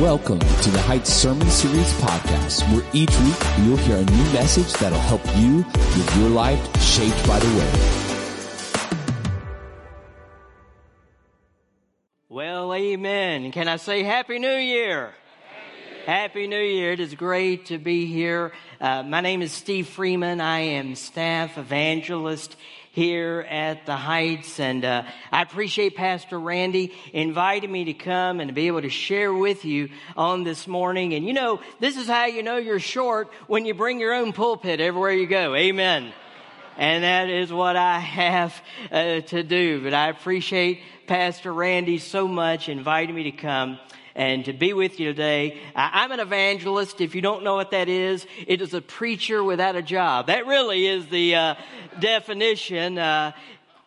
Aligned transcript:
Welcome 0.00 0.40
to 0.40 0.70
the 0.70 0.80
Heights 0.80 1.12
Sermon 1.12 1.48
Series 1.48 1.92
podcast, 2.00 2.68
where 2.72 2.84
each 2.92 3.16
week 3.20 3.36
you'll 3.64 3.76
hear 3.76 3.98
a 3.98 4.04
new 4.04 4.32
message 4.32 4.72
that'll 4.72 4.98
help 4.98 5.24
you 5.36 5.58
with 5.58 6.16
your 6.18 6.30
life 6.30 6.58
shaped 6.82 7.24
by 7.28 7.38
the 7.38 7.46
Word. 7.54 7.78
Well, 12.28 12.74
amen. 12.74 13.52
Can 13.52 13.68
I 13.68 13.76
say 13.76 14.02
Happy 14.02 14.40
New 14.40 14.56
Year? 14.56 15.14
Happy 16.06 16.48
New 16.48 16.58
Year. 16.58 16.90
It 16.90 16.98
is 16.98 17.14
great 17.14 17.66
to 17.66 17.78
be 17.78 18.06
here. 18.06 18.50
Uh, 18.80 19.04
my 19.04 19.20
name 19.20 19.42
is 19.42 19.52
Steve 19.52 19.86
Freeman. 19.86 20.40
I 20.40 20.58
am 20.58 20.96
staff 20.96 21.56
evangelist 21.56 22.56
here 22.94 23.44
at 23.50 23.86
the 23.86 23.96
Heights. 23.96 24.60
And 24.60 24.84
uh, 24.84 25.02
I 25.32 25.42
appreciate 25.42 25.96
Pastor 25.96 26.38
Randy 26.38 26.94
inviting 27.12 27.72
me 27.72 27.86
to 27.86 27.92
come 27.92 28.38
and 28.38 28.48
to 28.48 28.54
be 28.54 28.68
able 28.68 28.82
to 28.82 28.88
share 28.88 29.34
with 29.34 29.64
you 29.64 29.88
on 30.16 30.44
this 30.44 30.68
morning. 30.68 31.12
And 31.12 31.26
you 31.26 31.32
know, 31.32 31.60
this 31.80 31.96
is 31.96 32.06
how 32.06 32.26
you 32.26 32.44
know 32.44 32.56
you're 32.56 32.78
short 32.78 33.32
when 33.48 33.64
you 33.64 33.74
bring 33.74 33.98
your 33.98 34.14
own 34.14 34.32
pulpit 34.32 34.80
everywhere 34.80 35.10
you 35.10 35.26
go. 35.26 35.56
Amen. 35.56 36.12
And 36.76 37.02
that 37.02 37.28
is 37.28 37.52
what 37.52 37.74
I 37.74 37.98
have 37.98 38.62
uh, 38.92 39.20
to 39.22 39.42
do. 39.42 39.82
But 39.82 39.92
I 39.92 40.08
appreciate 40.08 40.80
Pastor 41.08 41.52
Randy 41.52 41.98
so 41.98 42.28
much 42.28 42.68
inviting 42.68 43.16
me 43.16 43.24
to 43.24 43.32
come 43.32 43.80
and 44.14 44.44
to 44.44 44.52
be 44.52 44.72
with 44.72 45.00
you 45.00 45.06
today. 45.06 45.58
I'm 45.74 46.12
an 46.12 46.20
evangelist. 46.20 47.00
If 47.00 47.14
you 47.14 47.20
don't 47.20 47.42
know 47.42 47.54
what 47.54 47.72
that 47.72 47.88
is, 47.88 48.26
it 48.46 48.62
is 48.62 48.74
a 48.74 48.80
preacher 48.80 49.42
without 49.42 49.76
a 49.76 49.82
job. 49.82 50.28
That 50.28 50.46
really 50.46 50.86
is 50.86 51.06
the 51.06 51.34
uh, 51.34 51.54
definition. 52.00 52.98
Uh, 52.98 53.32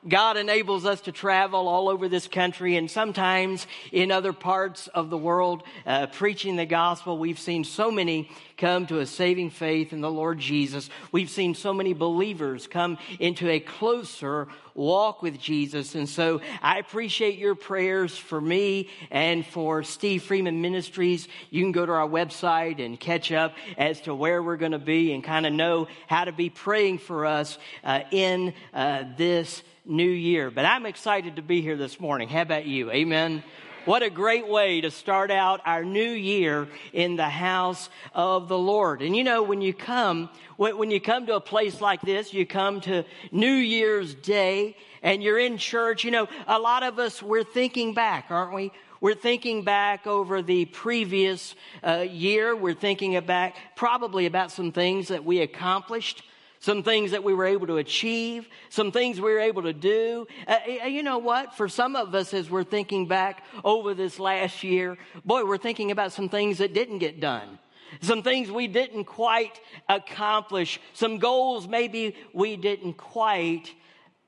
God 0.08 0.38
enables 0.38 0.86
us 0.86 1.02
to 1.02 1.12
travel 1.12 1.68
all 1.68 1.90
over 1.90 2.08
this 2.08 2.28
country 2.28 2.76
and 2.76 2.90
sometimes 2.90 3.68
in 3.92 4.12
other 4.12 4.32
parts 4.32 4.88
of 4.88 5.10
the 5.10 5.18
world 5.18 5.64
uh, 5.86 6.08
preaching 6.08 6.56
the 6.56 6.66
gospel. 6.66 7.18
We've 7.18 7.40
seen 7.40 7.64
so 7.64 7.92
many 7.92 8.30
come 8.58 8.86
to 8.88 9.00
a 9.00 9.06
saving 9.06 9.50
faith 9.50 9.92
in 9.92 10.02
the 10.02 10.12
Lord 10.12 10.40
Jesus. 10.40 10.90
We've 11.12 11.30
seen 11.30 11.56
so 11.56 11.74
many 11.74 11.94
believers 11.94 12.68
come 12.68 12.98
into 13.20 13.50
a 13.50 13.60
closer 13.60 14.48
walk 14.78 15.22
with 15.22 15.40
Jesus. 15.40 15.96
And 15.96 16.08
so 16.08 16.40
I 16.62 16.78
appreciate 16.78 17.38
your 17.38 17.56
prayers 17.56 18.18
for 18.18 18.40
me 18.40 18.90
and 19.12 19.46
for 19.46 19.84
Steve 19.84 20.24
Freeman 20.24 20.62
Ministries. 20.62 21.28
You 21.50 21.64
can 21.64 21.72
go 21.72 21.86
to 21.86 21.92
our 21.92 22.08
website 22.08 22.84
and 22.84 23.00
catch 23.00 23.32
up 23.32 23.56
as 23.78 24.00
to 24.02 24.16
where 24.16 24.42
we're 24.42 24.58
going 24.58 24.72
to 24.72 24.80
be 24.80 25.14
and 25.14 25.24
kind 25.24 25.46
of 25.46 25.54
know 25.54 25.88
how 26.08 26.26
to 26.26 26.32
be 26.32 26.50
praying 26.50 27.00
for 27.00 27.26
us 27.26 27.58
uh, 27.84 28.02
in 28.12 28.54
uh, 28.74 29.04
this 29.18 29.64
new 29.86 30.10
year. 30.10 30.52
But 30.52 30.66
I'm 30.66 30.86
excited 30.86 31.38
to 31.38 31.42
be 31.42 31.62
here 31.62 31.78
this 31.78 32.00
morning. 32.00 32.30
How 32.30 32.42
about 32.42 32.66
you? 32.66 32.92
Amen. 32.92 33.44
What 33.88 34.04
a 34.04 34.10
great 34.10 34.46
way 34.50 34.82
to 34.82 34.92
start 34.92 35.32
out 35.32 35.62
our 35.64 35.86
new 35.86 36.10
year 36.10 36.68
in 36.92 37.16
the 37.16 37.30
house 37.30 37.90
of 38.14 38.50
the 38.50 38.58
Lord. 38.58 39.02
And 39.02 39.16
you 39.16 39.24
know, 39.24 39.44
when 39.44 39.62
you 39.62 39.74
come, 39.74 40.30
when 40.58 40.92
you 40.92 41.00
come 41.00 41.26
to 41.28 41.36
a 41.36 41.40
place 41.40 41.80
like 41.80 42.02
this, 42.02 42.34
you 42.34 42.46
come 42.46 42.82
to 42.82 43.06
New 43.32 43.54
Year's 43.54 44.14
Day 44.14 44.76
and 45.02 45.24
you're 45.24 45.40
in 45.40 45.58
church, 45.58 46.04
you 46.04 46.12
know, 46.12 46.28
a 46.48 46.60
lot 46.60 46.84
of 46.84 47.00
us, 47.00 47.24
we're 47.24 47.46
thinking 47.46 47.94
back, 47.94 48.26
aren't 48.30 48.54
we? 48.54 48.74
We're 49.00 49.16
thinking 49.16 49.64
back 49.64 50.06
over 50.06 50.42
the 50.42 50.66
previous 50.66 51.56
uh, 51.82 52.06
year. 52.12 52.58
We're 52.58 52.74
thinking 52.74 53.18
back 53.22 53.56
probably 53.78 54.26
about 54.26 54.52
some 54.52 54.74
things 54.74 55.08
that 55.08 55.24
we 55.24 55.40
accomplished 55.40 56.24
some 56.60 56.84
things 56.84 57.12
that 57.12 57.24
we 57.24 57.34
were 57.34 57.46
able 57.46 57.68
to 57.68 57.78
achieve, 57.78 58.48
some 58.70 58.92
things 58.92 59.22
we 59.22 59.32
were 59.32 59.40
able 59.40 59.64
to 59.64 59.74
do. 59.74 60.28
Uh, 60.48 60.86
you 60.86 61.04
know 61.04 61.18
what? 61.18 61.56
For 61.56 61.70
some 61.70 61.96
of 61.96 62.16
us, 62.16 62.34
as 62.34 62.50
we're 62.50 62.64
thinking 62.64 63.08
back 63.08 63.46
over 63.64 63.94
this 63.94 64.20
last 64.20 64.64
year, 64.64 64.98
boy, 65.24 65.46
we're 65.46 65.58
thinking 65.58 65.92
about 65.92 66.12
some 66.12 66.30
things 66.30 66.58
that 66.58 66.74
didn't 66.74 67.00
get 67.00 67.20
done. 67.20 67.60
Some 68.02 68.22
things 68.22 68.52
we 68.52 68.68
didn't 68.68 69.06
quite 69.06 69.60
accomplish. 69.88 70.80
Some 70.94 71.20
goals 71.20 71.68
maybe 71.68 72.16
we 72.34 72.58
didn't 72.58 72.96
quite 72.96 73.74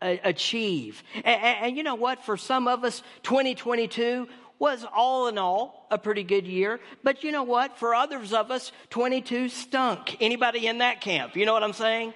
uh, 0.01 0.15
achieve. 0.23 1.03
And, 1.15 1.25
and, 1.25 1.65
and 1.65 1.77
you 1.77 1.83
know 1.83 1.95
what? 1.95 2.23
For 2.23 2.37
some 2.37 2.67
of 2.67 2.83
us, 2.83 3.03
2022 3.23 4.27
was 4.59 4.85
all 4.93 5.27
in 5.27 5.37
all 5.37 5.87
a 5.89 5.97
pretty 5.97 6.23
good 6.23 6.45
year. 6.45 6.79
But 7.03 7.23
you 7.23 7.31
know 7.31 7.43
what? 7.43 7.77
For 7.77 7.95
others 7.95 8.33
of 8.33 8.51
us, 8.51 8.71
22 8.89 9.49
stunk. 9.49 10.17
Anybody 10.21 10.67
in 10.67 10.79
that 10.79 11.01
camp? 11.01 11.35
You 11.35 11.45
know 11.45 11.53
what 11.53 11.63
I'm 11.63 11.73
saying? 11.73 12.13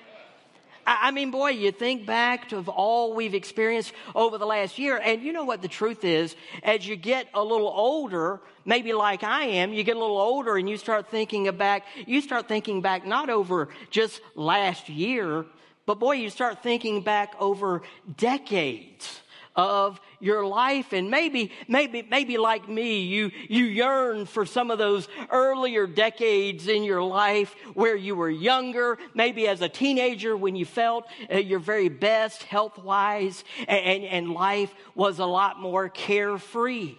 I 0.86 1.12
mean, 1.12 1.32
boy, 1.32 1.50
you 1.52 1.72
think 1.72 2.06
back 2.06 2.50
to 2.50 2.60
all 2.70 3.14
we've 3.14 3.34
experienced 3.34 3.94
over 4.16 4.38
the 4.38 4.46
last 4.46 4.78
year, 4.78 4.98
and 4.98 5.22
you 5.22 5.34
know 5.34 5.46
what 5.46 5.62
the 5.62 5.68
truth 5.68 6.04
is? 6.04 6.36
As 6.62 6.88
you 6.88 6.96
get 6.96 7.28
a 7.34 7.44
little 7.44 7.68
older, 7.68 8.42
maybe 8.66 8.94
like 8.94 9.24
I 9.24 9.46
am, 9.46 9.74
you 9.74 9.84
get 9.84 9.96
a 9.96 10.00
little 10.00 10.20
older 10.20 10.58
and 10.58 10.70
you 10.70 10.78
start 10.78 11.10
thinking 11.10 11.50
back, 11.56 11.86
you 12.06 12.22
start 12.22 12.48
thinking 12.48 12.82
back 12.82 13.06
not 13.06 13.30
over 13.30 13.70
just 13.90 14.22
last 14.36 14.90
year, 14.90 15.46
but 15.86 16.00
boy, 16.00 16.14
you 16.14 16.30
start 16.30 16.64
thinking 16.64 17.02
back 17.02 17.34
over 17.40 17.82
decades 18.16 19.22
of 19.56 20.00
your 20.20 20.46
life. 20.46 20.94
And 20.94 21.10
maybe, 21.10 21.52
maybe, 21.68 22.06
maybe 22.10 22.38
like 22.38 22.68
me, 22.68 23.02
you, 23.02 23.32
you 23.50 23.66
yearn 23.66 24.26
for 24.26 24.46
some 24.46 24.72
of 24.72 24.78
those 24.78 25.08
earlier 25.32 25.86
decades 25.86 26.68
in 26.68 26.84
your 26.84 27.04
life 27.04 27.56
where 27.74 27.96
you 27.96 28.16
were 28.16 28.30
younger, 28.30 28.98
maybe 29.14 29.48
as 29.48 29.62
a 29.62 29.70
teenager 29.70 30.36
when 30.36 30.56
you 30.56 30.66
felt 30.66 31.06
your 31.30 31.60
very 31.60 31.90
best 31.90 32.44
health 32.44 32.78
wise 32.78 33.44
and, 33.68 34.04
and 34.04 34.32
life 34.32 34.74
was 34.96 35.20
a 35.20 35.26
lot 35.26 35.60
more 35.60 35.90
carefree. 35.90 36.96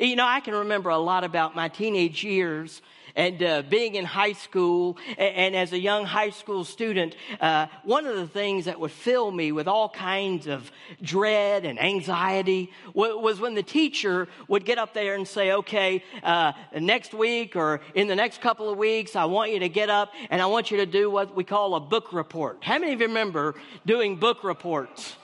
You 0.00 0.16
know, 0.16 0.26
I 0.26 0.40
can 0.40 0.54
remember 0.54 0.90
a 0.90 0.98
lot 0.98 1.24
about 1.24 1.54
my 1.54 1.68
teenage 1.68 2.24
years 2.24 2.80
and 3.16 3.42
uh, 3.42 3.62
being 3.62 3.94
in 3.94 4.04
high 4.04 4.32
school 4.32 4.96
and, 5.18 5.54
as 5.54 5.72
a 5.72 5.78
young 5.78 6.04
high 6.04 6.30
school 6.30 6.64
student, 6.64 7.14
uh, 7.40 7.66
one 7.84 8.06
of 8.06 8.16
the 8.16 8.26
things 8.26 8.64
that 8.64 8.80
would 8.80 8.90
fill 8.90 9.30
me 9.30 9.52
with 9.52 9.68
all 9.68 9.88
kinds 9.88 10.46
of 10.46 10.70
dread 11.00 11.64
and 11.64 11.80
anxiety 11.80 12.72
was, 12.92 13.14
was 13.22 13.40
when 13.40 13.54
the 13.54 13.62
teacher 13.62 14.28
would 14.48 14.64
get 14.64 14.78
up 14.78 14.94
there 14.94 15.14
and 15.14 15.26
say, 15.28 15.52
okay, 15.52 16.02
uh, 16.22 16.52
next 16.78 17.14
week 17.14 17.56
or 17.56 17.80
in 17.94 18.08
the 18.08 18.16
next 18.16 18.40
couple 18.40 18.68
of 18.68 18.78
weeks, 18.78 19.14
I 19.14 19.26
want 19.26 19.52
you 19.52 19.60
to 19.60 19.68
get 19.68 19.90
up 19.90 20.12
and 20.30 20.42
I 20.42 20.46
want 20.46 20.70
you 20.70 20.78
to 20.78 20.86
do 20.86 21.10
what 21.10 21.36
we 21.36 21.44
call 21.44 21.74
a 21.74 21.80
book 21.80 22.12
report. 22.12 22.58
How 22.62 22.78
many 22.78 22.92
of 22.92 23.00
you 23.00 23.06
remember 23.06 23.54
doing 23.86 24.16
book 24.16 24.42
reports? 24.42 25.16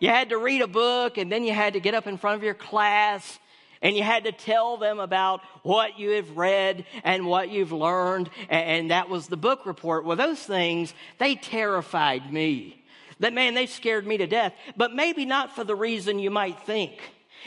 You 0.00 0.08
had 0.08 0.30
to 0.30 0.38
read 0.38 0.60
a 0.60 0.66
book 0.66 1.18
and 1.18 1.30
then 1.30 1.44
you 1.44 1.52
had 1.52 1.74
to 1.74 1.80
get 1.80 1.94
up 1.94 2.06
in 2.06 2.18
front 2.18 2.36
of 2.36 2.42
your 2.42 2.54
class 2.54 3.38
and 3.84 3.96
you 3.96 4.02
had 4.02 4.24
to 4.24 4.32
tell 4.32 4.78
them 4.78 4.98
about 4.98 5.42
what 5.62 5.98
you 5.98 6.10
have 6.10 6.36
read 6.36 6.86
and 7.04 7.26
what 7.26 7.50
you've 7.50 7.70
learned, 7.70 8.30
and 8.48 8.90
that 8.90 9.08
was 9.08 9.28
the 9.28 9.36
book 9.36 9.66
report. 9.66 10.04
Well, 10.04 10.16
those 10.16 10.40
things, 10.40 10.94
they 11.18 11.36
terrified 11.36 12.32
me. 12.32 12.82
That 13.20 13.34
man, 13.34 13.54
they 13.54 13.66
scared 13.66 14.06
me 14.06 14.16
to 14.16 14.26
death, 14.26 14.54
but 14.76 14.92
maybe 14.92 15.24
not 15.24 15.54
for 15.54 15.62
the 15.62 15.76
reason 15.76 16.18
you 16.18 16.30
might 16.30 16.60
think. 16.64 16.98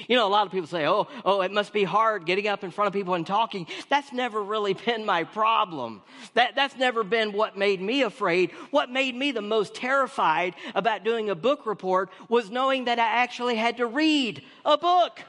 You 0.07 0.15
know, 0.15 0.27
a 0.27 0.29
lot 0.29 0.45
of 0.45 0.51
people 0.51 0.67
say, 0.67 0.85
oh, 0.87 1.07
oh, 1.25 1.41
it 1.41 1.51
must 1.51 1.73
be 1.73 1.83
hard 1.83 2.27
getting 2.27 2.47
up 2.47 2.63
in 2.63 2.69
front 2.69 2.87
of 2.87 2.93
people 2.93 3.15
and 3.15 3.25
talking. 3.25 3.65
That's 3.89 4.13
never 4.13 4.43
really 4.43 4.75
been 4.75 5.05
my 5.05 5.23
problem. 5.23 6.03
That, 6.35 6.53
that's 6.53 6.77
never 6.77 7.03
been 7.03 7.33
what 7.33 7.57
made 7.57 7.81
me 7.81 8.03
afraid. 8.03 8.51
What 8.69 8.91
made 8.91 9.15
me 9.15 9.31
the 9.31 9.41
most 9.41 9.73
terrified 9.73 10.53
about 10.75 11.03
doing 11.03 11.31
a 11.31 11.35
book 11.35 11.65
report 11.65 12.11
was 12.29 12.51
knowing 12.51 12.85
that 12.85 12.99
I 12.99 13.07
actually 13.07 13.55
had 13.55 13.77
to 13.77 13.87
read 13.87 14.43
a 14.63 14.77
book. 14.77 15.19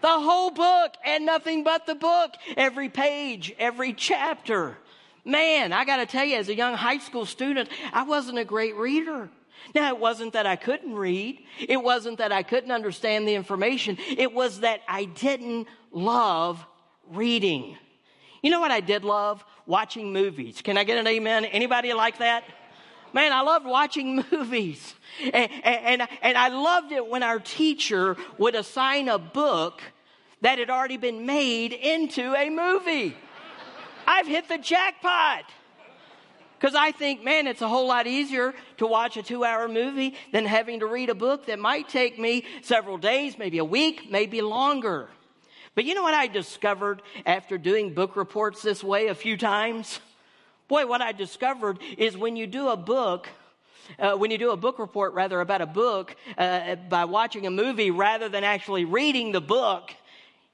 The 0.00 0.08
whole 0.08 0.50
book 0.50 0.94
and 1.04 1.26
nothing 1.26 1.64
but 1.64 1.86
the 1.86 1.94
book. 1.94 2.34
Every 2.56 2.88
page, 2.88 3.54
every 3.58 3.92
chapter. 3.92 4.76
Man, 5.24 5.72
I 5.72 5.84
got 5.84 5.98
to 5.98 6.06
tell 6.06 6.24
you, 6.24 6.36
as 6.36 6.48
a 6.48 6.54
young 6.54 6.74
high 6.74 6.98
school 6.98 7.26
student, 7.26 7.68
I 7.92 8.04
wasn't 8.04 8.38
a 8.38 8.44
great 8.44 8.74
reader. 8.76 9.28
Now, 9.74 9.88
it 9.88 10.00
wasn't 10.00 10.32
that 10.32 10.46
I 10.46 10.56
couldn't 10.56 10.94
read. 10.94 11.38
It 11.58 11.82
wasn't 11.82 12.18
that 12.18 12.32
I 12.32 12.42
couldn't 12.42 12.70
understand 12.70 13.28
the 13.28 13.34
information. 13.34 13.98
It 14.16 14.32
was 14.32 14.60
that 14.60 14.80
I 14.88 15.04
didn't 15.04 15.68
love 15.92 16.64
reading. 17.10 17.76
You 18.42 18.50
know 18.50 18.60
what 18.60 18.70
I 18.70 18.80
did 18.80 19.04
love? 19.04 19.44
Watching 19.66 20.12
movies. 20.12 20.62
Can 20.62 20.78
I 20.78 20.84
get 20.84 20.98
an 20.98 21.06
amen? 21.06 21.44
Anybody 21.44 21.92
like 21.92 22.18
that? 22.18 22.44
Man, 23.12 23.32
I 23.32 23.40
loved 23.42 23.66
watching 23.66 24.24
movies. 24.32 24.94
And, 25.32 25.50
and, 25.64 26.08
and 26.22 26.38
I 26.38 26.48
loved 26.48 26.92
it 26.92 27.06
when 27.06 27.22
our 27.22 27.38
teacher 27.38 28.16
would 28.38 28.54
assign 28.54 29.08
a 29.08 29.18
book 29.18 29.82
that 30.42 30.58
had 30.58 30.70
already 30.70 30.96
been 30.96 31.26
made 31.26 31.72
into 31.72 32.34
a 32.34 32.48
movie. 32.48 33.16
I've 34.06 34.26
hit 34.26 34.48
the 34.48 34.58
jackpot. 34.58 35.44
Because 36.58 36.74
I 36.74 36.92
think, 36.92 37.24
man, 37.24 37.46
it's 37.46 37.62
a 37.62 37.68
whole 37.68 37.86
lot 37.86 38.06
easier 38.06 38.54
to 38.76 38.86
watch 38.86 39.16
a 39.16 39.22
two 39.22 39.44
hour 39.44 39.66
movie 39.66 40.14
than 40.30 40.44
having 40.44 40.80
to 40.80 40.86
read 40.86 41.08
a 41.08 41.14
book 41.14 41.46
that 41.46 41.58
might 41.58 41.88
take 41.88 42.18
me 42.18 42.44
several 42.60 42.98
days, 42.98 43.38
maybe 43.38 43.58
a 43.58 43.64
week, 43.64 44.10
maybe 44.10 44.42
longer. 44.42 45.08
But 45.74 45.84
you 45.84 45.94
know 45.94 46.02
what 46.02 46.12
I 46.12 46.26
discovered 46.26 47.00
after 47.24 47.56
doing 47.56 47.94
book 47.94 48.14
reports 48.14 48.60
this 48.60 48.84
way 48.84 49.06
a 49.06 49.14
few 49.14 49.38
times? 49.38 50.00
Boy, 50.70 50.86
what 50.86 51.02
I 51.02 51.10
discovered 51.10 51.80
is 51.98 52.16
when 52.16 52.36
you 52.36 52.46
do 52.46 52.68
a 52.68 52.76
book, 52.76 53.28
uh, 53.98 54.12
when 54.12 54.30
you 54.30 54.38
do 54.38 54.52
a 54.52 54.56
book 54.56 54.78
report, 54.78 55.14
rather, 55.14 55.40
about 55.40 55.60
a 55.60 55.66
book 55.66 56.14
uh, 56.38 56.76
by 56.76 57.06
watching 57.06 57.44
a 57.44 57.50
movie 57.50 57.90
rather 57.90 58.28
than 58.28 58.44
actually 58.44 58.84
reading 58.84 59.32
the 59.32 59.40
book, 59.40 59.90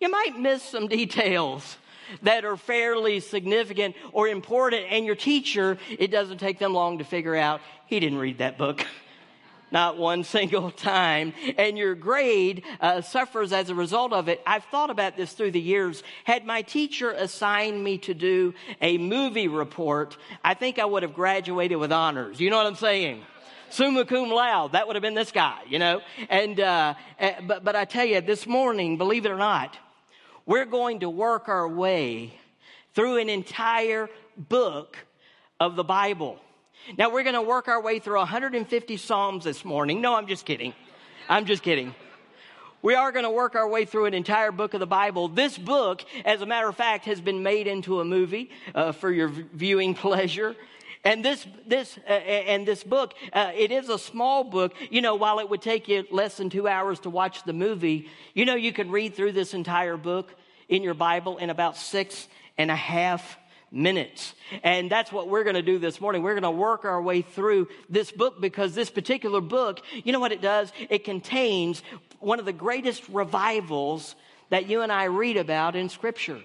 you 0.00 0.10
might 0.10 0.40
miss 0.40 0.62
some 0.62 0.88
details 1.00 1.76
that 2.22 2.46
are 2.46 2.56
fairly 2.56 3.20
significant 3.20 3.94
or 4.10 4.26
important, 4.26 4.86
and 4.88 5.04
your 5.04 5.16
teacher, 5.16 5.76
it 5.90 6.10
doesn't 6.10 6.38
take 6.38 6.58
them 6.58 6.72
long 6.72 6.96
to 6.96 7.04
figure 7.04 7.36
out 7.36 7.60
he 7.84 8.00
didn't 8.00 8.18
read 8.18 8.38
that 8.38 8.56
book. 8.56 8.86
Not 9.70 9.98
one 9.98 10.24
single 10.36 10.70
time. 10.70 11.32
And 11.58 11.76
your 11.76 11.94
grade 11.94 12.64
uh, 12.80 13.00
suffers 13.00 13.52
as 13.52 13.70
a 13.70 13.74
result 13.74 14.12
of 14.12 14.28
it. 14.28 14.40
I've 14.46 14.64
thought 14.64 14.90
about 14.90 15.16
this 15.16 15.32
through 15.32 15.52
the 15.52 15.60
years. 15.60 16.02
Had 16.24 16.44
my 16.44 16.62
teacher 16.62 17.10
assigned 17.10 17.82
me 17.82 17.98
to 17.98 18.14
do 18.14 18.54
a 18.80 18.98
movie 18.98 19.48
report, 19.48 20.16
I 20.44 20.54
think 20.54 20.78
I 20.78 20.84
would 20.84 21.02
have 21.02 21.14
graduated 21.14 21.78
with 21.78 21.92
honors. 21.92 22.40
You 22.40 22.50
know 22.50 22.58
what 22.58 22.66
I'm 22.66 22.76
saying? 22.76 23.22
summa 23.70 24.04
cum 24.04 24.30
laude. 24.30 24.72
That 24.72 24.86
would 24.86 24.96
have 24.96 25.02
been 25.02 25.14
this 25.14 25.32
guy, 25.32 25.60
you 25.68 25.78
know. 25.78 26.00
And 26.28 26.58
uh, 26.60 26.94
eh, 27.18 27.40
but 27.46 27.64
but 27.64 27.76
I 27.76 27.84
tell 27.84 28.04
you, 28.04 28.20
this 28.20 28.46
morning, 28.46 28.96
believe 28.96 29.26
it 29.26 29.30
or 29.30 29.36
not, 29.36 29.76
we're 30.44 30.64
going 30.64 31.00
to 31.00 31.10
work 31.10 31.48
our 31.48 31.68
way 31.68 32.32
through 32.94 33.18
an 33.18 33.28
entire 33.28 34.08
book 34.36 34.96
of 35.60 35.76
the 35.76 35.84
Bible. 35.84 36.38
Now, 36.96 37.10
we're 37.10 37.24
going 37.24 37.34
to 37.34 37.42
work 37.42 37.66
our 37.66 37.80
way 37.80 37.98
through 37.98 38.18
150 38.18 38.96
Psalms 38.96 39.44
this 39.44 39.64
morning. 39.64 40.00
No, 40.00 40.14
I'm 40.14 40.28
just 40.28 40.44
kidding. 40.44 40.72
I'm 41.28 41.44
just 41.44 41.62
kidding. 41.62 41.94
We 42.80 42.94
are 42.94 43.10
going 43.10 43.24
to 43.24 43.30
work 43.30 43.56
our 43.56 43.68
way 43.68 43.84
through 43.84 44.04
an 44.04 44.14
entire 44.14 44.52
book 44.52 44.72
of 44.72 44.78
the 44.78 44.86
Bible. 44.86 45.26
This 45.26 45.58
book, 45.58 46.04
as 46.24 46.42
a 46.42 46.46
matter 46.46 46.68
of 46.68 46.76
fact, 46.76 47.06
has 47.06 47.20
been 47.20 47.42
made 47.42 47.66
into 47.66 48.00
a 48.00 48.04
movie 48.04 48.50
uh, 48.72 48.92
for 48.92 49.10
your 49.10 49.28
viewing 49.28 49.94
pleasure. 49.94 50.54
And 51.02 51.24
this, 51.24 51.44
this, 51.66 51.98
uh, 52.08 52.12
and 52.12 52.66
this 52.66 52.84
book, 52.84 53.14
uh, 53.32 53.50
it 53.54 53.72
is 53.72 53.88
a 53.88 53.98
small 53.98 54.44
book. 54.44 54.72
You 54.88 55.00
know, 55.00 55.16
while 55.16 55.40
it 55.40 55.50
would 55.50 55.62
take 55.62 55.88
you 55.88 56.04
less 56.12 56.36
than 56.36 56.50
two 56.50 56.68
hours 56.68 57.00
to 57.00 57.10
watch 57.10 57.42
the 57.42 57.52
movie, 57.52 58.08
you 58.34 58.44
know, 58.44 58.54
you 58.54 58.72
could 58.72 58.92
read 58.92 59.14
through 59.14 59.32
this 59.32 59.54
entire 59.54 59.96
book 59.96 60.32
in 60.68 60.84
your 60.84 60.94
Bible 60.94 61.38
in 61.38 61.50
about 61.50 61.76
six 61.76 62.28
and 62.56 62.70
a 62.70 62.76
half 62.76 63.36
minutes. 63.70 64.34
And 64.62 64.90
that's 64.90 65.12
what 65.12 65.28
we're 65.28 65.44
going 65.44 65.56
to 65.56 65.62
do 65.62 65.78
this 65.78 66.00
morning. 66.00 66.22
We're 66.22 66.38
going 66.38 66.42
to 66.42 66.50
work 66.50 66.84
our 66.84 67.00
way 67.02 67.22
through 67.22 67.68
this 67.88 68.12
book 68.12 68.40
because 68.40 68.74
this 68.74 68.90
particular 68.90 69.40
book, 69.40 69.80
you 69.92 70.12
know 70.12 70.20
what 70.20 70.32
it 70.32 70.40
does? 70.40 70.72
It 70.88 71.04
contains 71.04 71.82
one 72.20 72.38
of 72.38 72.44
the 72.44 72.52
greatest 72.52 73.08
revivals 73.08 74.14
that 74.50 74.68
you 74.68 74.82
and 74.82 74.92
I 74.92 75.04
read 75.04 75.36
about 75.36 75.76
in 75.76 75.88
Scripture. 75.88 76.40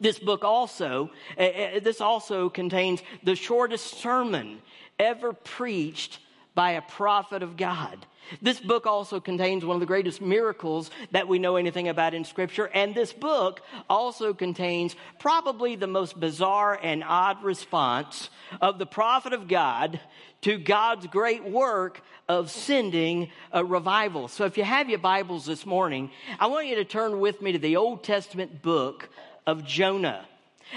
This 0.00 0.18
book 0.18 0.44
also, 0.44 1.10
uh, 1.38 1.80
this 1.82 2.00
also 2.00 2.48
contains 2.48 3.02
the 3.22 3.36
shortest 3.36 3.98
sermon 3.98 4.60
ever 4.98 5.32
preached 5.32 6.18
by 6.54 6.72
a 6.72 6.82
prophet 6.82 7.42
of 7.42 7.56
God. 7.56 8.06
This 8.40 8.58
book 8.58 8.86
also 8.86 9.20
contains 9.20 9.64
one 9.64 9.76
of 9.76 9.80
the 9.80 9.86
greatest 9.86 10.20
miracles 10.20 10.90
that 11.10 11.28
we 11.28 11.38
know 11.38 11.56
anything 11.56 11.88
about 11.88 12.14
in 12.14 12.24
Scripture. 12.24 12.70
And 12.72 12.94
this 12.94 13.12
book 13.12 13.60
also 13.88 14.32
contains 14.32 14.96
probably 15.18 15.76
the 15.76 15.86
most 15.86 16.18
bizarre 16.18 16.78
and 16.82 17.04
odd 17.04 17.42
response 17.42 18.30
of 18.60 18.78
the 18.78 18.86
prophet 18.86 19.32
of 19.32 19.48
God 19.48 20.00
to 20.42 20.58
God's 20.58 21.06
great 21.06 21.44
work 21.44 22.02
of 22.28 22.50
sending 22.50 23.30
a 23.52 23.64
revival. 23.64 24.28
So 24.28 24.46
if 24.46 24.56
you 24.56 24.64
have 24.64 24.88
your 24.88 24.98
Bibles 24.98 25.44
this 25.44 25.66
morning, 25.66 26.10
I 26.40 26.46
want 26.46 26.66
you 26.66 26.76
to 26.76 26.84
turn 26.84 27.20
with 27.20 27.42
me 27.42 27.52
to 27.52 27.58
the 27.58 27.76
Old 27.76 28.04
Testament 28.04 28.62
book 28.62 29.10
of 29.46 29.66
Jonah. 29.66 30.26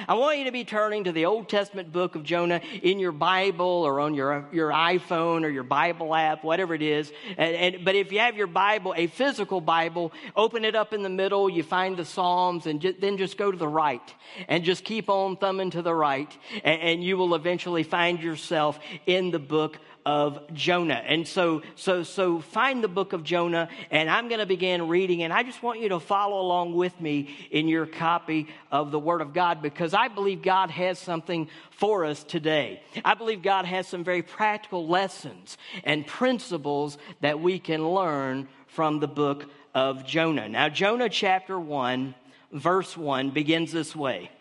I 0.08 0.14
want 0.16 0.38
you 0.38 0.46
to 0.46 0.52
be 0.52 0.64
turning 0.64 1.06
to 1.06 1.12
the 1.12 1.26
Old 1.26 1.50
Testament 1.50 1.92
book 1.92 2.16
of 2.16 2.24
Jonah 2.24 2.62
in 2.84 3.00
your 3.00 3.12
Bible 3.12 3.66
or 3.66 4.00
on 4.00 4.14
your, 4.14 4.46
your 4.52 4.70
iPhone 4.70 5.44
or 5.44 5.50
your 5.50 5.64
Bible 5.64 6.14
app, 6.14 6.44
whatever 6.44 6.76
it 6.76 6.82
is. 6.82 7.12
And, 7.38 7.56
and, 7.56 7.86
but 7.86 7.96
if 7.96 8.12
you 8.12 8.20
have 8.20 8.36
your 8.36 8.48
Bible, 8.48 8.94
a 8.96 9.08
physical 9.08 9.62
Bible, 9.62 10.12
open 10.36 10.66
it 10.66 10.76
up 10.76 10.94
in 10.94 11.02
the 11.02 11.10
middle, 11.10 11.50
you 11.50 11.64
find 11.64 11.98
the 11.98 12.06
Psalms, 12.06 12.68
and 12.68 12.82
ju- 12.82 12.96
then 13.00 13.18
just 13.18 13.38
go 13.38 13.52
to 13.52 13.58
the 13.58 13.68
right. 13.68 14.14
And 14.48 14.64
just 14.64 14.84
keep 14.84 15.10
on 15.10 15.38
thumbing 15.38 15.72
to 15.72 15.82
the 15.82 15.94
right, 15.94 16.36
and, 16.64 16.82
and 16.82 17.04
you 17.04 17.18
will 17.18 17.34
eventually 17.34 17.84
find 17.84 18.22
yourself 18.22 18.80
in 19.06 19.32
the 19.32 19.40
book 19.40 19.80
of 20.08 20.40
Jonah. 20.54 21.04
And 21.06 21.28
so, 21.28 21.64
so, 21.76 22.04
so 22.04 22.40
find 22.40 22.82
the 22.82 22.88
book 22.88 23.12
of 23.12 23.26
Jonah 23.26 23.68
and 23.92 24.10
I'm 24.10 24.30
going 24.30 24.40
to 24.40 24.46
begin 24.46 24.88
reading 24.88 25.22
and 25.22 25.34
I 25.34 25.44
just 25.44 25.62
want 25.62 25.82
you 25.82 25.90
to 25.90 26.00
follow 26.00 26.40
along 26.40 26.76
with 26.76 27.00
me 27.02 27.36
in 27.52 27.68
your 27.68 27.86
copy 27.86 28.48
of 28.72 28.92
the 28.92 29.00
Word 29.00 29.20
of 29.20 29.34
God 29.34 29.62
because 29.62 29.94
I 29.94 30.08
believe 30.08 30.42
God 30.42 30.72
has 30.72 30.98
something 30.98 31.50
for 31.72 32.06
us 32.06 32.24
today. 32.24 32.82
I 33.04 33.16
believe 33.16 33.42
God 33.42 33.66
has 33.66 33.86
some 33.86 34.06
very 34.06 34.22
practical 34.22 34.88
lessons 34.88 35.58
and 35.84 36.08
principles 36.08 36.98
that 37.20 37.42
we 37.42 37.60
can 37.60 37.86
learn 37.86 38.48
from 38.68 39.02
the 39.02 39.10
book 39.10 39.44
of 39.76 40.06
Jonah. 40.06 40.48
Now, 40.48 40.70
Jonah 40.70 41.10
chapter 41.10 41.60
1, 41.60 42.16
verse 42.54 42.96
1 42.96 43.32
begins 43.32 43.74
this 43.74 43.94
way. 43.94 44.32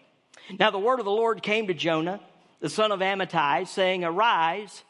Now, 0.61 0.71
the 0.71 0.79
word 0.79 1.01
of 1.01 1.07
the 1.07 1.11
Lord 1.11 1.43
came 1.43 1.67
to 1.67 1.75
Jonah, 1.75 2.21
the 2.61 2.71
son 2.71 2.93
of 2.93 3.01
Amittai, 3.01 3.67
saying, 3.67 4.05
Arise, 4.05 4.85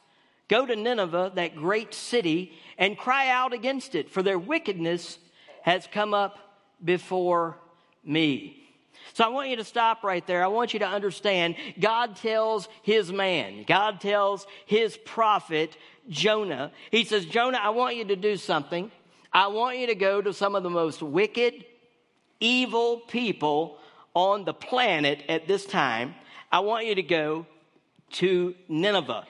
Go 0.48 0.64
to 0.64 0.76
Nineveh, 0.76 1.32
that 1.34 1.56
great 1.56 1.93
city, 1.93 2.52
and 2.78 2.96
cry 2.96 3.28
out 3.28 3.52
against 3.52 3.94
it, 3.94 4.10
for 4.10 4.22
their 4.22 4.38
wickedness 4.38 5.19
has 5.62 5.88
come 5.90 6.14
up 6.14 6.38
before 6.84 7.58
me. 8.04 8.62
So 9.14 9.25
I 9.25 9.28
want 9.28 9.48
you 9.48 9.56
to 9.56 9.64
stop 9.64 10.04
right 10.04 10.26
there. 10.26 10.44
I 10.44 10.48
want 10.48 10.72
you 10.72 10.81
to 10.81 10.87
understand 10.87 11.56
God 11.81 12.16
tells 12.16 12.69
his 12.82 13.12
man, 13.12 13.64
God 13.66 14.00
tells 14.00 14.46
his 14.66 14.96
prophet, 14.96 15.76
Jonah. 16.08 16.72
He 16.90 17.04
says, 17.04 17.25
Jonah, 17.25 17.58
I 17.58 17.70
want 17.70 17.96
you 17.96 18.04
to 18.06 18.16
do 18.16 18.37
something. 18.37 18.90
I 19.32 19.48
want 19.48 19.78
you 19.78 19.88
to 19.88 19.94
go 19.94 20.22
to 20.22 20.32
some 20.32 20.54
of 20.54 20.62
the 20.62 20.70
most 20.70 21.02
wicked, 21.02 21.64
evil 22.40 22.98
people 23.08 23.78
on 24.14 24.44
the 24.44 24.54
planet 24.54 25.22
at 25.28 25.48
this 25.48 25.66
time. 25.66 26.14
I 26.50 26.60
want 26.60 26.87
you 26.87 26.94
to 26.94 27.02
go 27.02 27.46
to 28.12 28.54
Nineveh. 28.69 29.26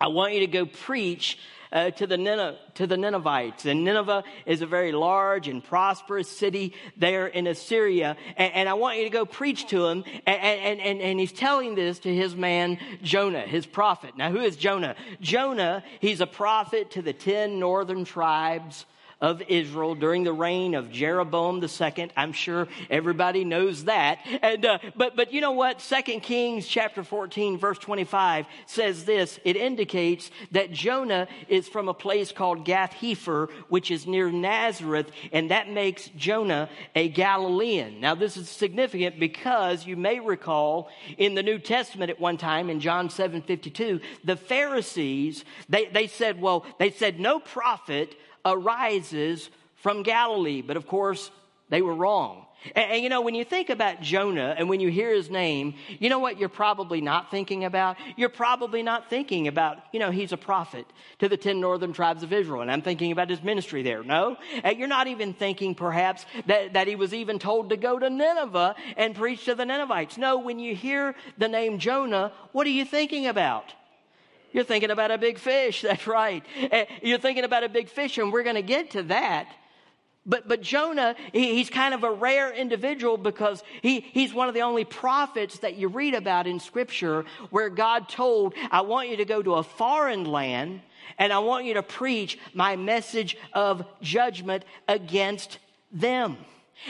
I 0.00 0.08
want 0.08 0.34
you 0.34 0.40
to 0.40 0.46
go 0.46 0.66
preach 0.66 1.38
uh, 1.74 1.90
to, 1.90 2.06
the 2.06 2.16
Nineveh, 2.16 2.56
to 2.74 2.86
the 2.86 2.96
Ninevites. 2.96 3.66
And 3.66 3.84
Nineveh 3.84 4.22
is 4.46 4.62
a 4.62 4.66
very 4.66 4.92
large 4.92 5.48
and 5.48 5.62
prosperous 5.62 6.30
city 6.30 6.72
there 6.96 7.26
in 7.26 7.48
Assyria. 7.48 8.16
And, 8.36 8.54
and 8.54 8.68
I 8.68 8.74
want 8.74 8.98
you 8.98 9.04
to 9.04 9.10
go 9.10 9.26
preach 9.26 9.66
to 9.68 9.82
them. 9.82 10.04
And, 10.24 10.40
and, 10.40 10.80
and, 10.80 11.00
and 11.00 11.20
he's 11.20 11.32
telling 11.32 11.74
this 11.74 11.98
to 12.00 12.14
his 12.14 12.36
man 12.36 12.78
Jonah, 13.02 13.40
his 13.40 13.66
prophet. 13.66 14.16
Now, 14.16 14.30
who 14.30 14.40
is 14.40 14.56
Jonah? 14.56 14.94
Jonah, 15.20 15.82
he's 16.00 16.20
a 16.20 16.26
prophet 16.26 16.92
to 16.92 17.02
the 17.02 17.12
10 17.12 17.58
northern 17.58 18.04
tribes 18.04 18.86
of 19.20 19.42
Israel 19.48 19.94
during 19.94 20.24
the 20.24 20.32
reign 20.32 20.74
of 20.74 20.90
Jeroboam 20.90 21.62
II. 21.62 22.10
I'm 22.16 22.32
sure 22.32 22.68
everybody 22.90 23.44
knows 23.44 23.84
that. 23.84 24.18
And, 24.42 24.64
uh, 24.64 24.78
but, 24.96 25.16
but 25.16 25.32
you 25.32 25.40
know 25.40 25.52
what? 25.52 25.80
Second 25.80 26.20
Kings 26.20 26.66
chapter 26.66 27.02
14 27.02 27.58
verse 27.58 27.78
25 27.78 28.46
says 28.66 29.04
this. 29.04 29.38
It 29.44 29.56
indicates 29.56 30.30
that 30.52 30.72
Jonah 30.72 31.28
is 31.48 31.68
from 31.68 31.88
a 31.88 31.94
place 31.94 32.32
called 32.32 32.64
Gath 32.64 32.92
Hepher, 32.92 33.50
which 33.68 33.90
is 33.90 34.06
near 34.06 34.30
Nazareth, 34.30 35.10
and 35.32 35.50
that 35.50 35.68
makes 35.70 36.08
Jonah 36.16 36.68
a 36.94 37.08
Galilean. 37.08 38.00
Now 38.00 38.14
this 38.14 38.36
is 38.36 38.48
significant 38.48 39.18
because 39.18 39.86
you 39.86 39.96
may 39.96 40.20
recall 40.20 40.88
in 41.18 41.34
the 41.34 41.42
New 41.42 41.58
Testament 41.58 42.10
at 42.10 42.20
one 42.20 42.36
time 42.36 42.70
in 42.70 42.80
John 42.80 43.10
7 43.10 43.42
52, 43.42 44.00
the 44.24 44.36
Pharisees, 44.36 45.44
they, 45.68 45.86
they 45.86 46.06
said, 46.06 46.40
well, 46.40 46.66
they 46.78 46.90
said 46.90 47.20
no 47.20 47.38
prophet 47.38 48.16
arises 48.44 49.50
from 49.76 50.02
Galilee. 50.02 50.62
But 50.62 50.76
of 50.76 50.86
course, 50.86 51.30
they 51.68 51.82
were 51.82 51.94
wrong. 51.94 52.46
And, 52.74 52.92
and, 52.92 53.02
you 53.02 53.08
know, 53.08 53.20
when 53.20 53.34
you 53.34 53.44
think 53.44 53.70
about 53.70 54.00
Jonah 54.00 54.54
and 54.56 54.68
when 54.68 54.80
you 54.80 54.90
hear 54.90 55.12
his 55.12 55.30
name, 55.30 55.74
you 55.98 56.08
know 56.08 56.18
what 56.18 56.38
you're 56.38 56.48
probably 56.48 57.00
not 57.00 57.30
thinking 57.30 57.64
about? 57.64 57.96
You're 58.16 58.28
probably 58.28 58.82
not 58.82 59.10
thinking 59.10 59.48
about, 59.48 59.78
you 59.92 60.00
know, 60.00 60.10
he's 60.10 60.32
a 60.32 60.36
prophet 60.36 60.86
to 61.18 61.28
the 61.28 61.36
10 61.36 61.60
northern 61.60 61.92
tribes 61.92 62.22
of 62.22 62.32
Israel. 62.32 62.62
And 62.62 62.70
I'm 62.70 62.82
thinking 62.82 63.12
about 63.12 63.30
his 63.30 63.42
ministry 63.42 63.82
there. 63.82 64.02
No. 64.02 64.36
And 64.62 64.78
you're 64.78 64.88
not 64.88 65.06
even 65.06 65.34
thinking 65.34 65.74
perhaps 65.74 66.24
that, 66.46 66.74
that 66.74 66.88
he 66.88 66.96
was 66.96 67.12
even 67.12 67.38
told 67.38 67.70
to 67.70 67.76
go 67.76 67.98
to 67.98 68.08
Nineveh 68.08 68.74
and 68.96 69.14
preach 69.14 69.44
to 69.44 69.54
the 69.54 69.64
Ninevites. 69.64 70.16
No, 70.16 70.38
when 70.38 70.58
you 70.58 70.74
hear 70.74 71.14
the 71.38 71.48
name 71.48 71.78
Jonah, 71.78 72.32
what 72.52 72.66
are 72.66 72.70
you 72.70 72.84
thinking 72.84 73.26
about? 73.26 73.74
You're 74.54 74.64
thinking 74.64 74.90
about 74.90 75.10
a 75.10 75.18
big 75.18 75.38
fish. 75.38 75.82
That's 75.82 76.06
right. 76.06 76.42
Eh, 76.56 76.86
you're 77.02 77.18
thinking 77.18 77.44
about 77.44 77.64
a 77.64 77.68
big 77.68 77.90
fish, 77.90 78.16
and 78.16 78.32
we're 78.32 78.44
going 78.44 78.56
to 78.56 78.62
get 78.62 78.92
to 78.92 79.02
that. 79.02 79.48
But, 80.26 80.48
but 80.48 80.62
Jonah, 80.62 81.16
he, 81.32 81.56
he's 81.56 81.68
kind 81.68 81.92
of 81.92 82.02
a 82.02 82.10
rare 82.10 82.50
individual 82.50 83.18
because 83.18 83.62
he, 83.82 84.00
he's 84.00 84.32
one 84.32 84.48
of 84.48 84.54
the 84.54 84.62
only 84.62 84.84
prophets 84.84 85.58
that 85.58 85.76
you 85.76 85.88
read 85.88 86.14
about 86.14 86.46
in 86.46 86.60
Scripture 86.60 87.26
where 87.50 87.68
God 87.68 88.08
told, 88.08 88.54
I 88.70 88.80
want 88.82 89.10
you 89.10 89.18
to 89.18 89.26
go 89.26 89.42
to 89.42 89.56
a 89.56 89.62
foreign 89.62 90.24
land 90.24 90.80
and 91.18 91.30
I 91.30 91.40
want 91.40 91.66
you 91.66 91.74
to 91.74 91.82
preach 91.82 92.38
my 92.54 92.76
message 92.76 93.36
of 93.52 93.84
judgment 94.00 94.64
against 94.88 95.58
them. 95.92 96.38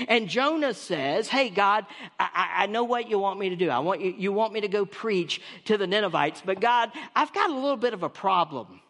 And 0.08 0.28
Jonah 0.28 0.74
says, 0.74 1.28
Hey, 1.28 1.50
God, 1.50 1.86
I, 2.18 2.50
I, 2.58 2.66
know 2.66 2.84
what 2.84 3.08
you 3.08 3.18
want 3.18 3.38
me 3.38 3.50
to 3.50 3.56
do. 3.56 3.70
I 3.70 3.78
want 3.78 4.00
you, 4.00 4.14
you 4.16 4.32
want 4.32 4.52
me 4.52 4.60
to 4.62 4.68
go 4.68 4.84
preach 4.84 5.40
to 5.66 5.78
the 5.78 5.86
Ninevites, 5.86 6.42
but 6.44 6.60
God, 6.60 6.90
I've 7.14 7.32
got 7.32 7.50
a 7.50 7.54
little 7.54 7.76
bit 7.76 7.94
of 7.94 8.02
a 8.02 8.08
problem. 8.08 8.80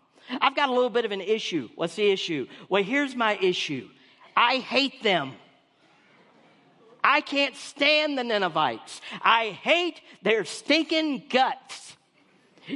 I've 0.40 0.56
got 0.56 0.68
a 0.70 0.72
little 0.72 0.90
bit 0.90 1.04
of 1.04 1.12
an 1.12 1.20
issue. 1.20 1.68
What's 1.74 1.96
the 1.96 2.10
issue? 2.10 2.46
Well, 2.68 2.82
here's 2.82 3.14
my 3.14 3.36
issue 3.36 3.88
I 4.36 4.56
hate 4.58 5.02
them. 5.02 5.32
I 7.02 7.20
can't 7.20 7.54
stand 7.54 8.16
the 8.16 8.24
Ninevites. 8.24 9.02
I 9.20 9.48
hate 9.48 10.00
their 10.22 10.46
stinking 10.46 11.24
guts. 11.28 11.96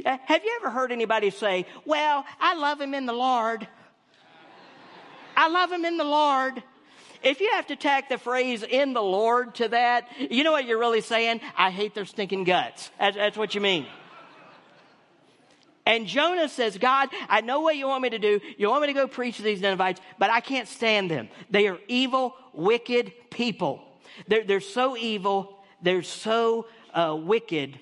Uh, 0.05 0.19
have 0.27 0.45
you 0.45 0.59
ever 0.61 0.69
heard 0.69 0.93
anybody 0.93 1.31
say, 1.31 1.65
Well, 1.87 2.27
I 2.39 2.55
love 2.55 2.81
him 2.81 2.93
in 2.93 3.07
the 3.07 3.15
Lord? 3.15 3.67
I 5.35 5.49
love 5.49 5.73
him 5.73 5.85
in 5.85 5.97
the 5.97 6.05
Lord. 6.05 6.63
If 7.23 7.41
you 7.41 7.51
have 7.53 7.67
to 7.69 7.77
tack 7.77 8.09
the 8.09 8.19
phrase 8.19 8.63
in 8.63 8.93
the 8.93 9.03
Lord 9.03 9.57
to 9.57 9.69
that, 9.69 10.09
you 10.19 10.45
know 10.45 10.53
what 10.53 10.67
you're 10.67 10.79
really 10.79 11.01
saying? 11.01 11.41
I 11.57 11.71
hate 11.71 11.95
their 11.95 12.05
stinking 12.05 12.45
guts. 12.45 12.91
That's, 12.99 13.17
that's 13.17 13.37
what 13.37 13.55
you 13.55 13.61
mean. 13.61 13.87
And 15.89 16.07
Jonah 16.07 16.51
says, 16.51 16.77
God, 16.77 17.09
I 17.31 17.41
know 17.41 17.63
what 17.63 17.77
you 17.77 17.89
want 17.89 18.03
me 18.03 18.11
to 18.11 18.19
do. 18.19 18.41
You 18.59 18.69
want 18.69 18.83
me 18.83 18.89
to 18.89 18.93
go 18.93 19.07
preach 19.09 19.39
to 19.39 19.43
these 19.43 19.63
Ninevites, 19.63 20.03
but 20.19 20.29
I 20.29 20.41
can't 20.41 20.69
stand 20.69 21.11
them. 21.11 21.31
They 21.51 21.67
are 21.67 21.79
evil, 21.89 22.35
wicked 22.53 23.13
people. 23.31 23.83
They're, 24.27 24.45
they're 24.45 24.61
so 24.61 24.99
evil. 24.99 25.65
They're 25.81 26.03
so 26.03 26.67
uh, 26.93 27.17
wicked. 27.19 27.79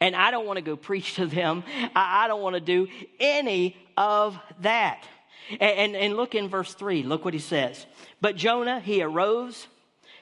And 0.00 0.16
I 0.16 0.30
don't 0.30 0.46
want 0.46 0.56
to 0.56 0.62
go 0.62 0.74
preach 0.74 1.16
to 1.16 1.26
them. 1.26 1.64
I, 1.94 2.24
I 2.24 2.28
don't 2.28 2.40
want 2.40 2.54
to 2.54 2.60
do 2.60 2.88
any 3.18 3.76
of 3.98 4.38
that. 4.60 5.04
And, 5.50 5.60
and, 5.60 5.96
and 5.96 6.16
look 6.16 6.34
in 6.34 6.48
verse 6.48 6.72
3. 6.72 7.02
Look 7.02 7.26
what 7.26 7.34
he 7.34 7.40
says. 7.40 7.84
But 8.20 8.36
Jonah, 8.36 8.80
he 8.80 9.02
arose 9.02 9.66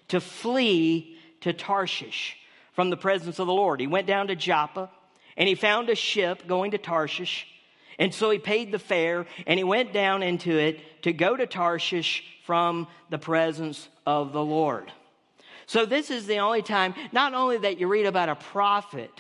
to 0.09 0.21
flee 0.21 1.19
to 1.41 1.53
Tarshish 1.53 2.37
from 2.73 2.91
the 2.91 2.97
presence 2.97 3.39
of 3.39 3.47
the 3.47 3.53
Lord. 3.53 3.81
He 3.81 3.87
went 3.87 4.07
down 4.07 4.29
to 4.29 4.37
Joppa 4.37 4.91
and 5.37 5.49
he 5.49 5.55
found 5.55 5.89
a 5.89 5.95
ship 5.95 6.47
going 6.47 6.73
to 6.73 6.79
Tarshish. 6.79 7.47
And 7.99 8.15
so 8.15 8.31
he 8.31 8.39
paid 8.39 8.71
the 8.71 8.79
fare 8.79 9.27
and 9.47 9.59
he 9.59 9.65
went 9.65 9.93
down 9.93 10.23
into 10.23 10.57
it 10.57 11.03
to 11.03 11.13
go 11.13 11.37
to 11.37 11.47
Tarshish 11.47 12.23
from 12.45 12.87
the 13.11 13.19
presence 13.19 13.89
of 14.07 14.33
the 14.33 14.45
Lord. 14.45 14.93
So 15.67 15.85
this 15.85 16.11
is 16.11 16.27
the 16.27 16.39
only 16.39 16.63
time, 16.63 16.95
not 17.13 17.35
only 17.35 17.59
that 17.59 17.79
you 17.79 17.89
read 17.89 18.07
about 18.07 18.31
a 18.31 18.37
prophet, 18.37 19.11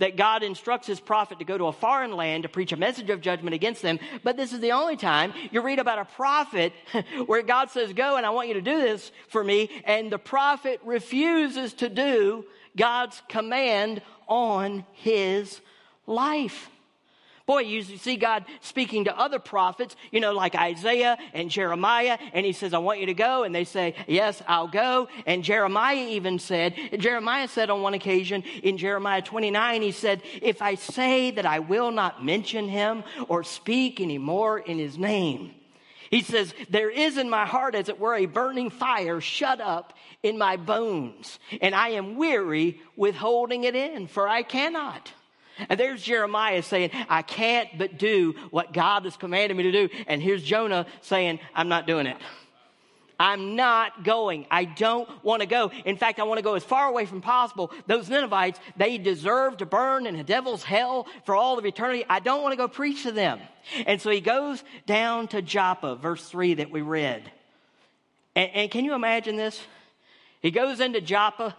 that 0.00 0.16
God 0.16 0.42
instructs 0.42 0.86
his 0.86 0.98
prophet 0.98 1.38
to 1.38 1.44
go 1.44 1.56
to 1.56 1.66
a 1.66 1.72
foreign 1.72 2.12
land 2.12 2.42
to 2.42 2.48
preach 2.48 2.72
a 2.72 2.76
message 2.76 3.08
of 3.10 3.20
judgment 3.20 3.54
against 3.54 3.82
them. 3.82 3.98
But 4.24 4.36
this 4.36 4.52
is 4.52 4.60
the 4.60 4.72
only 4.72 4.96
time 4.96 5.32
you 5.50 5.60
read 5.62 5.78
about 5.78 5.98
a 5.98 6.04
prophet 6.04 6.72
where 7.26 7.42
God 7.42 7.70
says, 7.70 7.92
Go 7.92 8.16
and 8.16 8.26
I 8.26 8.30
want 8.30 8.48
you 8.48 8.54
to 8.54 8.62
do 8.62 8.78
this 8.80 9.12
for 9.28 9.44
me. 9.44 9.70
And 9.84 10.10
the 10.10 10.18
prophet 10.18 10.80
refuses 10.84 11.74
to 11.74 11.88
do 11.88 12.44
God's 12.76 13.22
command 13.28 14.02
on 14.26 14.84
his 14.92 15.60
life. 16.06 16.70
Boy, 17.50 17.62
you 17.62 17.82
see 17.82 18.14
God 18.14 18.44
speaking 18.60 19.06
to 19.06 19.18
other 19.18 19.40
prophets, 19.40 19.96
you 20.12 20.20
know, 20.20 20.30
like 20.30 20.54
Isaiah 20.54 21.18
and 21.34 21.50
Jeremiah, 21.50 22.16
and 22.32 22.46
he 22.46 22.52
says, 22.52 22.72
I 22.72 22.78
want 22.78 23.00
you 23.00 23.06
to 23.06 23.14
go. 23.14 23.42
And 23.42 23.52
they 23.52 23.64
say, 23.64 23.96
Yes, 24.06 24.40
I'll 24.46 24.68
go. 24.68 25.08
And 25.26 25.42
Jeremiah 25.42 26.10
even 26.10 26.38
said, 26.38 26.76
Jeremiah 26.96 27.48
said 27.48 27.68
on 27.68 27.82
one 27.82 27.94
occasion 27.94 28.44
in 28.62 28.78
Jeremiah 28.78 29.20
29, 29.20 29.82
he 29.82 29.90
said, 29.90 30.22
If 30.40 30.62
I 30.62 30.76
say 30.76 31.32
that 31.32 31.44
I 31.44 31.58
will 31.58 31.90
not 31.90 32.24
mention 32.24 32.68
him 32.68 33.02
or 33.26 33.42
speak 33.42 34.00
anymore 34.00 34.60
in 34.60 34.78
his 34.78 34.96
name, 34.96 35.52
he 36.08 36.22
says, 36.22 36.54
There 36.68 36.88
is 36.88 37.18
in 37.18 37.28
my 37.28 37.46
heart, 37.46 37.74
as 37.74 37.88
it 37.88 37.98
were, 37.98 38.14
a 38.14 38.26
burning 38.26 38.70
fire 38.70 39.20
shut 39.20 39.60
up 39.60 39.94
in 40.22 40.38
my 40.38 40.56
bones, 40.56 41.40
and 41.60 41.74
I 41.74 41.88
am 41.88 42.14
weary 42.14 42.80
with 42.94 43.16
holding 43.16 43.64
it 43.64 43.74
in, 43.74 44.06
for 44.06 44.28
I 44.28 44.44
cannot. 44.44 45.10
And 45.68 45.78
there's 45.78 46.02
Jeremiah 46.02 46.62
saying, 46.62 46.90
I 47.08 47.22
can't 47.22 47.68
but 47.76 47.98
do 47.98 48.34
what 48.50 48.72
God 48.72 49.04
has 49.04 49.16
commanded 49.16 49.56
me 49.56 49.64
to 49.64 49.72
do. 49.72 49.88
And 50.06 50.22
here's 50.22 50.42
Jonah 50.42 50.86
saying, 51.02 51.40
I'm 51.54 51.68
not 51.68 51.86
doing 51.86 52.06
it. 52.06 52.16
I'm 53.20 53.54
not 53.54 54.02
going. 54.02 54.46
I 54.50 54.64
don't 54.64 55.06
want 55.22 55.42
to 55.42 55.46
go. 55.46 55.70
In 55.84 55.98
fact, 55.98 56.18
I 56.18 56.22
want 56.22 56.38
to 56.38 56.42
go 56.42 56.54
as 56.54 56.64
far 56.64 56.88
away 56.88 57.04
from 57.04 57.20
possible. 57.20 57.70
Those 57.86 58.08
Ninevites, 58.08 58.58
they 58.78 58.96
deserve 58.96 59.58
to 59.58 59.66
burn 59.66 60.06
in 60.06 60.16
a 60.16 60.24
devil's 60.24 60.64
hell 60.64 61.06
for 61.26 61.36
all 61.36 61.58
of 61.58 61.66
eternity. 61.66 62.02
I 62.08 62.20
don't 62.20 62.40
want 62.40 62.52
to 62.52 62.56
go 62.56 62.66
preach 62.66 63.02
to 63.02 63.12
them. 63.12 63.38
And 63.84 64.00
so 64.00 64.08
he 64.08 64.22
goes 64.22 64.64
down 64.86 65.28
to 65.28 65.42
Joppa, 65.42 65.96
verse 65.96 66.26
3 66.30 66.54
that 66.54 66.70
we 66.70 66.80
read. 66.80 67.30
And, 68.34 68.50
and 68.54 68.70
can 68.70 68.86
you 68.86 68.94
imagine 68.94 69.36
this? 69.36 69.60
He 70.40 70.50
goes 70.50 70.80
into 70.80 71.02
Joppa. 71.02 71.54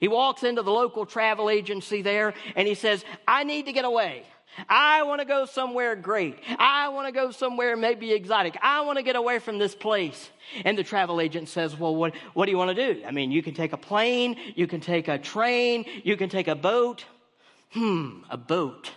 He 0.00 0.08
walks 0.08 0.42
into 0.42 0.62
the 0.62 0.72
local 0.72 1.06
travel 1.06 1.50
agency 1.50 2.02
there 2.02 2.34
and 2.54 2.66
he 2.68 2.74
says, 2.74 3.04
I 3.26 3.44
need 3.44 3.66
to 3.66 3.72
get 3.72 3.84
away. 3.84 4.24
I 4.68 5.02
want 5.02 5.20
to 5.20 5.26
go 5.26 5.44
somewhere 5.44 5.94
great. 5.96 6.38
I 6.58 6.88
want 6.88 7.06
to 7.06 7.12
go 7.12 7.30
somewhere 7.30 7.76
maybe 7.76 8.12
exotic. 8.12 8.56
I 8.62 8.82
want 8.82 8.96
to 8.96 9.02
get 9.02 9.16
away 9.16 9.38
from 9.38 9.58
this 9.58 9.74
place. 9.74 10.30
And 10.64 10.78
the 10.78 10.84
travel 10.84 11.20
agent 11.20 11.48
says, 11.48 11.78
Well, 11.78 11.94
what, 11.94 12.14
what 12.32 12.46
do 12.46 12.52
you 12.52 12.58
want 12.58 12.74
to 12.74 12.94
do? 12.94 13.04
I 13.04 13.10
mean, 13.10 13.30
you 13.30 13.42
can 13.42 13.54
take 13.54 13.72
a 13.72 13.76
plane, 13.76 14.36
you 14.54 14.66
can 14.66 14.80
take 14.80 15.08
a 15.08 15.18
train, 15.18 15.84
you 16.04 16.16
can 16.16 16.28
take 16.28 16.48
a 16.48 16.54
boat. 16.54 17.04
Hmm, 17.72 18.20
a 18.30 18.36
boat. 18.36 18.90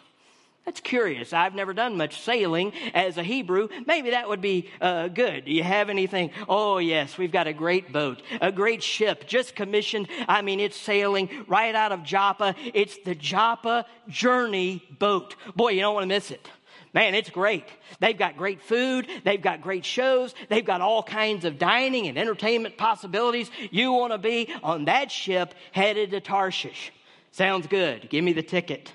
That's 0.65 0.81
curious. 0.81 1.33
I've 1.33 1.55
never 1.55 1.73
done 1.73 1.97
much 1.97 2.21
sailing 2.21 2.73
as 2.93 3.17
a 3.17 3.23
Hebrew. 3.23 3.69
Maybe 3.87 4.11
that 4.11 4.29
would 4.29 4.41
be 4.41 4.69
uh, 4.79 5.07
good. 5.07 5.45
Do 5.45 5.51
you 5.51 5.63
have 5.63 5.89
anything? 5.89 6.29
Oh, 6.47 6.77
yes, 6.77 7.17
we've 7.17 7.31
got 7.31 7.47
a 7.47 7.53
great 7.53 7.91
boat, 7.91 8.21
a 8.39 8.51
great 8.51 8.83
ship 8.83 9.25
just 9.25 9.55
commissioned. 9.55 10.07
I 10.27 10.43
mean, 10.43 10.59
it's 10.59 10.77
sailing 10.77 11.29
right 11.47 11.73
out 11.73 11.91
of 11.91 12.03
Joppa. 12.03 12.53
It's 12.73 12.97
the 12.99 13.15
Joppa 13.15 13.87
Journey 14.07 14.83
boat. 14.99 15.35
Boy, 15.55 15.69
you 15.69 15.81
don't 15.81 15.95
want 15.95 16.03
to 16.03 16.07
miss 16.07 16.29
it. 16.29 16.47
Man, 16.93 17.13
it's 17.13 17.29
great. 17.29 17.65
They've 17.99 18.17
got 18.17 18.37
great 18.37 18.61
food. 18.61 19.07
They've 19.23 19.41
got 19.41 19.61
great 19.61 19.85
shows. 19.85 20.33
They've 20.49 20.65
got 20.65 20.81
all 20.81 21.03
kinds 21.03 21.45
of 21.45 21.59
dining 21.59 22.07
and 22.07 22.17
entertainment 22.17 22.77
possibilities. 22.77 23.49
You 23.71 23.91
want 23.91 24.11
to 24.11 24.17
be 24.17 24.53
on 24.63 24.85
that 24.85 25.11
ship 25.11 25.53
headed 25.71 26.11
to 26.11 26.19
Tarshish. 26.19 26.91
Sounds 27.31 27.67
good. 27.67 28.09
Give 28.09 28.23
me 28.23 28.33
the 28.33 28.43
ticket. 28.43 28.91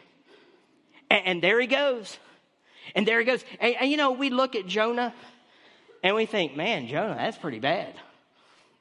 And, 1.15 1.27
and 1.27 1.43
there 1.43 1.61
he 1.61 1.67
goes. 1.69 2.19
And 2.95 3.07
there 3.07 3.21
he 3.21 3.25
goes. 3.25 3.45
And, 3.61 3.77
and, 3.77 3.91
you 3.91 3.97
know, 3.97 4.13
we 4.13 4.31
look 4.31 4.57
at 4.57 4.67
Jonah 4.67 5.15
and 6.03 6.17
we 6.17 6.27
think, 6.27 6.57
man, 6.57 6.89
Jonah, 6.89 7.15
that's 7.15 7.39
pretty 7.39 7.61
bad. 7.61 7.95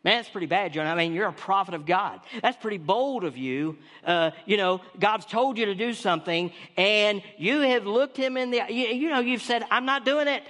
Man, 0.04 0.18
that's 0.18 0.28
pretty 0.28 0.48
bad, 0.48 0.74
Jonah. 0.74 0.90
I 0.90 0.96
mean, 0.96 1.14
you're 1.14 1.30
a 1.30 1.34
prophet 1.34 1.76
of 1.76 1.86
God. 1.86 2.20
That's 2.42 2.58
pretty 2.58 2.80
bold 2.80 3.24
of 3.24 3.38
you. 3.38 3.78
Uh, 4.06 4.32
you 4.46 4.58
know, 4.58 4.82
God's 5.00 5.26
told 5.26 5.58
you 5.58 5.68
to 5.68 5.76
do 5.76 5.94
something, 5.94 6.52
and 6.76 7.22
you 7.38 7.62
have 7.62 7.86
looked 7.86 8.18
him 8.18 8.36
in 8.36 8.52
the. 8.52 8.64
You, 8.68 8.88
you 8.88 9.10
know, 9.10 9.22
you've 9.22 9.42
said, 9.42 9.64
"I'm 9.72 9.86
not 9.86 10.04
doing 10.04 10.28
it. 10.28 10.44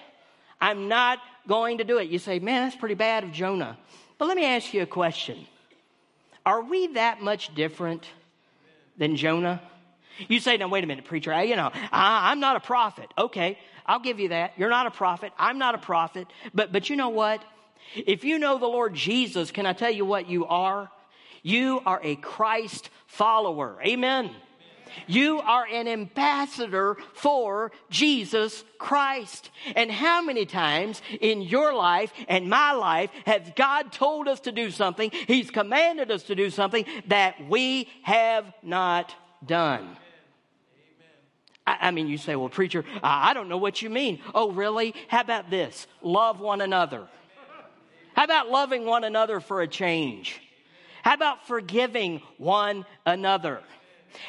I'm 0.60 0.88
not 0.88 1.20
going 1.48 1.78
to 1.78 1.84
do 1.84 2.00
it." 2.00 2.10
You 2.10 2.18
say, 2.18 2.40
"Man, 2.40 2.64
that's 2.64 2.76
pretty 2.76 2.96
bad 2.96 3.26
of 3.26 3.32
Jonah." 3.32 3.78
But 4.18 4.28
let 4.28 4.38
me 4.38 4.46
ask 4.46 4.74
you 4.74 4.82
a 4.82 4.88
question: 4.88 5.46
Are 6.48 6.64
we 6.64 6.88
that 6.94 7.22
much 7.22 7.54
different 7.54 8.08
than 8.98 9.16
Jonah? 9.16 9.62
You 10.28 10.40
say, 10.40 10.58
now, 10.58 10.68
wait 10.68 10.84
a 10.84 10.88
minute, 10.88 11.06
preacher, 11.06 11.34
I, 11.34 11.44
you 11.44 11.56
know, 11.56 11.72
I, 11.92 12.32
I'm 12.32 12.40
not 12.40 12.56
a 12.56 12.60
prophet. 12.60 13.12
Okay, 13.18 13.58
I'll 13.86 14.00
give 14.00 14.20
you 14.20 14.30
that. 14.30 14.54
You're 14.58 14.70
not 14.70 14.88
a 14.88 14.92
prophet. 14.92 15.34
I'm 15.38 15.58
not 15.58 15.76
a 15.76 15.80
prophet. 15.80 16.28
But, 16.54 16.72
but 16.72 16.90
you 16.90 16.96
know 16.96 17.10
what? 17.10 17.44
If 17.96 18.24
you 18.24 18.40
know 18.40 18.58
the 18.58 18.68
Lord 18.68 18.94
Jesus, 18.94 19.52
can 19.52 19.66
I 19.66 19.74
tell 19.74 19.92
you 19.92 20.06
what 20.06 20.30
you 20.30 20.46
are? 20.46 20.90
You 21.42 21.82
are 21.86 22.00
a 22.04 22.16
Christ 22.16 22.90
follower. 23.06 23.78
Amen. 23.86 24.32
You 25.08 25.40
are 25.40 25.66
an 25.66 25.88
ambassador 25.88 26.98
for 27.14 27.72
Jesus 27.90 28.64
Christ. 28.78 29.50
And 29.76 29.92
how 29.92 30.22
many 30.22 30.46
times 30.46 31.02
in 31.20 31.42
your 31.42 31.74
life 31.74 32.14
and 32.28 32.50
my 32.50 32.74
life 32.74 33.10
has 33.26 33.42
God 33.56 33.92
told 33.92 34.28
us 34.28 34.42
to 34.42 34.52
do 34.52 34.72
something, 34.72 35.10
He's 35.12 35.50
commanded 35.50 36.12
us 36.12 36.24
to 36.24 36.36
do 36.36 36.50
something 36.50 36.86
that 37.08 37.48
we 37.48 37.90
have 38.04 38.54
not 38.62 39.14
done? 39.46 39.98
I, 41.66 41.92
mean, 41.92 42.08
you 42.08 42.18
say, 42.18 42.36
well, 42.36 42.50
preacher, 42.50 42.84
I 43.02 43.34
don't 43.34 43.48
know 43.48 43.58
what 43.58 43.82
you 43.82 43.90
mean. 43.90 44.20
Oh, 44.36 44.52
really? 44.52 44.94
How 45.08 45.22
about 45.22 45.50
this? 45.50 45.88
Love 46.02 46.40
one 46.40 46.62
another. 46.62 47.08
How 48.16 48.26
about 48.26 48.50
loving 48.50 48.86
one 48.86 49.04
another 49.04 49.40
for 49.40 49.62
a 49.62 49.68
change? 49.68 50.42
How 51.04 51.14
about 51.14 51.48
forgiving 51.48 52.22
one 52.38 52.86
another? 53.06 53.62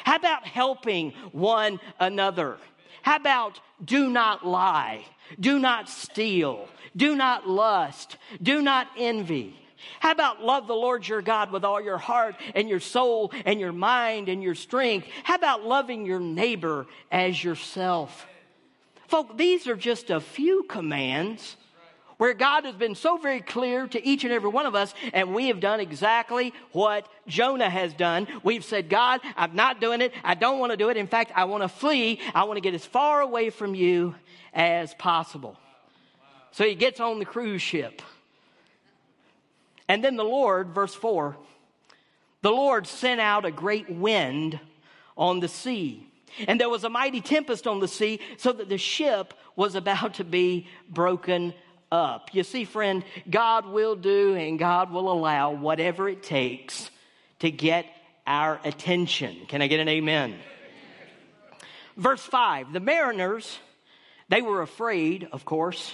How 0.03 0.15
about 0.15 0.45
helping 0.45 1.11
one 1.31 1.79
another? 1.99 2.57
How 3.01 3.17
about 3.17 3.59
do 3.83 4.09
not 4.09 4.45
lie, 4.45 5.05
do 5.39 5.59
not 5.59 5.89
steal, 5.89 6.67
do 6.95 7.15
not 7.15 7.47
lust, 7.47 8.17
do 8.41 8.61
not 8.61 8.87
envy? 8.97 9.55
How 9.99 10.11
about 10.11 10.41
love 10.41 10.67
the 10.67 10.73
Lord 10.73 11.07
your 11.07 11.21
God 11.21 11.51
with 11.51 11.63
all 11.63 11.81
your 11.81 11.97
heart 11.97 12.35
and 12.53 12.69
your 12.69 12.79
soul 12.79 13.31
and 13.45 13.59
your 13.59 13.71
mind 13.71 14.29
and 14.29 14.41
your 14.41 14.55
strength? 14.55 15.07
How 15.23 15.35
about 15.35 15.63
loving 15.63 16.05
your 16.05 16.19
neighbor 16.19 16.85
as 17.11 17.43
yourself? 17.43 18.27
Folk, 19.07 19.37
these 19.37 19.67
are 19.67 19.75
just 19.75 20.09
a 20.09 20.19
few 20.19 20.63
commands 20.63 21.57
where 22.17 22.33
God 22.33 22.65
has 22.65 22.75
been 22.75 22.95
so 22.95 23.17
very 23.17 23.41
clear 23.41 23.87
to 23.87 24.07
each 24.07 24.23
and 24.23 24.31
every 24.31 24.49
one 24.49 24.65
of 24.65 24.75
us, 24.75 24.93
and 25.13 25.33
we 25.33 25.47
have 25.47 25.59
done 25.59 25.79
exactly 25.79 26.53
what 26.71 27.07
Jonah 27.27 27.69
has 27.69 27.93
done. 27.93 28.27
We've 28.43 28.63
said, 28.63 28.89
God, 28.89 29.19
I'm 29.35 29.55
not 29.55 29.81
doing 29.81 30.01
it. 30.01 30.13
I 30.23 30.33
don't 30.35 30.59
want 30.59 30.71
to 30.71 30.77
do 30.77 30.89
it. 30.89 30.97
In 30.97 31.07
fact, 31.07 31.31
I 31.35 31.45
want 31.45 31.63
to 31.63 31.69
flee. 31.69 32.21
I 32.33 32.45
want 32.45 32.57
to 32.57 32.61
get 32.61 32.73
as 32.73 32.85
far 32.85 33.21
away 33.21 33.49
from 33.49 33.75
you 33.75 34.15
as 34.53 34.93
possible. 34.93 35.57
So 36.51 36.63
he 36.63 36.75
gets 36.75 37.01
on 37.01 37.19
the 37.19 37.25
cruise 37.25 37.61
ship. 37.61 38.01
And 39.87 40.03
then 40.03 40.15
the 40.15 40.23
Lord, 40.23 40.69
verse 40.69 40.93
4, 40.93 41.35
the 42.41 42.51
Lord 42.51 42.87
sent 42.87 43.21
out 43.21 43.45
a 43.45 43.51
great 43.51 43.89
wind 43.89 44.59
on 45.17 45.39
the 45.39 45.47
sea. 45.47 46.07
And 46.47 46.59
there 46.59 46.69
was 46.69 46.83
a 46.83 46.89
mighty 46.89 47.21
tempest 47.21 47.65
on 47.65 47.79
the 47.79 47.87
sea, 47.87 48.19
so 48.37 48.51
that 48.51 48.69
the 48.69 48.77
ship 48.77 49.33
was 49.55 49.75
about 49.75 50.15
to 50.15 50.23
be 50.23 50.67
broken 50.89 51.53
up. 51.91 52.33
You 52.33 52.43
see, 52.43 52.65
friend, 52.65 53.03
God 53.29 53.67
will 53.67 53.95
do 53.95 54.35
and 54.35 54.59
God 54.59 54.91
will 54.91 55.11
allow 55.11 55.51
whatever 55.51 56.09
it 56.09 56.23
takes 56.23 56.89
to 57.39 57.49
get 57.49 57.85
our 58.27 58.59
attention. 58.63 59.45
Can 59.47 59.61
I 59.61 59.67
get 59.67 59.79
an 59.79 59.87
amen? 59.87 60.35
Verse 61.95 62.21
5 62.21 62.73
The 62.73 62.79
mariners, 62.79 63.59
they 64.29 64.41
were 64.41 64.61
afraid, 64.61 65.27
of 65.31 65.45
course. 65.45 65.93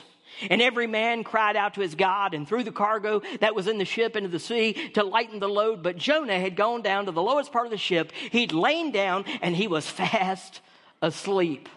And 0.50 0.62
every 0.62 0.88
man 0.88 1.24
cried 1.24 1.56
out 1.56 1.76
to 1.76 1.82
his 1.82 1.96
God 1.96 2.34
and 2.34 2.48
threw 2.48 2.64
the 2.64 2.72
cargo 2.72 3.22
that 3.40 3.56
was 3.56 3.68
in 3.68 3.78
the 3.78 3.86
ship 3.86 4.16
into 4.16 4.30
the 4.30 4.40
sea 4.40 4.74
to 4.94 5.04
lighten 5.04 5.40
the 5.40 5.50
load. 5.50 5.84
But 5.84 5.98
Jonah 5.98 6.40
had 6.40 6.56
gone 6.56 6.82
down 6.82 7.06
to 7.06 7.12
the 7.12 7.22
lowest 7.22 7.52
part 7.52 7.66
of 7.66 7.72
the 7.72 7.78
ship. 7.78 8.12
He'd 8.12 8.54
lain 8.54 8.92
down 8.92 9.26
and 9.42 9.56
he 9.56 9.68
was 9.68 9.88
fast 9.90 10.62
asleep. 11.02 11.70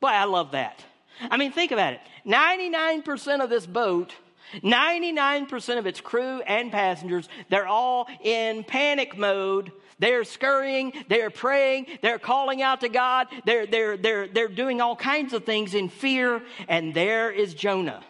Boy, 0.00 0.08
I 0.08 0.24
love 0.24 0.52
that. 0.52 0.84
I 1.30 1.36
mean, 1.36 1.52
think 1.52 1.72
about 1.72 1.94
it. 1.94 2.00
99% 2.26 3.42
of 3.42 3.50
this 3.50 3.66
boat 3.66 4.14
99% 4.60 5.78
of 5.78 5.86
its 5.86 6.00
crew 6.00 6.42
and 6.42 6.70
passengers, 6.70 7.28
they're 7.48 7.66
all 7.66 8.06
in 8.22 8.64
panic 8.64 9.16
mode. 9.16 9.72
They're 10.02 10.24
scurrying, 10.24 10.92
they're 11.08 11.30
praying, 11.30 11.86
they're 12.02 12.18
calling 12.18 12.60
out 12.60 12.80
to 12.80 12.88
God, 12.88 13.28
they're, 13.46 13.66
they're, 13.66 13.96
they're, 13.96 14.26
they're 14.26 14.48
doing 14.48 14.80
all 14.80 14.96
kinds 14.96 15.32
of 15.32 15.44
things 15.44 15.74
in 15.74 15.88
fear, 15.88 16.42
and 16.66 16.92
there 16.92 17.30
is 17.30 17.54
Jonah. 17.54 18.02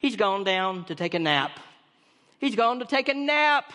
He's 0.00 0.16
gone 0.16 0.42
down 0.42 0.86
to 0.86 0.96
take 0.96 1.14
a 1.14 1.20
nap. 1.20 1.52
He's 2.40 2.56
gone 2.56 2.80
to 2.80 2.84
take 2.84 3.08
a 3.08 3.14
nap. 3.14 3.72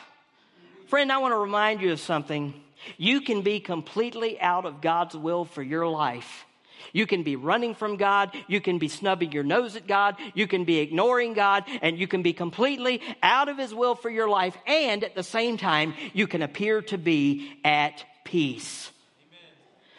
Friend, 0.88 1.10
I 1.10 1.20
want 1.20 1.32
to 1.32 1.38
remind 1.38 1.80
you 1.80 1.94
of 1.94 2.02
something. 2.02 2.54
You 2.98 3.22
can 3.22 3.42
be 3.42 3.62
completely 3.62 4.38
out 4.42 4.66
of 4.66 4.82
God's 4.82 5.16
will 5.16 5.46
for 5.46 5.64
your 5.64 5.88
life 5.88 6.46
you 6.94 7.06
can 7.06 7.24
be 7.24 7.36
running 7.36 7.76
from 7.76 7.98
God. 7.98 8.36
You 8.48 8.62
can 8.62 8.78
be 8.78 8.88
snubbing 8.88 9.32
your 9.32 9.44
nose 9.44 9.76
at 9.76 9.88
God. 9.88 10.16
You 10.34 10.48
can 10.48 10.66
be 10.66 10.80
ignoring 10.80 11.34
God. 11.34 11.66
And 11.82 11.98
you 11.98 12.08
can 12.08 12.22
be 12.22 12.34
completely 12.34 13.02
out 13.22 13.50
of 13.50 13.58
His 13.58 13.74
will 13.74 13.96
for 13.96 14.10
your 14.10 14.30
life. 14.30 14.58
And 14.66 15.04
at 15.04 15.16
the 15.16 15.24
same 15.24 15.58
time, 15.58 15.94
you 16.14 16.28
can 16.28 16.42
appear 16.42 16.82
to 16.84 16.98
be 16.98 17.58
at 17.64 18.04
peace. 18.24 18.92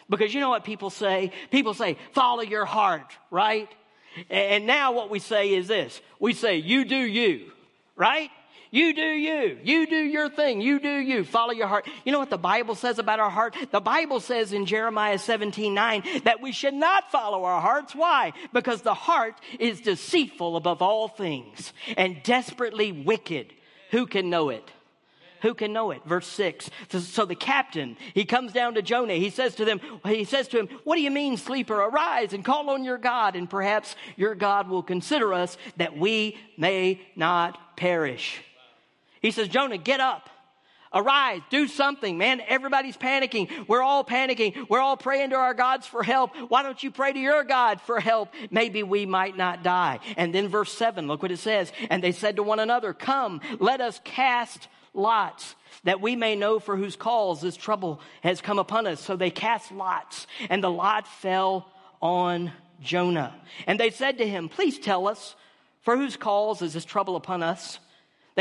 Because 0.09 0.33
you 0.33 0.41
know 0.41 0.49
what 0.49 0.65
people 0.65 0.89
say? 0.89 1.31
People 1.51 1.73
say, 1.73 1.97
follow 2.11 2.41
your 2.41 2.65
heart, 2.65 3.15
right? 3.29 3.69
And 4.29 4.67
now 4.67 4.91
what 4.91 5.09
we 5.09 5.19
say 5.19 5.53
is 5.53 5.67
this 5.67 6.01
we 6.19 6.33
say, 6.33 6.57
you 6.57 6.85
do 6.85 6.97
you, 6.97 7.51
right? 7.95 8.29
You 8.73 8.93
do 8.93 9.01
you. 9.01 9.59
You 9.63 9.85
do 9.85 9.97
your 9.97 10.29
thing. 10.29 10.61
You 10.61 10.79
do 10.79 10.97
you. 10.97 11.25
Follow 11.25 11.51
your 11.51 11.67
heart. 11.67 11.85
You 12.05 12.13
know 12.13 12.19
what 12.19 12.29
the 12.29 12.37
Bible 12.37 12.73
says 12.73 12.99
about 12.99 13.19
our 13.19 13.29
heart? 13.29 13.53
The 13.69 13.81
Bible 13.81 14.21
says 14.21 14.53
in 14.53 14.65
Jeremiah 14.65 15.19
17 15.19 15.73
9 15.73 16.03
that 16.23 16.41
we 16.41 16.53
should 16.53 16.73
not 16.73 17.11
follow 17.11 17.43
our 17.43 17.59
hearts. 17.59 17.93
Why? 17.93 18.31
Because 18.53 18.81
the 18.81 18.93
heart 18.93 19.35
is 19.59 19.81
deceitful 19.81 20.55
above 20.55 20.81
all 20.81 21.09
things 21.09 21.73
and 21.97 22.23
desperately 22.23 22.93
wicked. 22.93 23.53
Who 23.91 24.05
can 24.07 24.29
know 24.29 24.49
it? 24.49 24.71
Who 25.41 25.53
can 25.53 25.73
know 25.73 25.91
it? 25.91 26.05
Verse 26.05 26.27
6. 26.27 26.69
So 26.89 27.25
the 27.25 27.35
captain, 27.35 27.97
he 28.13 28.23
comes 28.23 28.53
down 28.53 28.75
to 28.75 28.81
Jonah. 28.81 29.15
He 29.15 29.31
says 29.31 29.55
to 29.55 29.65
them, 29.65 29.81
he 30.05 30.23
says 30.23 30.47
to 30.49 30.59
him, 30.59 30.69
What 30.85 30.95
do 30.95 31.01
you 31.01 31.11
mean, 31.11 31.35
sleeper? 31.35 31.75
Arise 31.75 32.31
and 32.31 32.45
call 32.45 32.69
on 32.69 32.85
your 32.85 32.99
God, 32.99 33.35
and 33.35 33.49
perhaps 33.49 33.97
your 34.15 34.35
God 34.35 34.69
will 34.69 34.83
consider 34.83 35.33
us 35.33 35.57
that 35.75 35.97
we 35.97 36.37
may 36.57 37.01
not 37.17 37.75
perish. 37.75 38.41
He 39.21 39.31
says, 39.31 39.47
Jonah, 39.47 39.77
get 39.77 39.99
up. 39.99 40.29
Arise, 40.93 41.39
do 41.49 41.67
something, 41.67 42.17
man. 42.17 42.41
Everybody's 42.45 42.97
panicking. 42.97 43.67
We're 43.67 43.81
all 43.81 44.03
panicking. 44.03 44.67
We're 44.69 44.81
all 44.81 44.97
praying 44.97 45.29
to 45.29 45.37
our 45.37 45.53
gods 45.53 45.87
for 45.87 46.03
help. 46.03 46.35
Why 46.49 46.63
don't 46.63 46.83
you 46.83 46.91
pray 46.91 47.13
to 47.13 47.19
your 47.19 47.45
God 47.45 47.79
for 47.79 48.01
help? 48.01 48.33
Maybe 48.49 48.83
we 48.83 49.05
might 49.05 49.37
not 49.37 49.63
die. 49.63 49.99
And 50.17 50.35
then 50.35 50.49
verse 50.49 50.73
7, 50.73 51.07
look 51.07 51.21
what 51.21 51.31
it 51.31 51.37
says. 51.37 51.71
And 51.89 52.03
they 52.03 52.11
said 52.11 52.35
to 52.35 52.43
one 52.43 52.59
another, 52.59 52.93
Come, 52.93 53.39
let 53.59 53.79
us 53.79 54.01
cast 54.03 54.67
lots 54.93 55.55
that 55.85 56.01
we 56.01 56.17
may 56.17 56.35
know 56.35 56.59
for 56.59 56.75
whose 56.75 56.97
cause 56.97 57.39
this 57.39 57.55
trouble 57.55 58.01
has 58.21 58.41
come 58.41 58.59
upon 58.59 58.85
us. 58.85 58.99
So 58.99 59.15
they 59.15 59.31
cast 59.31 59.71
lots, 59.71 60.27
and 60.49 60.61
the 60.61 60.69
lot 60.69 61.07
fell 61.07 61.71
on 62.01 62.51
Jonah. 62.81 63.33
And 63.65 63.79
they 63.79 63.91
said 63.91 64.17
to 64.17 64.27
him, 64.27 64.49
Please 64.49 64.77
tell 64.77 65.07
us, 65.07 65.35
for 65.83 65.95
whose 65.95 66.17
cause 66.17 66.61
is 66.61 66.73
this 66.73 66.85
trouble 66.85 67.15
upon 67.15 67.43
us? 67.43 67.79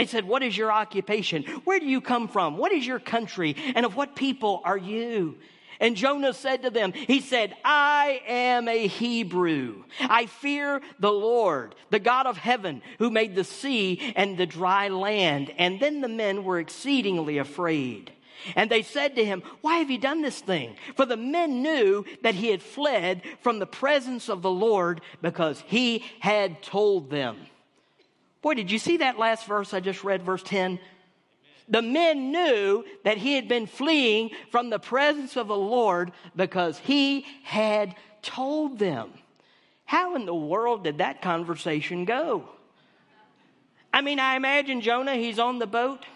They 0.01 0.07
said, 0.07 0.27
What 0.27 0.43
is 0.43 0.57
your 0.57 0.73
occupation? 0.73 1.43
Where 1.65 1.79
do 1.79 1.85
you 1.85 2.01
come 2.01 2.27
from? 2.27 2.57
What 2.57 2.73
is 2.73 2.87
your 2.87 2.99
country? 2.99 3.55
And 3.75 3.85
of 3.85 3.97
what 3.97 4.17
people 4.17 4.63
are 4.65 4.79
you? 4.79 5.37
And 5.79 5.95
Jonah 5.95 6.33
said 6.33 6.63
to 6.63 6.71
them, 6.71 6.95
He 6.95 7.21
said, 7.21 7.55
I 7.67 8.23
am 8.27 8.67
a 8.67 8.87
Hebrew. 8.87 9.85
I 10.01 10.25
fear 10.25 10.81
the 11.01 11.13
Lord, 11.13 11.75
the 11.91 11.99
God 11.99 12.27
of 12.27 12.39
heaven, 12.39 12.81
who 12.99 13.11
made 13.11 13.35
the 13.35 13.45
sea 13.45 14.15
and 14.17 14.39
the 14.39 14.47
dry 14.47 14.89
land. 14.89 15.53
And 15.59 15.79
then 15.81 16.01
the 16.01 16.09
men 16.09 16.45
were 16.45 16.61
exceedingly 16.61 17.37
afraid. 17.37 18.11
And 18.57 18.71
they 18.71 18.81
said 18.81 19.17
to 19.17 19.25
him, 19.25 19.43
Why 19.61 19.81
have 19.81 19.91
you 19.91 19.99
done 19.99 20.23
this 20.23 20.41
thing? 20.41 20.77
For 20.97 21.05
the 21.05 21.19
men 21.19 21.61
knew 21.61 22.07
that 22.23 22.37
he 22.37 22.49
had 22.49 22.63
fled 22.63 23.21
from 23.43 23.59
the 23.59 23.67
presence 23.67 24.31
of 24.31 24.41
the 24.41 24.51
Lord 24.51 25.03
because 25.21 25.63
he 25.67 26.07
had 26.21 26.63
told 26.63 27.11
them. 27.11 27.37
Boy, 28.42 28.55
did 28.55 28.70
you 28.70 28.79
see 28.79 28.98
that 28.98 29.18
last 29.18 29.46
verse 29.46 29.74
I 29.74 29.81
just 29.81 30.03
read, 30.03 30.22
verse 30.22 30.42
10? 30.42 30.79
The 31.68 31.83
men 31.83 32.33
knew 32.33 32.85
that 33.05 33.18
he 33.18 33.35
had 33.35 33.46
been 33.46 33.66
fleeing 33.66 34.31
from 34.50 34.70
the 34.70 34.79
presence 34.79 35.37
of 35.37 35.48
the 35.48 35.57
Lord 35.57 36.11
because 36.35 36.79
he 36.79 37.26
had 37.44 37.94
told 38.22 38.79
them. 38.79 39.12
How 39.85 40.16
in 40.16 40.24
the 40.24 40.35
world 40.35 40.85
did 40.85 40.98
that 40.98 41.22
conversation 41.22 42.05
go? 42.05 42.48
I 43.92 44.00
mean, 44.03 44.18
I 44.20 44.37
imagine 44.37 44.81
Jonah, 44.81 45.14
he's 45.14 45.38
on 45.38 45.59
the 45.59 45.66
boat. 45.66 46.07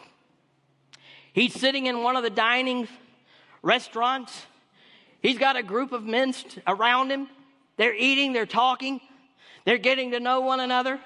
He's 1.33 1.53
sitting 1.53 1.87
in 1.87 2.03
one 2.03 2.17
of 2.17 2.23
the 2.23 2.31
dining 2.31 2.89
restaurants. 3.63 4.47
He's 5.21 5.39
got 5.39 5.57
a 5.57 5.63
group 5.63 5.93
of 5.93 6.05
men 6.05 6.35
around 6.67 7.11
him. 7.11 7.29
They're 7.77 7.95
eating, 7.95 8.33
they're 8.33 8.47
talking, 8.47 9.01
they're 9.65 9.79
getting 9.79 10.13
to 10.13 10.21
know 10.21 10.41
one 10.41 10.61
another. 10.61 11.01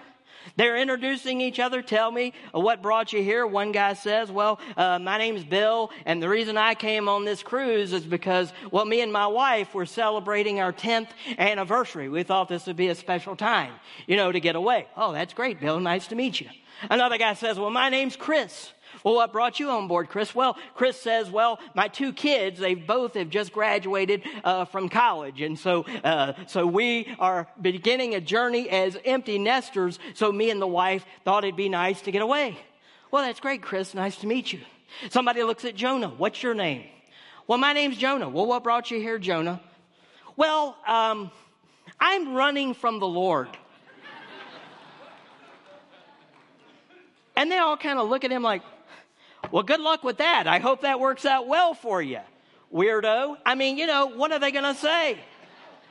They're 0.56 0.76
introducing 0.76 1.40
each 1.40 1.58
other. 1.58 1.82
Tell 1.82 2.10
me 2.10 2.32
what 2.52 2.82
brought 2.82 3.12
you 3.12 3.22
here. 3.22 3.46
One 3.46 3.72
guy 3.72 3.94
says, 3.94 4.30
Well, 4.30 4.60
uh, 4.76 4.98
my 4.98 5.18
name's 5.18 5.44
Bill, 5.44 5.90
and 6.06 6.22
the 6.22 6.28
reason 6.28 6.56
I 6.56 6.74
came 6.74 7.08
on 7.08 7.24
this 7.24 7.42
cruise 7.42 7.92
is 7.92 8.04
because, 8.04 8.52
well, 8.70 8.84
me 8.84 9.00
and 9.00 9.12
my 9.12 9.26
wife 9.26 9.74
were 9.74 9.86
celebrating 9.86 10.60
our 10.60 10.72
10th 10.72 11.08
anniversary. 11.38 12.08
We 12.08 12.22
thought 12.22 12.48
this 12.48 12.66
would 12.66 12.76
be 12.76 12.88
a 12.88 12.94
special 12.94 13.36
time, 13.36 13.72
you 14.06 14.16
know, 14.16 14.32
to 14.32 14.40
get 14.40 14.56
away. 14.56 14.86
Oh, 14.96 15.12
that's 15.12 15.34
great, 15.34 15.60
Bill. 15.60 15.80
Nice 15.80 16.06
to 16.08 16.14
meet 16.14 16.40
you. 16.40 16.48
Another 16.90 17.18
guy 17.18 17.34
says, 17.34 17.58
Well, 17.58 17.70
my 17.70 17.88
name's 17.88 18.16
Chris. 18.16 18.72
Well, 19.04 19.14
what 19.14 19.32
brought 19.32 19.60
you 19.60 19.70
on 19.70 19.88
board, 19.88 20.08
Chris? 20.08 20.34
Well, 20.34 20.56
Chris 20.74 21.00
says, 21.00 21.30
well, 21.30 21.60
my 21.74 21.88
two 21.88 22.12
kids, 22.12 22.58
they 22.58 22.74
both 22.74 23.14
have 23.14 23.30
just 23.30 23.52
graduated 23.52 24.22
uh, 24.44 24.64
from 24.64 24.88
college. 24.88 25.40
And 25.40 25.58
so, 25.58 25.84
uh, 26.04 26.32
so 26.46 26.66
we 26.66 27.14
are 27.18 27.48
beginning 27.60 28.14
a 28.14 28.20
journey 28.20 28.68
as 28.68 28.96
empty 29.04 29.38
nesters. 29.38 29.98
So 30.14 30.32
me 30.32 30.50
and 30.50 30.60
the 30.60 30.66
wife 30.66 31.04
thought 31.24 31.44
it'd 31.44 31.56
be 31.56 31.68
nice 31.68 32.00
to 32.02 32.10
get 32.10 32.22
away. 32.22 32.58
Well, 33.10 33.24
that's 33.24 33.40
great, 33.40 33.62
Chris. 33.62 33.94
Nice 33.94 34.16
to 34.16 34.26
meet 34.26 34.52
you. 34.52 34.60
Somebody 35.10 35.42
looks 35.42 35.64
at 35.64 35.74
Jonah. 35.74 36.08
What's 36.08 36.42
your 36.42 36.54
name? 36.54 36.84
Well, 37.46 37.58
my 37.58 37.72
name's 37.72 37.96
Jonah. 37.96 38.28
Well, 38.28 38.46
what 38.46 38.62
brought 38.62 38.90
you 38.90 39.00
here, 39.00 39.18
Jonah? 39.18 39.60
Well, 40.36 40.76
um, 40.86 41.30
I'm 41.98 42.34
running 42.34 42.74
from 42.74 43.00
the 43.00 43.06
Lord. 43.06 43.48
and 47.36 47.50
they 47.50 47.58
all 47.58 47.76
kind 47.76 47.98
of 47.98 48.08
look 48.08 48.24
at 48.24 48.30
him 48.30 48.42
like, 48.42 48.62
well, 49.50 49.62
good 49.62 49.80
luck 49.80 50.04
with 50.04 50.18
that. 50.18 50.46
I 50.46 50.58
hope 50.58 50.82
that 50.82 51.00
works 51.00 51.24
out 51.24 51.46
well 51.46 51.74
for 51.74 52.02
you, 52.02 52.20
weirdo. 52.72 53.36
I 53.46 53.54
mean, 53.54 53.78
you 53.78 53.86
know, 53.86 54.06
what 54.06 54.32
are 54.32 54.38
they 54.38 54.50
going 54.50 54.74
to 54.74 54.80
say? 54.80 55.18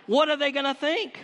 What 0.05 0.29
are 0.29 0.37
they 0.37 0.51
going 0.51 0.65
to 0.65 0.73
think? 0.73 1.19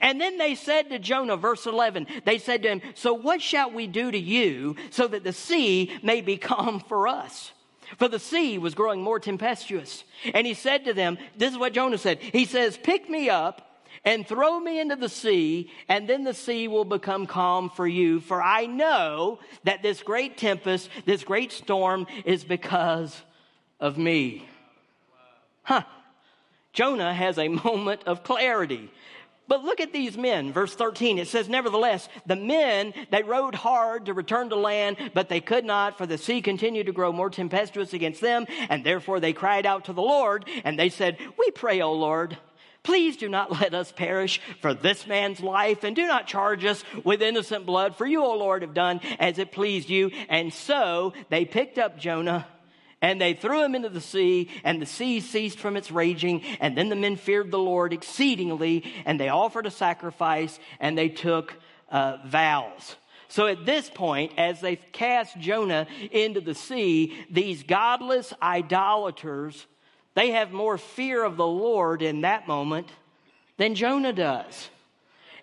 And 0.00 0.20
then 0.20 0.38
they 0.38 0.54
said 0.54 0.90
to 0.90 0.98
Jonah, 0.98 1.36
verse 1.36 1.66
11, 1.66 2.06
they 2.24 2.38
said 2.38 2.62
to 2.62 2.68
him, 2.68 2.82
So 2.94 3.14
what 3.14 3.40
shall 3.40 3.70
we 3.70 3.86
do 3.86 4.10
to 4.10 4.18
you 4.18 4.76
so 4.90 5.06
that 5.08 5.24
the 5.24 5.32
sea 5.32 5.98
may 6.02 6.20
be 6.20 6.36
calm 6.36 6.80
for 6.80 7.06
us? 7.06 7.52
For 7.96 8.08
the 8.08 8.18
sea 8.18 8.58
was 8.58 8.74
growing 8.74 9.02
more 9.02 9.18
tempestuous. 9.18 10.04
And 10.34 10.46
he 10.46 10.54
said 10.54 10.84
to 10.84 10.94
them, 10.94 11.16
This 11.36 11.52
is 11.52 11.58
what 11.58 11.72
Jonah 11.72 11.98
said. 11.98 12.18
He 12.18 12.44
says, 12.44 12.76
Pick 12.76 13.08
me 13.08 13.30
up 13.30 13.67
and 14.04 14.26
throw 14.26 14.58
me 14.58 14.80
into 14.80 14.96
the 14.96 15.08
sea, 15.08 15.70
and 15.88 16.08
then 16.08 16.24
the 16.24 16.34
sea 16.34 16.68
will 16.68 16.84
become 16.84 17.26
calm 17.26 17.70
for 17.70 17.86
you. 17.86 18.20
For 18.20 18.42
I 18.42 18.66
know 18.66 19.38
that 19.64 19.82
this 19.82 20.02
great 20.02 20.36
tempest, 20.36 20.88
this 21.04 21.24
great 21.24 21.52
storm 21.52 22.06
is 22.24 22.44
because 22.44 23.20
of 23.80 23.98
me. 23.98 24.48
Huh. 25.62 25.82
Jonah 26.72 27.12
has 27.12 27.38
a 27.38 27.48
moment 27.64 28.02
of 28.06 28.22
clarity. 28.22 28.90
But 29.48 29.64
look 29.64 29.80
at 29.80 29.94
these 29.94 30.18
men, 30.18 30.52
verse 30.52 30.74
13. 30.74 31.18
It 31.18 31.26
says, 31.26 31.48
Nevertheless, 31.48 32.10
the 32.26 32.36
men, 32.36 32.92
they 33.10 33.22
rowed 33.22 33.54
hard 33.54 34.06
to 34.06 34.14
return 34.14 34.50
to 34.50 34.56
land, 34.56 34.98
but 35.14 35.30
they 35.30 35.40
could 35.40 35.64
not, 35.64 35.96
for 35.96 36.04
the 36.04 36.18
sea 36.18 36.42
continued 36.42 36.84
to 36.86 36.92
grow 36.92 37.12
more 37.12 37.30
tempestuous 37.30 37.94
against 37.94 38.20
them, 38.20 38.46
and 38.68 38.84
therefore 38.84 39.20
they 39.20 39.32
cried 39.32 39.64
out 39.64 39.86
to 39.86 39.94
the 39.94 40.02
Lord, 40.02 40.44
and 40.64 40.78
they 40.78 40.90
said, 40.90 41.16
We 41.38 41.50
pray, 41.50 41.80
O 41.80 41.94
Lord, 41.94 42.36
Please 42.82 43.16
do 43.16 43.28
not 43.28 43.50
let 43.60 43.74
us 43.74 43.92
perish 43.92 44.40
for 44.60 44.74
this 44.74 45.06
man's 45.06 45.40
life, 45.40 45.84
and 45.84 45.94
do 45.94 46.06
not 46.06 46.26
charge 46.26 46.64
us 46.64 46.84
with 47.04 47.22
innocent 47.22 47.66
blood, 47.66 47.96
for 47.96 48.06
you, 48.06 48.24
O 48.24 48.36
Lord, 48.36 48.62
have 48.62 48.74
done 48.74 49.00
as 49.18 49.38
it 49.38 49.52
pleased 49.52 49.90
you. 49.90 50.10
And 50.28 50.52
so 50.52 51.12
they 51.28 51.44
picked 51.44 51.78
up 51.78 51.98
Jonah 51.98 52.46
and 53.00 53.20
they 53.20 53.34
threw 53.34 53.64
him 53.64 53.74
into 53.74 53.88
the 53.88 54.00
sea, 54.00 54.48
and 54.64 54.82
the 54.82 54.86
sea 54.86 55.20
ceased 55.20 55.58
from 55.58 55.76
its 55.76 55.90
raging. 55.90 56.42
And 56.60 56.76
then 56.76 56.88
the 56.88 56.96
men 56.96 57.16
feared 57.16 57.50
the 57.50 57.58
Lord 57.58 57.92
exceedingly, 57.92 58.84
and 59.04 59.20
they 59.20 59.28
offered 59.28 59.66
a 59.66 59.70
sacrifice, 59.70 60.58
and 60.80 60.98
they 60.98 61.08
took 61.08 61.54
uh, 61.90 62.16
vows. 62.26 62.96
So 63.28 63.46
at 63.46 63.66
this 63.66 63.88
point, 63.90 64.32
as 64.36 64.60
they 64.60 64.76
cast 64.76 65.38
Jonah 65.38 65.86
into 66.10 66.40
the 66.40 66.54
sea, 66.54 67.14
these 67.30 67.62
godless 67.62 68.32
idolaters, 68.42 69.66
they 70.18 70.32
have 70.32 70.50
more 70.50 70.76
fear 70.76 71.22
of 71.22 71.36
the 71.36 71.46
Lord 71.46 72.02
in 72.02 72.22
that 72.22 72.48
moment 72.48 72.88
than 73.56 73.76
Jonah 73.76 74.12
does. 74.12 74.68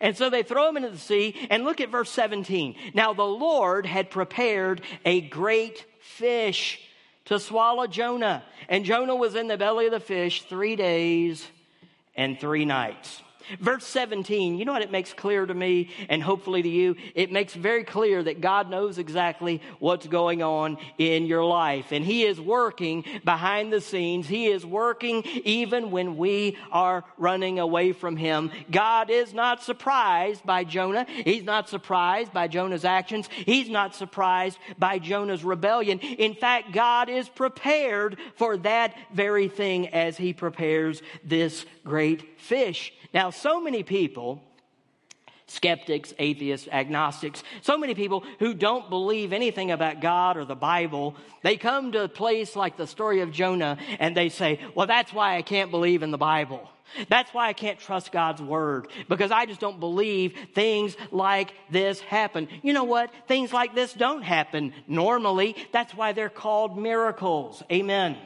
And 0.02 0.18
so 0.18 0.30
they 0.30 0.44
throw 0.44 0.68
him 0.68 0.76
into 0.76 0.90
the 0.90 0.98
sea, 0.98 1.48
and 1.50 1.64
look 1.64 1.80
at 1.80 1.88
verse 1.88 2.12
17. 2.12 2.76
Now 2.94 3.14
the 3.14 3.24
Lord 3.24 3.86
had 3.86 4.12
prepared 4.12 4.82
a 5.06 5.22
great 5.22 5.86
fish 6.02 6.82
to 7.24 7.40
swallow 7.40 7.88
Jonah. 7.88 8.44
And 8.68 8.84
Jonah 8.84 9.16
was 9.16 9.36
in 9.36 9.48
the 9.48 9.56
belly 9.56 9.86
of 9.86 9.94
the 9.94 10.02
fish 10.02 10.42
three 10.42 10.76
days 10.76 11.48
and 12.14 12.38
three 12.38 12.66
nights. 12.66 13.22
Verse 13.60 13.86
17, 13.86 14.58
you 14.58 14.66
know 14.66 14.74
what 14.74 14.82
it 14.82 14.92
makes 14.92 15.14
clear 15.14 15.46
to 15.46 15.54
me 15.54 15.90
and 16.10 16.22
hopefully 16.22 16.62
to 16.62 16.70
you? 16.70 16.96
It 17.14 17.32
makes 17.32 17.54
very 17.54 17.84
clear 17.84 18.24
that 18.24 18.42
God 18.42 18.70
knows 18.70 18.98
exactly 18.98 19.62
what's 19.80 20.08
going 20.08 20.42
on 20.42 20.78
in 20.98 21.26
your 21.26 21.46
life. 21.46 21.92
And 21.92 22.04
He 22.04 22.24
is 22.24 22.40
working 22.40 23.04
behind 23.24 23.72
the 23.72 23.82
scenes. 23.82 24.28
He 24.28 24.48
is 24.48 24.66
working 24.66 25.24
even 25.44 25.92
when 25.92 26.18
we 26.18 26.58
are 26.72 27.04
running 27.18 27.60
away 27.60 27.92
from 27.92 28.18
Him. 28.18 28.52
God 28.72 29.10
is 29.10 29.34
not 29.34 29.64
surprised 29.64 30.46
by 30.46 30.64
Jonah. 30.64 31.06
He's 31.08 31.44
not 31.44 31.70
surprised 31.70 32.34
by 32.34 32.48
Jonah's 32.48 32.86
actions. 32.86 33.30
He's 33.46 33.70
not 33.70 33.96
surprised 33.96 34.58
by 34.78 35.00
Jonah's 35.00 35.44
rebellion. 35.44 36.00
In 36.00 36.34
fact, 36.34 36.72
God 36.72 37.10
is 37.10 37.30
prepared 37.30 38.18
for 38.36 38.58
that 38.58 38.96
very 39.14 39.48
thing 39.48 39.90
as 39.90 40.18
He 40.18 40.34
prepares 40.34 41.02
this 41.24 41.66
great 41.86 42.40
fish. 42.40 42.92
Now, 43.14 43.30
so 43.30 43.62
many 43.62 43.84
people, 43.84 44.42
skeptics, 45.48 46.14
atheists, 46.20 46.68
agnostics, 46.70 47.44
so 47.62 47.78
many 47.78 47.96
people 47.96 48.24
who 48.40 48.54
don't 48.54 48.90
believe 48.90 49.32
anything 49.32 49.72
about 49.72 50.02
God 50.02 50.36
or 50.36 50.44
the 50.44 50.56
Bible, 50.56 51.16
they 51.44 51.56
come 51.56 51.92
to 51.94 52.04
a 52.04 52.10
place 52.10 52.56
like 52.56 52.76
the 52.76 52.88
story 52.88 53.22
of 53.22 53.32
Jonah 53.32 53.78
and 54.00 54.18
they 54.18 54.30
say, 54.30 54.60
well, 54.74 54.88
that's 54.88 55.14
why 55.14 55.38
I 55.38 55.44
can't 55.44 55.72
believe 55.72 56.04
in 56.04 56.12
the 56.12 56.18
Bible. 56.18 56.68
That's 57.10 57.34
why 57.34 57.48
I 57.48 57.54
can't 57.54 57.80
trust 57.80 58.12
God's 58.12 58.42
word 58.42 58.88
because 59.10 59.32
I 59.32 59.46
just 59.46 59.60
don't 59.60 59.80
believe 59.80 60.36
things 60.54 60.96
like 61.12 61.54
this 61.70 62.00
happen. 62.00 62.48
You 62.62 62.74
know 62.74 62.84
what? 62.84 63.12
Things 63.28 63.52
like 63.52 63.76
this 63.76 63.94
don't 63.94 64.22
happen 64.22 64.74
normally. 64.88 65.56
That's 65.72 65.94
why 65.94 66.14
they're 66.14 66.30
called 66.30 66.78
miracles. 66.78 67.64
Amen. 67.72 68.18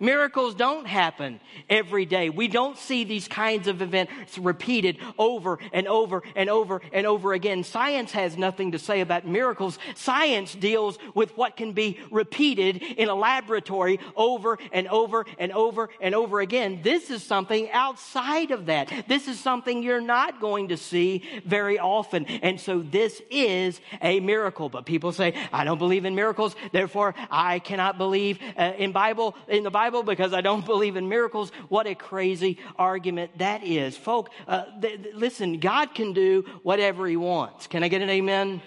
Miracles 0.00 0.54
don't 0.54 0.86
happen 0.86 1.40
every 1.68 2.04
day. 2.04 2.30
We 2.30 2.48
don't 2.48 2.78
see 2.78 3.04
these 3.04 3.28
kinds 3.28 3.66
of 3.66 3.82
events 3.82 4.38
repeated 4.38 4.98
over 5.18 5.58
and 5.72 5.88
over 5.88 6.22
and 6.36 6.48
over 6.48 6.80
and 6.92 7.06
over 7.06 7.32
again. 7.32 7.64
Science 7.64 8.12
has 8.12 8.36
nothing 8.36 8.72
to 8.72 8.78
say 8.78 9.00
about 9.00 9.26
miracles. 9.26 9.78
Science 9.94 10.54
deals 10.54 10.98
with 11.14 11.36
what 11.36 11.56
can 11.56 11.72
be 11.72 11.98
repeated 12.10 12.76
in 12.76 13.08
a 13.08 13.14
laboratory 13.14 13.98
over 14.16 14.58
and 14.72 14.86
over 14.88 15.26
and 15.38 15.52
over 15.52 15.88
and 16.00 16.14
over 16.14 16.40
again. 16.40 16.80
This 16.82 17.10
is 17.10 17.22
something 17.22 17.70
outside 17.70 18.50
of 18.50 18.66
that. 18.66 18.92
This 19.08 19.28
is 19.28 19.40
something 19.40 19.82
you're 19.82 20.00
not 20.00 20.40
going 20.40 20.68
to 20.68 20.76
see 20.76 21.22
very 21.44 21.78
often. 21.78 22.26
And 22.26 22.60
so 22.60 22.80
this 22.80 23.20
is 23.30 23.80
a 24.00 24.20
miracle. 24.20 24.68
But 24.68 24.86
people 24.86 25.12
say, 25.12 25.34
I 25.52 25.64
don't 25.64 25.78
believe 25.78 26.04
in 26.04 26.14
miracles, 26.14 26.54
therefore 26.72 27.14
I 27.30 27.58
cannot 27.58 27.98
believe 27.98 28.38
uh, 28.56 28.72
in 28.78 28.92
Bible, 28.92 29.34
in 29.48 29.64
the 29.64 29.70
Bible 29.70 29.87
Bible 29.88 30.02
because 30.02 30.34
I 30.34 30.42
don't 30.42 30.66
believe 30.66 30.96
in 30.98 31.08
miracles. 31.08 31.50
What 31.70 31.86
a 31.86 31.94
crazy 31.94 32.58
argument 32.76 33.38
that 33.38 33.64
is. 33.64 33.96
Folk, 33.96 34.28
uh, 34.46 34.64
th- 34.82 35.02
th- 35.02 35.14
listen, 35.14 35.60
God 35.60 35.94
can 35.94 36.12
do 36.12 36.44
whatever 36.62 37.06
He 37.06 37.16
wants. 37.16 37.66
Can 37.66 37.82
I 37.82 37.88
get 37.88 38.02
an 38.02 38.10
amen? 38.10 38.60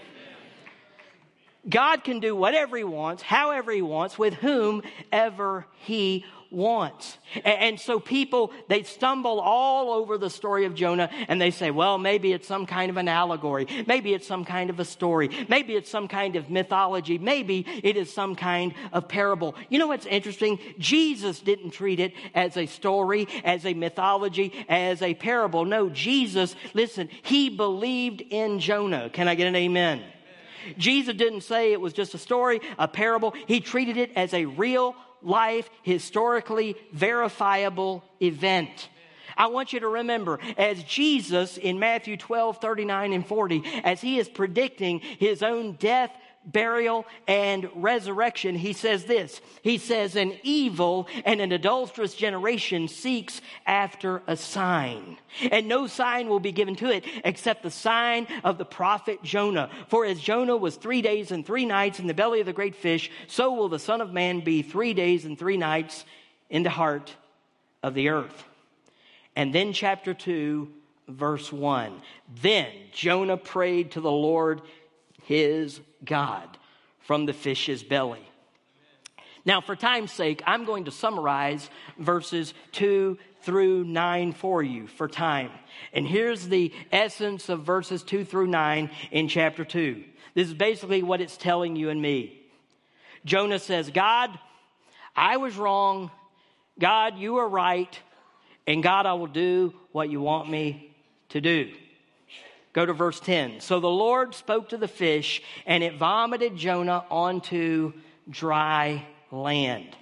God 1.70 2.04
can 2.04 2.20
do 2.20 2.36
whatever 2.36 2.78
He 2.78 2.84
wants, 2.84 3.22
however 3.22 3.72
He 3.72 3.82
wants, 3.82 4.18
with 4.18 4.34
whomever 4.36 5.66
He 5.86 6.26
wants. 6.52 7.18
And 7.46 7.80
so 7.80 8.00
people, 8.00 8.52
they 8.68 8.84
stumble 8.84 9.40
all 9.40 9.92
over 9.92 10.18
the 10.18 10.30
story 10.30 10.66
of 10.66 10.76
Jonah 10.76 11.10
and 11.30 11.40
they 11.40 11.52
say, 11.52 11.72
well, 11.72 11.98
maybe 11.98 12.34
it's 12.34 12.48
some 12.48 12.66
kind 12.66 12.90
of 12.90 12.98
an 12.98 13.08
allegory. 13.08 13.68
Maybe 13.88 14.14
it's 14.14 14.28
some 14.28 14.44
kind 14.44 14.70
of 14.70 14.80
a 14.80 14.86
story. 14.86 15.30
Maybe 15.48 15.76
it's 15.76 15.90
some 15.90 16.10
kind 16.10 16.36
of 16.36 16.50
mythology. 16.50 17.18
Maybe 17.18 17.66
it 17.84 17.96
is 17.96 18.14
some 18.14 18.36
kind 18.36 18.74
of 18.92 19.08
parable. 19.08 19.56
You 19.70 19.80
know 19.80 19.88
what's 19.88 20.06
interesting? 20.06 20.60
Jesus 20.78 21.40
didn't 21.40 21.72
treat 21.72 22.02
it 22.02 22.14
as 22.36 22.58
a 22.58 22.66
story, 22.66 23.28
as 23.46 23.66
a 23.66 23.74
mythology, 23.74 24.54
as 24.68 25.02
a 25.02 25.14
parable. 25.14 25.64
No, 25.64 25.90
Jesus, 25.90 26.56
listen, 26.74 27.08
he 27.22 27.50
believed 27.50 28.22
in 28.30 28.60
Jonah. 28.60 29.10
Can 29.10 29.30
I 29.30 29.36
get 29.36 29.48
an 29.48 29.56
amen? 29.56 30.04
Jesus 30.78 31.16
didn't 31.16 31.42
say 31.42 31.72
it 31.72 31.82
was 31.82 31.94
just 31.94 32.14
a 32.14 32.18
story, 32.18 32.62
a 32.78 32.88
parable. 32.88 33.34
He 33.48 33.60
treated 33.60 33.98
it 33.98 34.12
as 34.16 34.34
a 34.34 34.46
real 34.46 34.96
life, 35.22 35.70
historically 35.84 36.76
verifiable 36.92 38.04
event. 38.22 38.90
I 39.38 39.48
want 39.48 39.74
you 39.74 39.80
to 39.80 39.88
remember, 39.88 40.40
as 40.58 40.84
Jesus 40.84 41.58
in 41.58 41.80
Matthew 41.80 42.18
12, 42.18 42.58
39, 42.60 43.14
and 43.14 43.26
40, 43.26 43.64
as 43.84 44.02
he 44.02 44.20
is 44.20 44.30
predicting 44.30 45.00
his 45.00 45.42
own 45.42 45.74
death, 45.74 46.12
burial, 46.46 47.06
and 47.28 47.70
resurrection, 47.76 48.56
he 48.56 48.74
says 48.74 49.06
this. 49.06 49.42
He 49.62 49.78
says, 49.78 50.16
An 50.16 50.34
evil 50.44 51.08
and 51.26 51.40
an 51.40 51.52
adulterous 51.52 52.14
generation 52.16 52.88
seeks 52.88 53.42
after 53.66 54.22
a 54.28 54.36
sign, 54.36 55.18
and 55.52 55.68
no 55.68 55.88
sign 55.88 56.28
will 56.28 56.40
be 56.40 56.52
given 56.52 56.76
to 56.78 56.90
it 56.90 57.06
except 57.24 57.64
the 57.64 57.72
sign 57.72 58.28
of 58.44 58.58
the 58.58 58.66
prophet 58.66 59.22
Jonah. 59.24 59.70
For 59.88 60.06
as 60.06 60.20
Jonah 60.20 60.58
was 60.58 60.76
three 60.76 61.02
days 61.02 61.32
and 61.32 61.46
three 61.46 61.66
nights 61.66 62.00
in 62.00 62.08
the 62.08 62.14
belly 62.14 62.40
of 62.40 62.46
the 62.46 62.54
great 62.54 62.76
fish, 62.76 63.12
so 63.28 63.54
will 63.54 63.70
the 63.70 63.80
Son 63.80 64.02
of 64.02 64.14
Man 64.14 64.42
be 64.42 64.62
three 64.62 64.94
days 64.94 65.26
and 65.26 65.38
three 65.38 65.58
nights 65.58 66.06
in 66.50 66.64
the 66.64 66.70
heart 66.70 67.16
of 67.84 67.94
the 67.94 68.10
earth. 68.10 68.46
And 69.36 69.56
then, 69.56 69.74
chapter 69.74 70.14
2, 70.14 70.68
verse 71.08 71.52
1. 71.52 72.02
Then 72.42 72.68
Jonah 72.92 73.38
prayed 73.38 73.92
to 73.92 74.02
the 74.02 74.12
Lord 74.12 74.62
his 75.24 75.80
God 76.04 76.58
from 77.00 77.26
the 77.26 77.34
fish's 77.34 77.84
belly. 77.84 78.28
Now, 79.44 79.60
for 79.60 79.76
time's 79.76 80.12
sake, 80.12 80.44
I'm 80.46 80.66
going 80.66 80.86
to 80.86 80.92
summarize 80.92 81.70
verses 81.98 82.54
2 82.74 83.18
through 83.42 83.84
9 83.86 84.34
for 84.34 84.62
you 84.62 84.88
for 84.88 85.08
time. 85.08 85.50
And 85.94 86.08
here's 86.08 86.48
the 86.48 86.72
essence 86.92 87.50
of 87.50 87.64
verses 87.64 88.04
2 88.04 88.24
through 88.24 88.48
9 88.48 88.92
in 89.10 89.28
chapter 89.28 89.66
2. 89.66 90.04
This 90.36 90.48
is 90.48 90.54
basically 90.54 91.02
what 91.02 91.22
it's 91.22 91.38
telling 91.38 91.76
you 91.76 91.90
and 91.90 92.02
me. 92.02 92.40
Jonah 93.26 93.60
says, 93.60 93.90
God, 93.90 94.38
I 95.16 95.38
was 95.38 95.58
wrong. 95.58 96.12
God, 96.80 97.18
you 97.18 97.38
are 97.38 97.50
right. 97.50 98.00
And 98.68 98.84
God, 98.84 99.06
I 99.06 99.14
will 99.14 99.28
do 99.28 99.74
what 99.92 100.10
you 100.10 100.22
want 100.22 100.50
me 100.50 100.94
to 101.30 101.42
do. 101.42 101.72
Go 102.74 102.86
to 102.86 102.94
verse 102.94 103.20
10. 103.20 103.60
So 103.60 103.80
the 103.80 103.90
Lord 103.90 104.34
spoke 104.34 104.70
to 104.70 104.78
the 104.78 104.88
fish, 104.88 105.42
and 105.66 105.84
it 105.84 105.98
vomited 105.98 106.56
Jonah 106.56 107.04
onto 107.10 107.94
dry 108.30 109.06
land. 109.32 109.96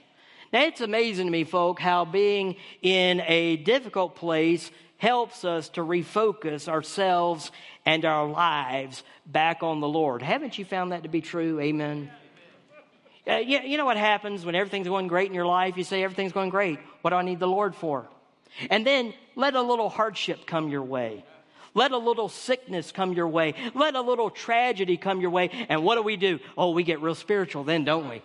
Now, 0.51 0.63
it's 0.63 0.81
amazing 0.81 1.27
to 1.27 1.31
me, 1.31 1.43
folk, 1.43 1.79
how 1.79 2.05
being 2.05 2.55
in 2.81 3.21
a 3.21 3.57
difficult 3.57 4.15
place 4.15 4.69
helps 4.97 5.45
us 5.45 5.69
to 5.69 5.81
refocus 5.81 6.67
ourselves 6.67 7.51
and 7.85 8.03
our 8.03 8.27
lives 8.27 9.03
back 9.25 9.63
on 9.63 9.79
the 9.79 9.87
Lord. 9.87 10.21
Haven't 10.21 10.57
you 10.57 10.65
found 10.65 10.91
that 10.91 11.03
to 11.03 11.09
be 11.09 11.21
true? 11.21 11.59
Amen. 11.59 12.11
Uh, 13.27 13.35
you, 13.37 13.59
you 13.59 13.77
know 13.77 13.85
what 13.85 13.97
happens 13.97 14.43
when 14.43 14.55
everything's 14.55 14.87
going 14.87 15.07
great 15.07 15.27
in 15.27 15.35
your 15.35 15.45
life? 15.45 15.77
You 15.77 15.83
say, 15.83 16.03
Everything's 16.03 16.31
going 16.31 16.49
great. 16.49 16.79
What 17.01 17.11
do 17.11 17.15
I 17.15 17.21
need 17.21 17.39
the 17.39 17.47
Lord 17.47 17.75
for? 17.75 18.07
And 18.69 18.85
then 18.85 19.13
let 19.35 19.55
a 19.55 19.61
little 19.61 19.89
hardship 19.89 20.45
come 20.47 20.69
your 20.69 20.83
way. 20.83 21.23
Let 21.79 21.93
a 21.93 21.97
little 21.97 22.27
sickness 22.27 22.91
come 22.91 23.13
your 23.13 23.29
way. 23.29 23.53
Let 23.73 23.95
a 23.95 24.01
little 24.01 24.29
tragedy 24.29 24.97
come 24.97 25.21
your 25.21 25.29
way. 25.29 25.49
And 25.69 25.81
what 25.81 25.95
do 25.95 26.01
we 26.01 26.17
do? 26.17 26.39
Oh, 26.57 26.71
we 26.71 26.83
get 26.83 26.99
real 27.01 27.15
spiritual 27.15 27.63
then, 27.63 27.85
don't 27.85 28.09
we? 28.09 28.21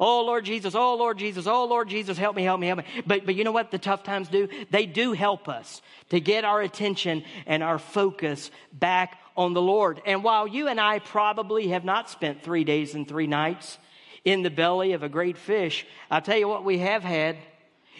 Oh 0.00 0.24
Lord 0.24 0.44
Jesus, 0.44 0.74
oh 0.74 0.96
Lord 0.96 1.16
Jesus, 1.16 1.46
oh 1.46 1.66
Lord 1.66 1.88
Jesus, 1.88 2.18
help 2.18 2.34
me, 2.34 2.42
help 2.42 2.58
me, 2.58 2.66
help 2.66 2.78
me. 2.80 2.84
But, 3.06 3.24
but 3.24 3.36
you 3.36 3.44
know 3.44 3.52
what 3.52 3.70
the 3.70 3.78
tough 3.78 4.02
times 4.02 4.26
do? 4.26 4.48
They 4.72 4.86
do 4.86 5.12
help 5.12 5.48
us 5.48 5.82
to 6.08 6.18
get 6.18 6.44
our 6.44 6.60
attention 6.60 7.22
and 7.46 7.62
our 7.62 7.78
focus 7.78 8.50
back 8.72 9.20
on 9.36 9.54
the 9.54 9.62
Lord. 9.62 10.02
And 10.04 10.24
while 10.24 10.48
you 10.48 10.66
and 10.66 10.80
I 10.80 10.98
probably 10.98 11.68
have 11.68 11.84
not 11.84 12.10
spent 12.10 12.42
three 12.42 12.64
days 12.64 12.96
and 12.96 13.06
three 13.06 13.28
nights 13.28 13.78
in 14.24 14.42
the 14.42 14.50
belly 14.50 14.94
of 14.94 15.04
a 15.04 15.08
great 15.08 15.38
fish, 15.38 15.86
I'll 16.10 16.22
tell 16.22 16.38
you 16.38 16.48
what 16.48 16.64
we 16.64 16.78
have 16.78 17.04
had. 17.04 17.36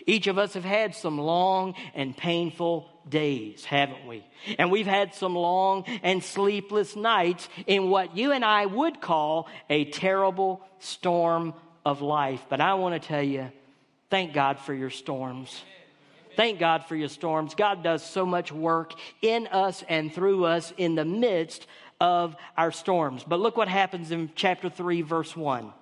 Each 0.04 0.26
of 0.26 0.36
us 0.36 0.54
have 0.54 0.64
had 0.64 0.96
some 0.96 1.16
long 1.16 1.76
and 1.94 2.16
painful 2.16 2.90
days, 3.08 3.64
haven't 3.64 4.06
we? 4.06 4.24
And 4.58 4.70
we've 4.70 4.86
had 4.86 5.14
some 5.14 5.34
long 5.34 5.84
and 6.02 6.22
sleepless 6.22 6.96
nights 6.96 7.48
in 7.66 7.90
what 7.90 8.16
you 8.16 8.32
and 8.32 8.44
I 8.44 8.66
would 8.66 9.00
call 9.00 9.48
a 9.70 9.84
terrible 9.84 10.60
storm 10.78 11.54
of 11.84 12.02
life. 12.02 12.44
But 12.48 12.60
I 12.60 12.74
want 12.74 13.00
to 13.00 13.08
tell 13.08 13.22
you, 13.22 13.50
thank 14.10 14.32
God 14.32 14.58
for 14.58 14.74
your 14.74 14.90
storms. 14.90 15.62
Thank 16.36 16.58
God 16.58 16.84
for 16.84 16.94
your 16.96 17.08
storms. 17.08 17.54
God 17.54 17.82
does 17.82 18.04
so 18.04 18.26
much 18.26 18.52
work 18.52 18.92
in 19.22 19.46
us 19.46 19.82
and 19.88 20.12
through 20.12 20.44
us 20.44 20.72
in 20.76 20.94
the 20.94 21.04
midst 21.04 21.66
of 22.00 22.36
our 22.56 22.72
storms. 22.72 23.24
But 23.26 23.40
look 23.40 23.56
what 23.56 23.68
happens 23.68 24.10
in 24.10 24.30
chapter 24.34 24.68
3, 24.68 25.00
verse 25.02 25.34
1. 25.34 25.72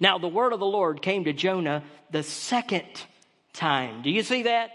Now, 0.00 0.18
the 0.18 0.28
word 0.28 0.52
of 0.52 0.60
the 0.60 0.66
Lord 0.66 1.02
came 1.02 1.24
to 1.24 1.32
Jonah 1.32 1.84
the 2.10 2.22
second 2.22 2.86
time. 3.52 4.02
Do 4.02 4.10
you 4.10 4.22
see 4.22 4.44
that? 4.44 4.70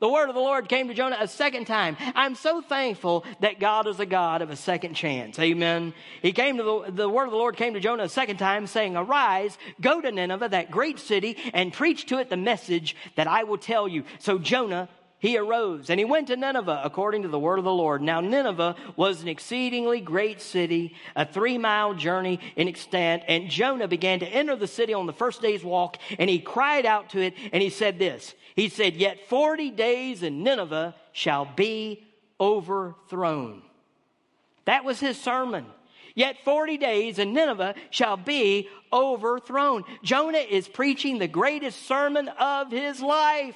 The 0.00 0.08
word 0.08 0.28
of 0.28 0.36
the 0.36 0.40
Lord 0.40 0.68
came 0.68 0.86
to 0.88 0.94
Jonah 0.94 1.18
a 1.18 1.26
second 1.26 1.66
time. 1.66 1.96
I'm 2.14 2.36
so 2.36 2.60
thankful 2.60 3.24
that 3.40 3.58
God 3.58 3.88
is 3.88 3.98
a 3.98 4.06
God 4.06 4.42
of 4.42 4.50
a 4.50 4.56
second 4.56 4.94
chance. 4.94 5.38
Amen. 5.40 5.92
He 6.22 6.32
came 6.32 6.56
to 6.58 6.62
the, 6.62 6.92
the 6.92 7.08
word 7.08 7.24
of 7.24 7.32
the 7.32 7.36
Lord 7.36 7.56
came 7.56 7.74
to 7.74 7.80
Jonah 7.80 8.04
a 8.04 8.08
second 8.08 8.36
time 8.36 8.68
saying, 8.68 8.96
arise, 8.96 9.58
go 9.80 10.00
to 10.00 10.12
Nineveh, 10.12 10.50
that 10.50 10.70
great 10.70 11.00
city, 11.00 11.36
and 11.52 11.72
preach 11.72 12.06
to 12.06 12.18
it 12.18 12.30
the 12.30 12.36
message 12.36 12.94
that 13.16 13.26
I 13.26 13.42
will 13.42 13.58
tell 13.58 13.88
you. 13.88 14.04
So 14.20 14.38
Jonah 14.38 14.88
he 15.20 15.36
arose 15.36 15.90
and 15.90 15.98
he 15.98 16.04
went 16.04 16.28
to 16.28 16.36
Nineveh 16.36 16.80
according 16.84 17.22
to 17.22 17.28
the 17.28 17.38
word 17.38 17.58
of 17.58 17.64
the 17.64 17.72
Lord. 17.72 18.02
Now, 18.02 18.20
Nineveh 18.20 18.76
was 18.94 19.20
an 19.20 19.28
exceedingly 19.28 20.00
great 20.00 20.40
city, 20.40 20.94
a 21.16 21.26
three 21.26 21.58
mile 21.58 21.94
journey 21.94 22.38
in 22.54 22.68
extent. 22.68 23.24
And 23.26 23.50
Jonah 23.50 23.88
began 23.88 24.20
to 24.20 24.26
enter 24.26 24.54
the 24.54 24.68
city 24.68 24.94
on 24.94 25.06
the 25.06 25.12
first 25.12 25.42
day's 25.42 25.64
walk 25.64 25.96
and 26.18 26.30
he 26.30 26.38
cried 26.38 26.86
out 26.86 27.10
to 27.10 27.20
it 27.20 27.34
and 27.52 27.62
he 27.62 27.70
said 27.70 27.98
this 27.98 28.34
he 28.58 28.68
said, 28.68 28.96
Yet 28.96 29.28
40 29.28 29.70
days 29.70 30.24
and 30.24 30.42
Nineveh 30.42 30.96
shall 31.12 31.44
be 31.44 32.04
overthrown. 32.40 33.62
That 34.64 34.84
was 34.84 34.98
his 34.98 35.16
sermon. 35.16 35.64
Yet 36.16 36.38
40 36.44 36.76
days 36.76 37.20
and 37.20 37.32
Nineveh 37.32 37.76
shall 37.90 38.16
be 38.16 38.68
overthrown. 38.92 39.84
Jonah 40.02 40.38
is 40.38 40.66
preaching 40.66 41.18
the 41.18 41.28
greatest 41.28 41.86
sermon 41.86 42.26
of 42.26 42.72
his 42.72 43.00
life. 43.00 43.54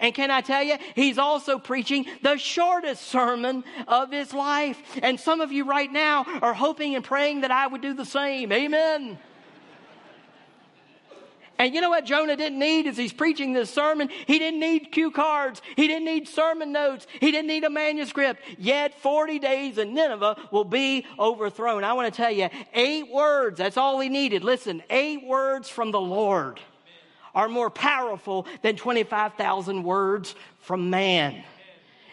And 0.00 0.14
can 0.14 0.30
I 0.30 0.42
tell 0.42 0.62
you, 0.62 0.76
he's 0.94 1.16
also 1.16 1.58
preaching 1.58 2.04
the 2.20 2.36
shortest 2.36 3.04
sermon 3.04 3.64
of 3.88 4.12
his 4.12 4.34
life. 4.34 4.78
And 5.02 5.18
some 5.18 5.40
of 5.40 5.50
you 5.50 5.64
right 5.64 5.90
now 5.90 6.26
are 6.42 6.52
hoping 6.52 6.94
and 6.94 7.02
praying 7.02 7.40
that 7.40 7.50
I 7.50 7.68
would 7.68 7.80
do 7.80 7.94
the 7.94 8.04
same. 8.04 8.52
Amen. 8.52 9.18
And 11.62 11.72
you 11.72 11.80
know 11.80 11.90
what 11.90 12.04
Jonah 12.04 12.34
didn't 12.34 12.58
need 12.58 12.88
as 12.88 12.96
he's 12.96 13.12
preaching 13.12 13.52
this 13.52 13.70
sermon? 13.70 14.08
He 14.26 14.40
didn't 14.40 14.58
need 14.58 14.90
cue 14.90 15.12
cards. 15.12 15.62
He 15.76 15.86
didn't 15.86 16.06
need 16.06 16.26
sermon 16.26 16.72
notes. 16.72 17.06
He 17.20 17.30
didn't 17.30 17.46
need 17.46 17.62
a 17.62 17.70
manuscript. 17.70 18.42
Yet 18.58 18.98
40 18.98 19.38
days 19.38 19.78
and 19.78 19.94
Nineveh 19.94 20.48
will 20.50 20.64
be 20.64 21.06
overthrown. 21.20 21.84
I 21.84 21.92
want 21.92 22.12
to 22.12 22.16
tell 22.16 22.32
you, 22.32 22.48
eight 22.74 23.08
words, 23.12 23.58
that's 23.58 23.76
all 23.76 24.00
he 24.00 24.08
needed. 24.08 24.42
Listen, 24.42 24.82
eight 24.90 25.24
words 25.24 25.68
from 25.68 25.92
the 25.92 26.00
Lord 26.00 26.58
are 27.32 27.48
more 27.48 27.70
powerful 27.70 28.44
than 28.62 28.74
25,000 28.74 29.84
words 29.84 30.34
from 30.58 30.90
man. 30.90 31.44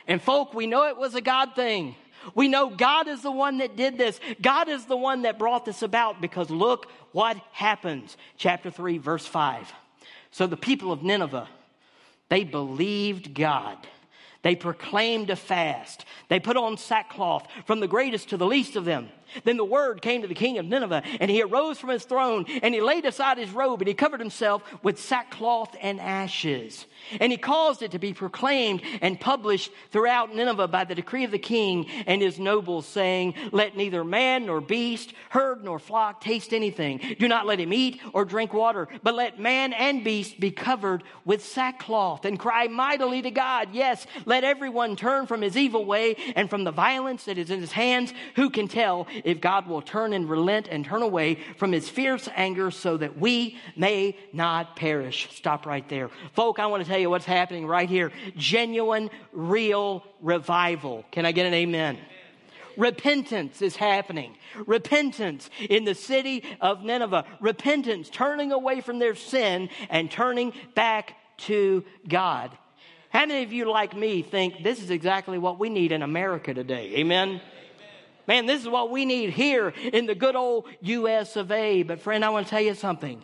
And 0.05 0.21
folk, 0.21 0.53
we 0.53 0.67
know 0.67 0.85
it 0.89 0.97
was 0.97 1.15
a 1.15 1.21
God 1.21 1.55
thing. 1.55 1.95
We 2.35 2.47
know 2.47 2.69
God 2.69 3.07
is 3.07 3.21
the 3.21 3.31
one 3.31 3.59
that 3.59 3.75
did 3.75 3.97
this. 3.97 4.19
God 4.41 4.69
is 4.69 4.85
the 4.85 4.97
one 4.97 5.23
that 5.23 5.39
brought 5.39 5.65
this 5.65 5.81
about 5.81 6.21
because 6.21 6.49
look 6.49 6.91
what 7.11 7.37
happens. 7.51 8.17
Chapter 8.37 8.71
3, 8.71 8.97
verse 8.97 9.25
5. 9.25 9.71
So 10.31 10.47
the 10.47 10.57
people 10.57 10.91
of 10.91 11.03
Nineveh, 11.03 11.47
they 12.29 12.43
believed 12.43 13.33
God. 13.33 13.77
They 14.41 14.55
proclaimed 14.55 15.29
a 15.29 15.35
fast. 15.35 16.05
They 16.29 16.39
put 16.39 16.57
on 16.57 16.77
sackcloth 16.77 17.47
from 17.65 17.79
the 17.79 17.87
greatest 17.87 18.29
to 18.29 18.37
the 18.37 18.45
least 18.45 18.75
of 18.75 18.85
them. 18.85 19.09
Then 19.43 19.57
the 19.57 19.65
word 19.65 20.01
came 20.01 20.21
to 20.21 20.27
the 20.27 20.33
king 20.33 20.57
of 20.57 20.65
Nineveh, 20.65 21.03
and 21.19 21.29
he 21.29 21.41
arose 21.41 21.79
from 21.79 21.89
his 21.89 22.03
throne, 22.03 22.45
and 22.61 22.73
he 22.73 22.81
laid 22.81 23.05
aside 23.05 23.37
his 23.37 23.51
robe, 23.51 23.81
and 23.81 23.87
he 23.87 23.93
covered 23.93 24.19
himself 24.19 24.63
with 24.83 24.99
sackcloth 24.99 25.75
and 25.81 25.99
ashes. 25.99 26.85
And 27.19 27.31
he 27.31 27.37
caused 27.37 27.81
it 27.81 27.91
to 27.91 27.99
be 27.99 28.13
proclaimed 28.13 28.81
and 29.01 29.19
published 29.19 29.71
throughout 29.91 30.33
Nineveh 30.33 30.67
by 30.67 30.83
the 30.83 30.95
decree 30.95 31.23
of 31.23 31.31
the 31.31 31.39
king 31.39 31.87
and 32.05 32.21
his 32.21 32.39
nobles, 32.39 32.85
saying, 32.85 33.35
Let 33.51 33.77
neither 33.77 34.03
man 34.03 34.45
nor 34.45 34.61
beast, 34.61 35.13
herd 35.29 35.63
nor 35.63 35.79
flock 35.79 36.21
taste 36.21 36.53
anything. 36.53 37.15
Do 37.19 37.27
not 37.27 37.45
let 37.45 37.59
him 37.59 37.73
eat 37.73 38.01
or 38.13 38.25
drink 38.25 38.53
water, 38.53 38.87
but 39.03 39.15
let 39.15 39.39
man 39.39 39.73
and 39.73 40.03
beast 40.03 40.39
be 40.39 40.51
covered 40.51 41.03
with 41.25 41.45
sackcloth 41.45 42.25
and 42.25 42.39
cry 42.39 42.67
mightily 42.67 43.21
to 43.21 43.31
God. 43.31 43.69
Yes, 43.73 44.05
let 44.25 44.43
everyone 44.43 44.95
turn 44.95 45.25
from 45.25 45.41
his 45.41 45.57
evil 45.57 45.85
way 45.85 46.15
and 46.35 46.49
from 46.49 46.63
the 46.63 46.71
violence 46.71 47.25
that 47.25 47.37
is 47.37 47.49
in 47.49 47.59
his 47.59 47.71
hands. 47.71 48.13
Who 48.35 48.49
can 48.49 48.67
tell 48.67 49.07
if 49.25 49.41
God 49.41 49.67
will 49.67 49.81
turn 49.81 50.13
and 50.13 50.29
relent 50.29 50.67
and 50.69 50.85
turn 50.85 51.01
away 51.01 51.39
from 51.57 51.71
his 51.71 51.89
fierce 51.89 52.27
anger 52.35 52.71
so 52.71 52.97
that 52.97 53.17
we 53.17 53.57
may 53.75 54.17
not 54.33 54.75
perish? 54.75 55.29
Stop 55.33 55.65
right 55.65 55.87
there. 55.89 56.09
Folk, 56.33 56.59
I 56.59 56.67
want 56.67 56.83
to 56.83 56.89
tell 56.89 56.99
you 56.99 57.09
what's 57.09 57.25
happening 57.25 57.65
right 57.65 57.89
here. 57.89 58.11
Genuine, 58.35 59.09
real 59.31 60.03
revival. 60.21 61.05
Can 61.11 61.25
I 61.25 61.31
get 61.31 61.45
an 61.45 61.53
amen? 61.53 61.97
Repentance 62.77 63.61
is 63.61 63.75
happening. 63.75 64.35
Repentance 64.65 65.49
in 65.69 65.83
the 65.83 65.95
city 65.95 66.43
of 66.61 66.83
Nineveh. 66.83 67.25
Repentance, 67.41 68.09
turning 68.09 68.51
away 68.53 68.79
from 68.79 68.99
their 68.99 69.15
sin 69.15 69.69
and 69.89 70.09
turning 70.09 70.53
back 70.75 71.15
to 71.39 71.83
God. 72.07 72.57
How 73.09 73.25
many 73.25 73.43
of 73.43 73.51
you, 73.51 73.69
like 73.69 73.95
me, 73.95 74.21
think 74.21 74.63
this 74.63 74.81
is 74.81 74.91
exactly 74.91 75.37
what 75.37 75.59
we 75.59 75.69
need 75.69 75.91
in 75.91 76.03
America 76.03 76.53
today? 76.53 76.93
Amen? 76.97 77.41
Man, 78.29 78.45
this 78.45 78.61
is 78.61 78.69
what 78.69 78.91
we 78.91 79.05
need 79.05 79.31
here 79.31 79.73
in 79.91 80.05
the 80.05 80.13
good 80.13 80.35
old 80.35 80.67
US 80.81 81.35
of 81.35 81.51
A. 81.51 81.81
But, 81.81 81.99
friend, 81.99 82.23
I 82.23 82.29
want 82.29 82.45
to 82.45 82.49
tell 82.51 82.61
you 82.61 82.75
something. 82.75 83.23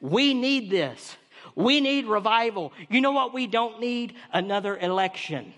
We 0.00 0.32
need 0.32 0.70
this. 0.70 1.18
We 1.54 1.82
need 1.82 2.06
revival. 2.06 2.72
You 2.88 3.02
know 3.02 3.12
what? 3.12 3.34
We 3.34 3.46
don't 3.46 3.78
need 3.78 4.14
another 4.32 4.78
election. 4.78 5.52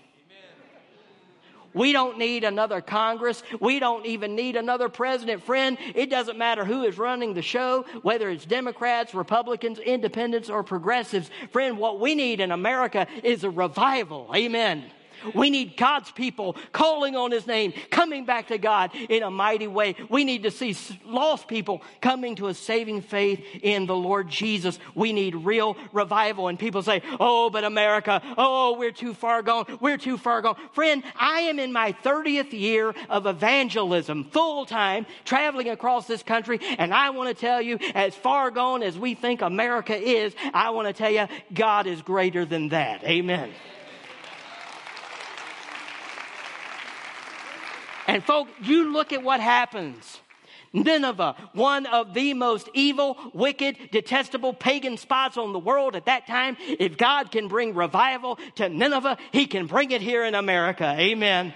We 1.73 1.93
don't 1.93 2.17
need 2.17 2.43
another 2.43 2.81
Congress. 2.81 3.43
We 3.61 3.79
don't 3.79 4.05
even 4.05 4.35
need 4.35 4.57
another 4.57 4.89
president. 4.89 5.41
Friend, 5.43 5.77
it 5.95 6.09
doesn't 6.09 6.37
matter 6.37 6.65
who 6.65 6.83
is 6.83 6.97
running 6.97 7.35
the 7.35 7.41
show, 7.41 7.85
whether 8.01 8.29
it's 8.29 8.43
Democrats, 8.43 9.13
Republicans, 9.13 9.79
independents, 9.79 10.49
or 10.49 10.63
progressives. 10.63 11.29
Friend, 11.51 11.77
what 11.77 12.01
we 12.01 12.13
need 12.13 12.41
in 12.41 12.51
America 12.51 13.07
is 13.23 13.45
a 13.45 13.49
revival. 13.49 14.29
Amen. 14.35 14.83
We 15.33 15.49
need 15.49 15.77
God's 15.77 16.11
people 16.11 16.55
calling 16.71 17.15
on 17.15 17.31
His 17.31 17.47
name, 17.47 17.73
coming 17.89 18.25
back 18.25 18.47
to 18.47 18.57
God 18.57 18.91
in 18.93 19.23
a 19.23 19.31
mighty 19.31 19.67
way. 19.67 19.95
We 20.09 20.23
need 20.23 20.43
to 20.43 20.51
see 20.51 20.75
lost 21.05 21.47
people 21.47 21.81
coming 22.01 22.35
to 22.35 22.47
a 22.47 22.53
saving 22.53 23.01
faith 23.01 23.43
in 23.61 23.85
the 23.85 23.95
Lord 23.95 24.29
Jesus. 24.29 24.79
We 24.95 25.13
need 25.13 25.35
real 25.35 25.77
revival. 25.91 26.47
And 26.47 26.59
people 26.59 26.83
say, 26.83 27.01
Oh, 27.19 27.49
but 27.49 27.63
America, 27.63 28.21
oh, 28.37 28.77
we're 28.77 28.91
too 28.91 29.13
far 29.13 29.41
gone. 29.41 29.65
We're 29.79 29.97
too 29.97 30.17
far 30.17 30.41
gone. 30.41 30.55
Friend, 30.73 31.03
I 31.15 31.41
am 31.41 31.59
in 31.59 31.71
my 31.71 31.93
30th 32.03 32.53
year 32.53 32.93
of 33.09 33.25
evangelism, 33.25 34.25
full 34.25 34.65
time, 34.65 35.05
traveling 35.25 35.69
across 35.69 36.07
this 36.07 36.23
country. 36.23 36.59
And 36.77 36.93
I 36.93 37.09
want 37.11 37.29
to 37.29 37.39
tell 37.39 37.61
you, 37.61 37.79
as 37.93 38.15
far 38.15 38.51
gone 38.51 38.83
as 38.83 38.97
we 38.97 39.15
think 39.15 39.41
America 39.41 39.95
is, 39.95 40.33
I 40.53 40.71
want 40.71 40.87
to 40.87 40.93
tell 40.93 41.11
you, 41.11 41.27
God 41.53 41.87
is 41.87 42.01
greater 42.01 42.45
than 42.45 42.69
that. 42.69 43.03
Amen. 43.03 43.51
And 48.09 48.23
folks, 48.23 48.49
you 48.63 48.91
look 48.91 49.13
at 49.13 49.21
what 49.21 49.39
happens. 49.39 50.19
Nineveh, 50.73 51.35
one 51.53 51.85
of 51.85 52.15
the 52.15 52.33
most 52.33 52.67
evil, 52.73 53.15
wicked, 53.35 53.77
detestable 53.91 54.51
pagan 54.51 54.97
spots 54.97 55.37
on 55.37 55.53
the 55.53 55.59
world 55.59 55.95
at 55.95 56.05
that 56.05 56.25
time. 56.25 56.57
If 56.59 56.97
God 56.97 57.29
can 57.29 57.47
bring 57.47 57.75
revival 57.75 58.39
to 58.55 58.67
Nineveh, 58.67 59.19
He 59.31 59.45
can 59.45 59.67
bring 59.67 59.91
it 59.91 60.01
here 60.01 60.25
in 60.25 60.33
America. 60.33 60.95
Amen. 60.97 61.53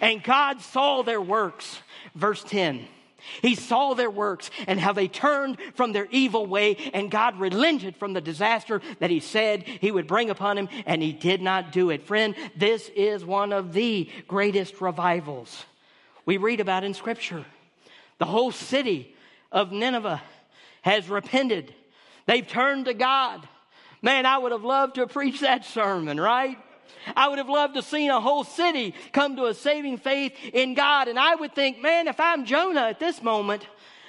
And 0.00 0.24
God 0.24 0.60
saw 0.60 1.02
their 1.02 1.20
works. 1.20 1.82
Verse 2.16 2.42
10. 2.42 2.88
He 3.42 3.54
saw 3.54 3.94
their 3.94 4.10
works 4.10 4.50
and 4.66 4.78
how 4.78 4.92
they 4.92 5.08
turned 5.08 5.58
from 5.74 5.92
their 5.92 6.06
evil 6.10 6.46
way, 6.46 6.76
and 6.94 7.10
God 7.10 7.38
relented 7.38 7.96
from 7.96 8.12
the 8.12 8.20
disaster 8.20 8.80
that 9.00 9.10
He 9.10 9.20
said 9.20 9.64
He 9.64 9.90
would 9.90 10.06
bring 10.06 10.30
upon 10.30 10.56
him, 10.56 10.68
and 10.86 11.02
He 11.02 11.12
did 11.12 11.42
not 11.42 11.72
do 11.72 11.90
it. 11.90 12.02
Friend, 12.06 12.34
this 12.56 12.88
is 12.94 13.24
one 13.24 13.52
of 13.52 13.72
the 13.72 14.08
greatest 14.26 14.80
revivals 14.80 15.64
we 16.24 16.36
read 16.36 16.60
about 16.60 16.84
in 16.84 16.94
Scripture. 16.94 17.44
The 18.18 18.26
whole 18.26 18.52
city 18.52 19.14
of 19.50 19.72
Nineveh 19.72 20.22
has 20.82 21.08
repented. 21.08 21.74
They've 22.26 22.46
turned 22.46 22.84
to 22.84 22.94
God. 22.94 23.48
Man, 24.02 24.26
I 24.26 24.38
would 24.38 24.52
have 24.52 24.64
loved 24.64 24.96
to 24.96 25.06
preach 25.06 25.40
that 25.40 25.64
sermon, 25.64 26.20
right? 26.20 26.58
I 27.16 27.28
would 27.28 27.38
have 27.38 27.48
loved 27.48 27.74
to 27.74 27.78
have 27.80 27.86
seen 27.86 28.10
a 28.10 28.20
whole 28.20 28.44
city 28.44 28.94
come 29.12 29.36
to 29.36 29.46
a 29.46 29.54
saving 29.54 29.98
faith 29.98 30.32
in 30.52 30.74
God. 30.74 31.08
And 31.08 31.18
I 31.18 31.34
would 31.34 31.54
think, 31.54 31.80
man, 31.80 32.08
if 32.08 32.20
I'm 32.20 32.44
Jonah 32.44 32.82
at 32.82 33.00
this 33.00 33.22
moment, 33.22 33.66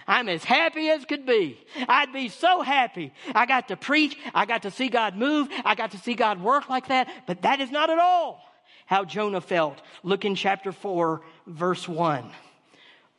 I'm 0.07 0.27
as 0.27 0.43
happy 0.43 0.89
as 0.89 1.05
could 1.05 1.25
be. 1.25 1.59
I'd 1.87 2.11
be 2.11 2.29
so 2.29 2.61
happy. 2.61 3.13
I 3.35 3.45
got 3.45 3.67
to 3.67 3.77
preach. 3.77 4.17
I 4.33 4.45
got 4.45 4.63
to 4.63 4.71
see 4.71 4.89
God 4.89 5.15
move. 5.15 5.49
I 5.63 5.75
got 5.75 5.91
to 5.91 5.97
see 5.97 6.15
God 6.15 6.41
work 6.41 6.67
like 6.67 6.87
that. 6.87 7.07
But 7.27 7.43
that 7.43 7.61
is 7.61 7.71
not 7.71 7.89
at 7.89 7.99
all 7.99 8.43
how 8.89 9.05
Jonah 9.05 9.39
felt. 9.39 9.79
Look 10.01 10.25
in 10.25 10.33
chapter 10.33 10.71
4, 10.71 11.21
verse 11.45 11.87
1. 11.87 12.27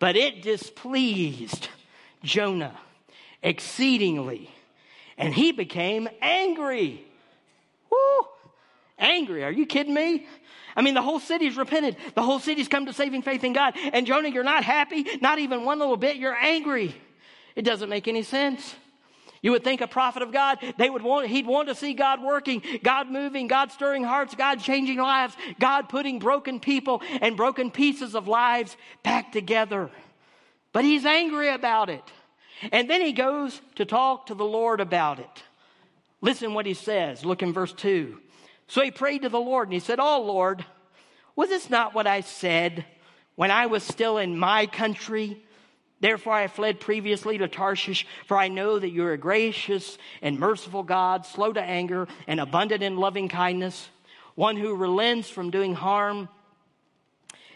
But 0.00 0.16
it 0.16 0.42
displeased 0.42 1.68
Jonah 2.24 2.76
exceedingly, 3.40 4.50
and 5.16 5.32
he 5.32 5.52
became 5.52 6.08
angry. 6.20 7.04
Woo! 7.88 8.26
Angry. 9.00 9.42
Are 9.42 9.50
you 9.50 9.66
kidding 9.66 9.94
me? 9.94 10.26
I 10.76 10.82
mean, 10.82 10.94
the 10.94 11.02
whole 11.02 11.18
city's 11.18 11.56
repented. 11.56 11.96
The 12.14 12.22
whole 12.22 12.38
city's 12.38 12.68
come 12.68 12.86
to 12.86 12.92
saving 12.92 13.22
faith 13.22 13.42
in 13.42 13.52
God. 13.52 13.74
And 13.92 14.06
Jonah, 14.06 14.28
you're 14.28 14.44
not 14.44 14.62
happy, 14.62 15.04
not 15.20 15.38
even 15.38 15.64
one 15.64 15.78
little 15.78 15.96
bit. 15.96 16.16
You're 16.16 16.36
angry. 16.36 16.94
It 17.56 17.62
doesn't 17.62 17.88
make 17.88 18.06
any 18.06 18.22
sense. 18.22 18.76
You 19.42 19.52
would 19.52 19.64
think 19.64 19.80
a 19.80 19.86
prophet 19.86 20.22
of 20.22 20.32
God, 20.32 20.58
they 20.76 20.90
would 20.90 21.02
want, 21.02 21.26
he'd 21.26 21.46
want 21.46 21.68
to 21.68 21.74
see 21.74 21.94
God 21.94 22.22
working, 22.22 22.62
God 22.82 23.10
moving, 23.10 23.46
God 23.48 23.72
stirring 23.72 24.04
hearts, 24.04 24.34
God 24.34 24.60
changing 24.60 24.98
lives, 24.98 25.34
God 25.58 25.88
putting 25.88 26.18
broken 26.18 26.60
people 26.60 27.02
and 27.22 27.38
broken 27.38 27.70
pieces 27.70 28.14
of 28.14 28.28
lives 28.28 28.76
back 29.02 29.32
together. 29.32 29.90
But 30.72 30.84
he's 30.84 31.06
angry 31.06 31.48
about 31.48 31.88
it. 31.88 32.04
And 32.70 32.90
then 32.90 33.00
he 33.00 33.12
goes 33.12 33.60
to 33.76 33.86
talk 33.86 34.26
to 34.26 34.34
the 34.34 34.44
Lord 34.44 34.80
about 34.80 35.18
it. 35.18 35.42
Listen 36.20 36.52
what 36.52 36.66
he 36.66 36.74
says. 36.74 37.24
Look 37.24 37.42
in 37.42 37.54
verse 37.54 37.72
2. 37.72 38.18
So 38.70 38.82
he 38.82 38.92
prayed 38.92 39.22
to 39.22 39.28
the 39.28 39.40
Lord 39.40 39.66
and 39.66 39.72
he 39.72 39.80
said, 39.80 39.98
Oh 39.98 40.22
Lord, 40.22 40.64
was 41.34 41.48
this 41.48 41.68
not 41.68 41.92
what 41.92 42.06
I 42.06 42.20
said 42.20 42.84
when 43.34 43.50
I 43.50 43.66
was 43.66 43.82
still 43.82 44.16
in 44.16 44.38
my 44.38 44.66
country? 44.66 45.42
Therefore, 45.98 46.34
I 46.34 46.46
fled 46.46 46.78
previously 46.78 47.36
to 47.38 47.48
Tarshish, 47.48 48.06
for 48.28 48.38
I 48.38 48.46
know 48.46 48.78
that 48.78 48.90
you 48.90 49.04
are 49.04 49.12
a 49.12 49.18
gracious 49.18 49.98
and 50.22 50.38
merciful 50.38 50.84
God, 50.84 51.26
slow 51.26 51.52
to 51.52 51.60
anger 51.60 52.06
and 52.28 52.38
abundant 52.38 52.84
in 52.84 52.96
loving 52.96 53.28
kindness, 53.28 53.88
one 54.36 54.56
who 54.56 54.76
relents 54.76 55.28
from 55.28 55.50
doing 55.50 55.74
harm. 55.74 56.28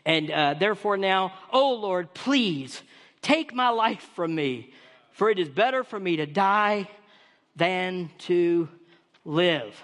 And 0.04 0.32
uh, 0.32 0.54
therefore, 0.54 0.96
now, 0.96 1.32
O 1.52 1.60
oh 1.60 1.74
Lord, 1.74 2.12
please 2.12 2.82
take 3.22 3.54
my 3.54 3.68
life 3.68 4.04
from 4.16 4.34
me, 4.34 4.72
for 5.12 5.30
it 5.30 5.38
is 5.38 5.48
better 5.48 5.84
for 5.84 6.00
me 6.00 6.16
to 6.16 6.26
die 6.26 6.88
than 7.54 8.10
to 8.18 8.68
live. 9.24 9.80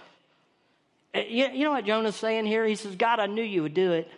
Uh, 1.14 1.20
you 1.20 1.64
know 1.64 1.73
what 1.73 1.85
Jonah's 1.85 2.16
saying 2.16 2.46
here? 2.46 2.64
He 2.64 2.77
says, 2.77 2.96
God, 2.96 3.20
I 3.20 3.27
knew 3.27 3.42
you 3.42 3.62
would 3.62 3.75
do 3.75 3.92
it. 3.92 4.11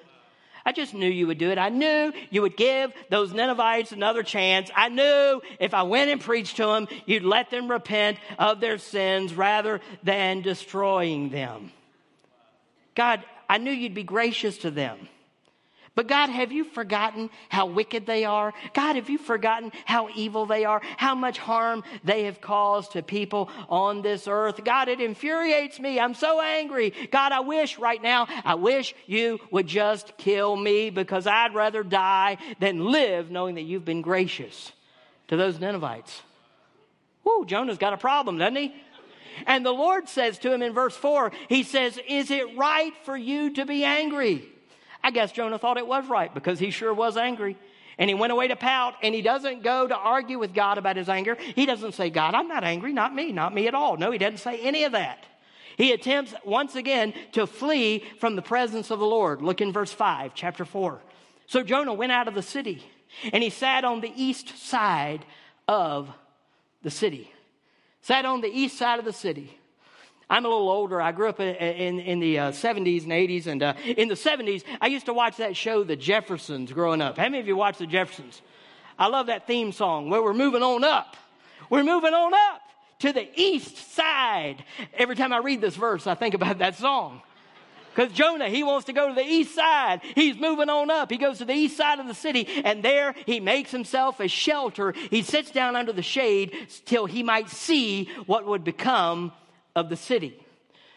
I 0.64 0.72
just 0.72 0.94
knew 0.94 1.08
you 1.08 1.26
would 1.26 1.38
do 1.38 1.50
it. 1.50 1.58
I 1.58 1.70
knew 1.70 2.12
you 2.30 2.42
would 2.42 2.56
give 2.56 2.92
those 3.10 3.32
Ninevites 3.32 3.92
another 3.92 4.22
chance. 4.22 4.70
I 4.76 4.90
knew 4.90 5.42
if 5.58 5.74
I 5.74 5.82
went 5.82 6.10
and 6.10 6.20
preached 6.20 6.56
to 6.58 6.66
them, 6.66 6.88
you'd 7.04 7.24
let 7.24 7.50
them 7.50 7.68
repent 7.68 8.18
of 8.38 8.60
their 8.60 8.78
sins 8.78 9.34
rather 9.34 9.80
than 10.04 10.42
destroying 10.42 11.30
them. 11.30 11.72
God, 12.94 13.24
I 13.48 13.58
knew 13.58 13.72
you'd 13.72 13.94
be 13.94 14.04
gracious 14.04 14.58
to 14.58 14.70
them. 14.70 15.08
But 15.94 16.08
God, 16.08 16.30
have 16.30 16.52
you 16.52 16.64
forgotten 16.64 17.28
how 17.50 17.66
wicked 17.66 18.06
they 18.06 18.24
are? 18.24 18.54
God, 18.72 18.96
have 18.96 19.10
you 19.10 19.18
forgotten 19.18 19.72
how 19.84 20.08
evil 20.14 20.46
they 20.46 20.64
are? 20.64 20.80
How 20.96 21.14
much 21.14 21.36
harm 21.38 21.84
they 22.02 22.24
have 22.24 22.40
caused 22.40 22.92
to 22.92 23.02
people 23.02 23.50
on 23.68 24.00
this 24.00 24.26
earth? 24.26 24.64
God, 24.64 24.88
it 24.88 25.00
infuriates 25.00 25.78
me. 25.78 26.00
I'm 26.00 26.14
so 26.14 26.40
angry. 26.40 26.94
God, 27.10 27.32
I 27.32 27.40
wish 27.40 27.78
right 27.78 28.02
now, 28.02 28.26
I 28.42 28.54
wish 28.54 28.94
you 29.06 29.38
would 29.50 29.66
just 29.66 30.16
kill 30.16 30.56
me 30.56 30.88
because 30.88 31.26
I'd 31.26 31.54
rather 31.54 31.82
die 31.82 32.38
than 32.58 32.86
live 32.86 33.30
knowing 33.30 33.56
that 33.56 33.62
you've 33.62 33.84
been 33.84 34.02
gracious 34.02 34.72
to 35.28 35.36
those 35.36 35.60
Ninevites. 35.60 36.22
Whoo, 37.22 37.44
Jonah's 37.44 37.78
got 37.78 37.92
a 37.92 37.98
problem, 37.98 38.38
doesn't 38.38 38.56
he? 38.56 38.74
And 39.46 39.64
the 39.64 39.72
Lord 39.72 40.08
says 40.08 40.38
to 40.40 40.52
him 40.52 40.62
in 40.62 40.72
verse 40.72 40.96
4, 40.96 41.32
He 41.48 41.62
says, 41.62 41.98
Is 42.08 42.30
it 42.30 42.56
right 42.56 42.92
for 43.04 43.16
you 43.16 43.52
to 43.54 43.66
be 43.66 43.84
angry? 43.84 44.51
I 45.04 45.10
guess 45.10 45.32
Jonah 45.32 45.58
thought 45.58 45.78
it 45.78 45.86
was 45.86 46.06
right 46.08 46.32
because 46.32 46.58
he 46.58 46.70
sure 46.70 46.94
was 46.94 47.16
angry. 47.16 47.56
And 47.98 48.08
he 48.08 48.14
went 48.14 48.32
away 48.32 48.48
to 48.48 48.56
pout, 48.56 48.94
and 49.02 49.14
he 49.14 49.20
doesn't 49.20 49.62
go 49.62 49.86
to 49.86 49.94
argue 49.94 50.38
with 50.38 50.54
God 50.54 50.78
about 50.78 50.96
his 50.96 51.10
anger. 51.10 51.36
He 51.54 51.66
doesn't 51.66 51.92
say, 51.92 52.08
God, 52.08 52.34
I'm 52.34 52.48
not 52.48 52.64
angry, 52.64 52.92
not 52.92 53.14
me, 53.14 53.32
not 53.32 53.54
me 53.54 53.68
at 53.68 53.74
all. 53.74 53.98
No, 53.98 54.10
he 54.10 54.18
doesn't 54.18 54.38
say 54.38 54.58
any 54.60 54.84
of 54.84 54.92
that. 54.92 55.26
He 55.76 55.92
attempts 55.92 56.34
once 56.44 56.74
again 56.74 57.12
to 57.32 57.46
flee 57.46 58.04
from 58.18 58.34
the 58.34 58.42
presence 58.42 58.90
of 58.90 58.98
the 58.98 59.06
Lord. 59.06 59.42
Look 59.42 59.60
in 59.60 59.72
verse 59.72 59.92
5, 59.92 60.32
chapter 60.34 60.64
4. 60.64 61.00
So 61.46 61.62
Jonah 61.62 61.92
went 61.92 62.12
out 62.12 62.28
of 62.28 62.34
the 62.34 62.42
city, 62.42 62.82
and 63.32 63.42
he 63.42 63.50
sat 63.50 63.84
on 63.84 64.00
the 64.00 64.12
east 64.16 64.56
side 64.56 65.24
of 65.68 66.10
the 66.82 66.90
city. 66.90 67.30
Sat 68.00 68.24
on 68.24 68.40
the 68.40 68.48
east 68.48 68.78
side 68.78 68.98
of 68.98 69.04
the 69.04 69.12
city. 69.12 69.58
I'm 70.32 70.46
a 70.46 70.48
little 70.48 70.70
older. 70.70 70.98
I 70.98 71.12
grew 71.12 71.28
up 71.28 71.40
in, 71.40 71.54
in, 71.56 72.00
in 72.00 72.18
the 72.18 72.38
uh, 72.38 72.52
70s 72.52 73.02
and 73.02 73.12
80s. 73.12 73.46
And 73.48 73.62
uh, 73.62 73.74
in 73.84 74.08
the 74.08 74.14
70s, 74.14 74.64
I 74.80 74.86
used 74.86 75.04
to 75.04 75.12
watch 75.12 75.36
that 75.36 75.58
show, 75.58 75.84
The 75.84 75.94
Jeffersons, 75.94 76.72
growing 76.72 77.02
up. 77.02 77.18
How 77.18 77.24
many 77.24 77.40
of 77.40 77.46
you 77.46 77.54
watched 77.54 77.80
The 77.80 77.86
Jeffersons? 77.86 78.40
I 78.98 79.08
love 79.08 79.26
that 79.26 79.46
theme 79.46 79.72
song 79.72 80.08
where 80.08 80.22
we're 80.22 80.32
moving 80.32 80.62
on 80.62 80.84
up. 80.84 81.18
We're 81.68 81.84
moving 81.84 82.14
on 82.14 82.32
up 82.32 82.62
to 83.00 83.12
the 83.12 83.28
east 83.38 83.94
side. 83.94 84.64
Every 84.94 85.16
time 85.16 85.34
I 85.34 85.38
read 85.38 85.60
this 85.60 85.76
verse, 85.76 86.06
I 86.06 86.14
think 86.14 86.32
about 86.32 86.60
that 86.60 86.76
song. 86.76 87.20
Because 87.94 88.10
Jonah, 88.14 88.48
he 88.48 88.62
wants 88.62 88.86
to 88.86 88.94
go 88.94 89.08
to 89.08 89.14
the 89.14 89.20
east 89.20 89.54
side. 89.54 90.00
He's 90.14 90.38
moving 90.38 90.70
on 90.70 90.90
up. 90.90 91.10
He 91.10 91.18
goes 91.18 91.38
to 91.38 91.44
the 91.44 91.52
east 91.52 91.76
side 91.76 91.98
of 92.00 92.06
the 92.06 92.14
city, 92.14 92.48
and 92.64 92.82
there 92.82 93.14
he 93.26 93.38
makes 93.38 93.70
himself 93.70 94.18
a 94.18 94.28
shelter. 94.28 94.92
He 95.10 95.20
sits 95.20 95.50
down 95.50 95.76
under 95.76 95.92
the 95.92 96.00
shade 96.00 96.68
till 96.86 97.04
he 97.04 97.22
might 97.22 97.50
see 97.50 98.08
what 98.24 98.46
would 98.46 98.64
become 98.64 99.32
of 99.74 99.88
the 99.88 99.96
city. 99.96 100.38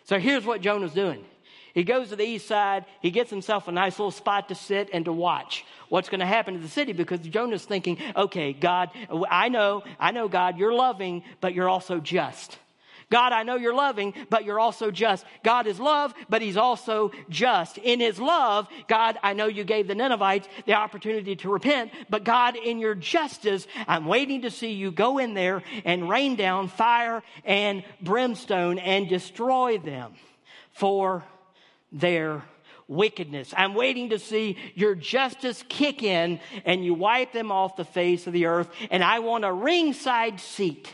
So 0.04 0.20
here's 0.20 0.46
what 0.46 0.62
Jonah's 0.62 0.94
doing. 0.94 1.26
He 1.74 1.84
goes 1.84 2.10
to 2.10 2.16
the 2.16 2.24
east 2.24 2.48
side. 2.48 2.86
He 3.02 3.12
gets 3.12 3.30
himself 3.30 3.68
a 3.68 3.72
nice 3.72 4.00
little 4.00 4.12
spot 4.12 4.48
to 4.48 4.56
sit 4.56 4.90
and 4.94 5.04
to 5.06 5.12
watch 5.12 5.66
what's 5.90 6.08
going 6.08 6.22
to 6.22 6.26
happen 6.26 6.54
to 6.54 6.60
the 6.60 6.70
city 6.70 6.94
because 6.94 7.20
Jonah's 7.20 7.66
thinking, 7.66 7.98
okay, 8.16 8.54
God, 8.54 8.92
I 9.30 9.50
know, 9.50 9.84
I 10.00 10.12
know, 10.12 10.30
God, 10.30 10.58
you're 10.58 10.74
loving, 10.74 11.24
but 11.42 11.54
you're 11.54 11.68
also 11.68 12.00
just. 12.00 12.58
God, 13.10 13.34
I 13.34 13.44
know 13.44 13.56
you're 13.56 13.74
loving, 13.74 14.14
but 14.30 14.46
you're 14.46 14.60
also 14.60 14.92
just. 14.92 15.26
God 15.44 15.68
is 15.68 15.80
love, 15.80 16.14
but 16.30 16.42
he's 16.42 16.58
also 16.58 17.12
just. 17.30 17.78
In 17.78 18.00
his 18.00 18.20
love, 18.20 18.68
God, 18.88 19.18
I 19.22 19.34
know 19.34 19.46
you 19.46 19.64
gave 19.64 19.88
the 19.88 19.96
Ninevites 19.96 20.48
the 20.66 20.74
opportunity 20.74 21.36
to 21.38 21.50
repent, 21.50 21.92
but 22.10 22.24
God, 22.24 22.56
in 22.56 22.80
your 22.80 22.96
justice, 22.96 23.68
I'm 23.88 24.06
waiting 24.06 24.42
to 24.42 24.52
see 24.52 24.72
you 24.72 24.92
go 24.92 25.20
in 25.20 25.34
there 25.34 25.62
and 25.84 26.10
rain 26.10 26.36
down 26.36 26.68
fire 26.68 27.22
and 27.44 27.84
brimstone 28.02 28.80
and 28.80 29.08
destroy 29.08 29.78
them 29.78 30.14
for 30.72 31.24
their 31.92 32.44
wickedness. 32.88 33.54
I'm 33.56 33.74
waiting 33.74 34.10
to 34.10 34.20
see 34.20 34.58
your 34.76 34.96
justice 34.96 35.64
kick 35.70 36.04
in 36.04 36.40
and 36.66 36.84
you 36.84 36.94
wipe 36.94 37.32
them 37.32 37.52
off 37.52 37.76
the 37.76 37.86
face 37.86 38.28
of 38.28 38.34
the 38.34 38.46
earth, 38.48 38.70
and 38.90 39.04
I 39.04 39.20
want 39.20 39.46
a 39.46 39.52
ringside 39.52 40.40
seat 40.40 40.94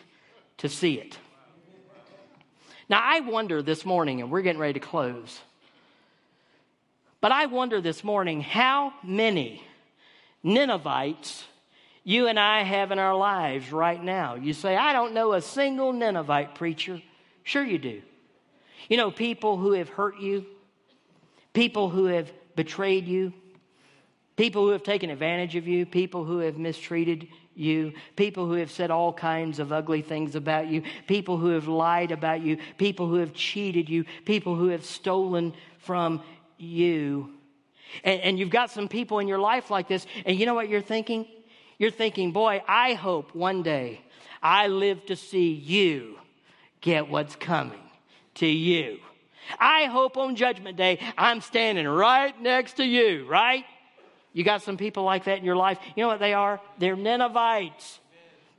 to 0.58 0.70
see 0.70 0.96
it. 0.96 1.18
Now, 2.92 3.02
I 3.02 3.22
wonder 3.22 3.62
this 3.62 3.86
morning, 3.86 4.20
and 4.20 4.30
we're 4.30 4.42
getting 4.42 4.60
ready 4.60 4.74
to 4.74 4.86
close, 4.86 5.40
but 7.22 7.32
I 7.32 7.46
wonder 7.46 7.80
this 7.80 8.04
morning 8.04 8.42
how 8.42 8.92
many 9.02 9.64
Ninevites 10.44 11.46
you 12.04 12.28
and 12.28 12.38
I 12.38 12.64
have 12.64 12.92
in 12.92 13.00
our 13.00 13.16
lives 13.16 13.72
right 13.72 14.04
now. 14.04 14.36
You 14.36 14.52
say, 14.52 14.76
I 14.76 14.92
don't 14.92 15.14
know 15.14 15.32
a 15.32 15.42
single 15.42 15.94
Ninevite 15.94 16.56
preacher. 16.56 17.02
Sure, 17.44 17.64
you 17.64 17.78
do. 17.78 18.02
You 18.90 18.98
know, 18.98 19.10
people 19.10 19.56
who 19.56 19.72
have 19.72 19.88
hurt 19.88 20.20
you, 20.20 20.46
people 21.54 21.90
who 21.90 22.08
have 22.08 22.30
betrayed 22.58 23.08
you, 23.08 23.32
people 24.36 24.64
who 24.64 24.72
have 24.72 24.84
taken 24.84 25.10
advantage 25.10 25.56
of 25.56 25.66
you, 25.66 25.86
people 25.86 26.26
who 26.26 26.40
have 26.40 26.58
mistreated 26.58 27.30
you, 27.56 27.94
people 28.16 28.46
who 28.48 28.54
have 28.54 28.72
said 28.72 28.92
all 28.92 29.14
kinds 29.14 29.60
of 29.60 29.72
ugly 29.72 30.02
things 30.02 30.36
about 30.36 30.68
you, 30.68 30.84
people 31.08 31.38
who 31.38 31.50
have 31.50 31.68
lied 31.68 32.12
about 32.12 32.42
you, 32.42 32.58
people 32.78 33.08
who 33.08 33.16
have 33.16 33.34
cheated 33.34 33.90
you, 33.90 34.06
people 34.26 34.56
who 34.56 34.70
have 34.70 34.86
stolen 34.86 35.54
from 35.80 36.22
you. 36.58 37.34
And, 38.04 38.22
and, 38.22 38.40
you've 38.40 38.50
got 38.50 38.72
some 38.72 38.88
people 38.88 39.20
in 39.20 39.28
your 39.28 39.40
life 39.40 39.70
like 39.70 39.88
this, 39.88 40.06
and 40.26 40.40
you 40.40 40.46
know 40.46 40.54
what 40.54 40.70
you're 40.70 40.82
thinking? 40.82 41.28
You're 41.78 41.92
thinking, 41.92 42.32
boy, 42.32 42.62
I 42.68 42.94
hope 42.94 43.36
one 43.36 43.64
day 43.64 44.02
I 44.42 44.68
live 44.68 45.06
to 45.08 45.16
see 45.16 45.52
you 45.52 46.18
get 46.80 47.10
what's 47.10 47.36
coming 47.36 47.80
to 48.36 48.48
you. 48.48 49.00
I 49.60 49.86
hope 49.86 50.18
on 50.18 50.36
Judgment 50.36 50.78
Day 50.78 51.00
I'm 51.18 51.42
standing 51.42 51.88
right 51.88 52.40
next 52.42 52.74
to 52.74 52.86
you, 52.86 53.26
right? 53.28 53.66
You 54.34 54.44
got 54.44 54.62
some 54.62 54.78
people 54.78 55.04
like 55.04 55.26
that 55.26 55.40
in 55.40 55.46
your 55.46 55.56
life. 55.56 55.78
You 55.96 56.04
know 56.04 56.08
what 56.08 56.20
they 56.20 56.34
are? 56.34 56.62
They're 56.80 56.96
Ninevites. 56.96 58.00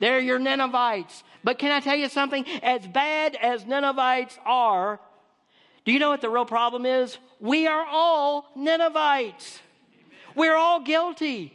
They're 0.00 0.20
your 0.20 0.38
Ninevites. 0.38 1.22
But 1.44 1.58
can 1.58 1.70
I 1.70 1.80
tell 1.80 1.96
you 1.96 2.08
something? 2.08 2.44
As 2.62 2.86
bad 2.86 3.36
as 3.36 3.64
Ninevites 3.64 4.38
are, 4.44 5.00
do 5.84 5.92
you 5.92 5.98
know 5.98 6.10
what 6.10 6.20
the 6.20 6.28
real 6.28 6.44
problem 6.44 6.86
is? 6.86 7.16
We 7.40 7.66
are 7.66 7.86
all 7.88 8.50
Ninevites. 8.56 9.60
We're 10.34 10.56
all 10.56 10.80
guilty. 10.80 11.52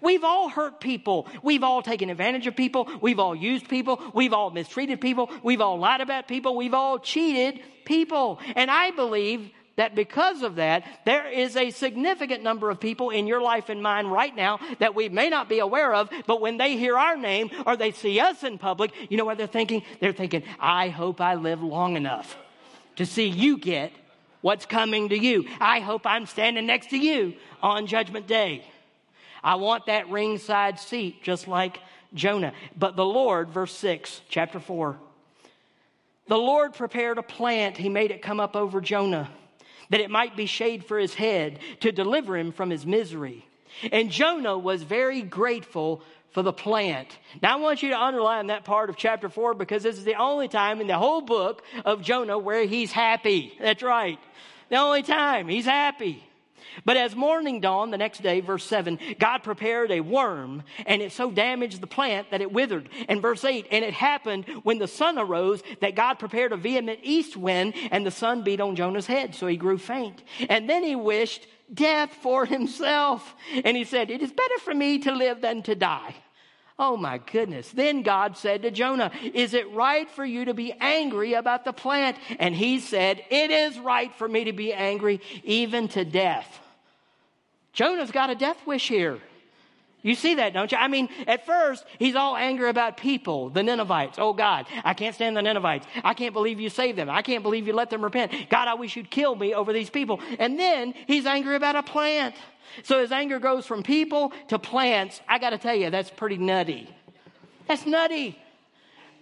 We've 0.00 0.24
all 0.24 0.48
hurt 0.48 0.80
people. 0.80 1.26
We've 1.42 1.62
all 1.62 1.82
taken 1.82 2.10
advantage 2.10 2.46
of 2.46 2.54
people. 2.54 2.88
We've 3.00 3.18
all 3.18 3.34
used 3.34 3.68
people. 3.68 4.00
We've 4.14 4.32
all 4.32 4.50
mistreated 4.50 5.00
people. 5.00 5.30
We've 5.42 5.60
all 5.60 5.78
lied 5.78 6.00
about 6.00 6.28
people. 6.28 6.56
We've 6.56 6.74
all 6.74 6.98
cheated 6.98 7.60
people. 7.84 8.40
And 8.54 8.70
I 8.70 8.90
believe 8.90 9.50
that 9.76 9.94
because 9.94 10.42
of 10.42 10.56
that, 10.56 10.84
there 11.04 11.28
is 11.30 11.56
a 11.56 11.70
significant 11.70 12.42
number 12.42 12.70
of 12.70 12.80
people 12.80 13.10
in 13.10 13.26
your 13.26 13.40
life 13.40 13.68
and 13.68 13.82
mine 13.82 14.06
right 14.06 14.34
now 14.34 14.58
that 14.78 14.94
we 14.94 15.08
may 15.08 15.28
not 15.28 15.48
be 15.48 15.58
aware 15.58 15.94
of, 15.94 16.10
but 16.26 16.40
when 16.40 16.56
they 16.56 16.76
hear 16.76 16.98
our 16.98 17.16
name 17.16 17.50
or 17.66 17.76
they 17.76 17.92
see 17.92 18.18
us 18.18 18.42
in 18.42 18.58
public, 18.58 18.92
you 19.10 19.16
know 19.16 19.24
what 19.24 19.38
they're 19.38 19.46
thinking? 19.46 19.82
They're 20.00 20.12
thinking, 20.12 20.42
I 20.58 20.88
hope 20.88 21.20
I 21.20 21.34
live 21.34 21.62
long 21.62 21.96
enough 21.96 22.36
to 22.96 23.06
see 23.06 23.26
you 23.28 23.58
get 23.58 23.92
what's 24.40 24.66
coming 24.66 25.10
to 25.10 25.18
you. 25.18 25.44
I 25.60 25.80
hope 25.80 26.06
I'm 26.06 26.26
standing 26.26 26.66
next 26.66 26.90
to 26.90 26.98
you 26.98 27.34
on 27.62 27.86
Judgment 27.86 28.26
Day. 28.26 28.64
I 29.42 29.56
want 29.56 29.86
that 29.86 30.08
ringside 30.08 30.80
seat, 30.80 31.22
just 31.22 31.46
like 31.46 31.78
Jonah. 32.14 32.52
But 32.76 32.96
the 32.96 33.04
Lord, 33.04 33.50
verse 33.50 33.72
6, 33.74 34.22
chapter 34.28 34.58
4, 34.58 34.96
the 36.28 36.38
Lord 36.38 36.74
prepared 36.74 37.18
a 37.18 37.22
plant, 37.22 37.76
he 37.76 37.88
made 37.88 38.10
it 38.10 38.22
come 38.22 38.40
up 38.40 38.56
over 38.56 38.80
Jonah, 38.80 39.30
that 39.90 40.00
it 40.00 40.10
might 40.10 40.36
be 40.36 40.46
shade 40.46 40.84
for 40.84 40.98
his 40.98 41.14
head, 41.14 41.58
to 41.80 41.92
deliver 41.92 42.36
him 42.36 42.52
from 42.52 42.70
his 42.70 42.86
misery. 42.86 43.46
And 43.92 44.10
Jonah 44.10 44.58
was 44.58 44.82
very 44.82 45.22
grateful 45.22 46.02
for 46.30 46.42
the 46.42 46.52
plant. 46.52 47.16
Now 47.42 47.56
I 47.56 47.60
want 47.60 47.82
you 47.82 47.90
to 47.90 47.98
underline 47.98 48.48
that 48.48 48.64
part 48.64 48.90
of 48.90 48.96
chapter 48.96 49.28
4 49.28 49.54
because 49.54 49.82
this 49.82 49.96
is 49.96 50.04
the 50.04 50.16
only 50.16 50.48
time 50.48 50.80
in 50.80 50.86
the 50.86 50.98
whole 50.98 51.22
book 51.22 51.62
of 51.84 52.02
Jonah 52.02 52.38
where 52.38 52.66
he's 52.66 52.92
happy. 52.92 53.56
That's 53.60 53.82
right. 53.82 54.18
The 54.68 54.76
only 54.76 55.02
time 55.02 55.48
he's 55.48 55.64
happy. 55.64 56.22
But 56.84 56.96
as 56.96 57.16
morning 57.16 57.60
dawned 57.60 57.92
the 57.92 57.98
next 57.98 58.22
day, 58.22 58.40
verse 58.40 58.64
7, 58.64 58.98
God 59.18 59.42
prepared 59.42 59.90
a 59.90 60.00
worm, 60.00 60.62
and 60.86 61.02
it 61.02 61.12
so 61.12 61.30
damaged 61.30 61.80
the 61.80 61.86
plant 61.86 62.30
that 62.30 62.40
it 62.40 62.52
withered. 62.52 62.88
And 63.08 63.22
verse 63.22 63.44
8, 63.44 63.66
and 63.70 63.84
it 63.84 63.94
happened 63.94 64.46
when 64.62 64.78
the 64.78 64.88
sun 64.88 65.18
arose 65.18 65.62
that 65.80 65.94
God 65.94 66.18
prepared 66.18 66.52
a 66.52 66.56
vehement 66.56 67.00
east 67.02 67.36
wind, 67.36 67.74
and 67.90 68.04
the 68.04 68.10
sun 68.10 68.42
beat 68.42 68.60
on 68.60 68.76
Jonah's 68.76 69.06
head, 69.06 69.34
so 69.34 69.46
he 69.46 69.56
grew 69.56 69.78
faint. 69.78 70.22
And 70.48 70.68
then 70.68 70.82
he 70.82 70.96
wished 70.96 71.46
death 71.72 72.12
for 72.22 72.44
himself. 72.46 73.34
And 73.64 73.76
he 73.76 73.84
said, 73.84 74.10
It 74.10 74.22
is 74.22 74.32
better 74.32 74.58
for 74.58 74.74
me 74.74 74.98
to 75.00 75.12
live 75.12 75.40
than 75.40 75.62
to 75.64 75.74
die. 75.74 76.14
Oh 76.78 76.96
my 76.96 77.18
goodness. 77.18 77.70
Then 77.70 78.02
God 78.02 78.36
said 78.36 78.62
to 78.62 78.70
Jonah, 78.70 79.10
Is 79.32 79.54
it 79.54 79.70
right 79.72 80.10
for 80.10 80.24
you 80.24 80.44
to 80.44 80.54
be 80.54 80.72
angry 80.72 81.32
about 81.32 81.64
the 81.64 81.72
plant? 81.72 82.18
And 82.38 82.54
he 82.54 82.80
said, 82.80 83.22
It 83.30 83.50
is 83.50 83.78
right 83.78 84.14
for 84.14 84.28
me 84.28 84.44
to 84.44 84.52
be 84.52 84.72
angry, 84.72 85.20
even 85.42 85.88
to 85.88 86.04
death. 86.04 86.60
Jonah's 87.76 88.10
got 88.10 88.30
a 88.30 88.34
death 88.34 88.56
wish 88.66 88.88
here. 88.88 89.18
You 90.00 90.14
see 90.14 90.36
that, 90.36 90.54
don't 90.54 90.72
you? 90.72 90.78
I 90.78 90.88
mean, 90.88 91.10
at 91.26 91.44
first, 91.44 91.84
he's 91.98 92.14
all 92.14 92.34
angry 92.36 92.70
about 92.70 92.96
people, 92.96 93.50
the 93.50 93.62
Ninevites. 93.62 94.18
Oh, 94.18 94.32
God, 94.32 94.66
I 94.82 94.94
can't 94.94 95.14
stand 95.14 95.36
the 95.36 95.42
Ninevites. 95.42 95.86
I 96.02 96.14
can't 96.14 96.32
believe 96.32 96.58
you 96.58 96.70
saved 96.70 96.96
them. 96.96 97.10
I 97.10 97.20
can't 97.20 97.42
believe 97.42 97.66
you 97.66 97.74
let 97.74 97.90
them 97.90 98.02
repent. 98.02 98.32
God, 98.48 98.66
I 98.66 98.74
wish 98.74 98.96
you'd 98.96 99.10
kill 99.10 99.34
me 99.34 99.52
over 99.52 99.74
these 99.74 99.90
people. 99.90 100.20
And 100.38 100.58
then 100.58 100.94
he's 101.06 101.26
angry 101.26 101.54
about 101.54 101.76
a 101.76 101.82
plant. 101.82 102.34
So 102.82 103.00
his 103.00 103.12
anger 103.12 103.38
goes 103.38 103.66
from 103.66 103.82
people 103.82 104.32
to 104.48 104.58
plants. 104.58 105.20
I 105.28 105.38
got 105.38 105.50
to 105.50 105.58
tell 105.58 105.74
you, 105.74 105.90
that's 105.90 106.10
pretty 106.10 106.38
nutty. 106.38 106.88
That's 107.68 107.84
nutty. 107.84 108.38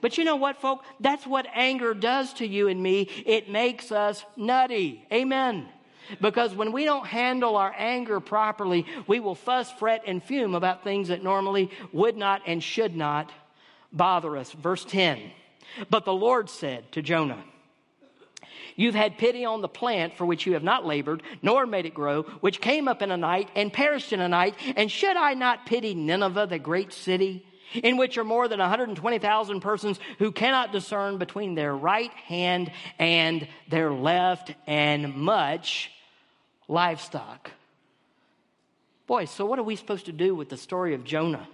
But 0.00 0.16
you 0.16 0.22
know 0.22 0.36
what, 0.36 0.60
folk? 0.60 0.84
That's 1.00 1.26
what 1.26 1.46
anger 1.54 1.92
does 1.92 2.34
to 2.34 2.46
you 2.46 2.68
and 2.68 2.80
me. 2.80 3.08
It 3.26 3.50
makes 3.50 3.90
us 3.90 4.24
nutty. 4.36 5.04
Amen. 5.12 5.66
Because 6.20 6.54
when 6.54 6.72
we 6.72 6.84
don't 6.84 7.06
handle 7.06 7.56
our 7.56 7.74
anger 7.76 8.20
properly, 8.20 8.86
we 9.06 9.20
will 9.20 9.34
fuss, 9.34 9.70
fret, 9.72 10.02
and 10.06 10.22
fume 10.22 10.54
about 10.54 10.84
things 10.84 11.08
that 11.08 11.22
normally 11.22 11.70
would 11.92 12.16
not 12.16 12.42
and 12.46 12.62
should 12.62 12.96
not 12.96 13.32
bother 13.92 14.36
us. 14.36 14.52
Verse 14.52 14.84
10 14.84 15.20
But 15.90 16.04
the 16.04 16.12
Lord 16.12 16.50
said 16.50 16.90
to 16.92 17.02
Jonah, 17.02 17.42
You've 18.76 18.94
had 18.94 19.18
pity 19.18 19.44
on 19.44 19.60
the 19.60 19.68
plant 19.68 20.16
for 20.16 20.26
which 20.26 20.46
you 20.46 20.54
have 20.54 20.62
not 20.62 20.84
labored, 20.84 21.22
nor 21.42 21.66
made 21.66 21.86
it 21.86 21.94
grow, 21.94 22.22
which 22.22 22.60
came 22.60 22.88
up 22.88 23.02
in 23.02 23.10
a 23.10 23.16
night 23.16 23.48
and 23.54 23.72
perished 23.72 24.12
in 24.12 24.20
a 24.20 24.28
night. 24.28 24.54
And 24.76 24.90
should 24.90 25.16
I 25.16 25.34
not 25.34 25.66
pity 25.66 25.94
Nineveh, 25.94 26.48
the 26.48 26.58
great 26.58 26.92
city, 26.92 27.46
in 27.72 27.96
which 27.96 28.18
are 28.18 28.24
more 28.24 28.48
than 28.48 28.58
120,000 28.58 29.60
persons 29.60 30.00
who 30.18 30.32
cannot 30.32 30.72
discern 30.72 31.18
between 31.18 31.54
their 31.54 31.74
right 31.74 32.12
hand 32.12 32.72
and 32.98 33.46
their 33.68 33.92
left, 33.92 34.52
and 34.66 35.14
much 35.14 35.90
livestock. 36.68 37.50
Boy, 39.06 39.26
so 39.26 39.44
what 39.44 39.58
are 39.58 39.64
we 39.64 39.76
supposed 39.76 40.06
to 40.06 40.12
do 40.12 40.34
with 40.34 40.48
the 40.48 40.56
story 40.56 40.94
of 40.94 41.04
Jonah? 41.04 41.46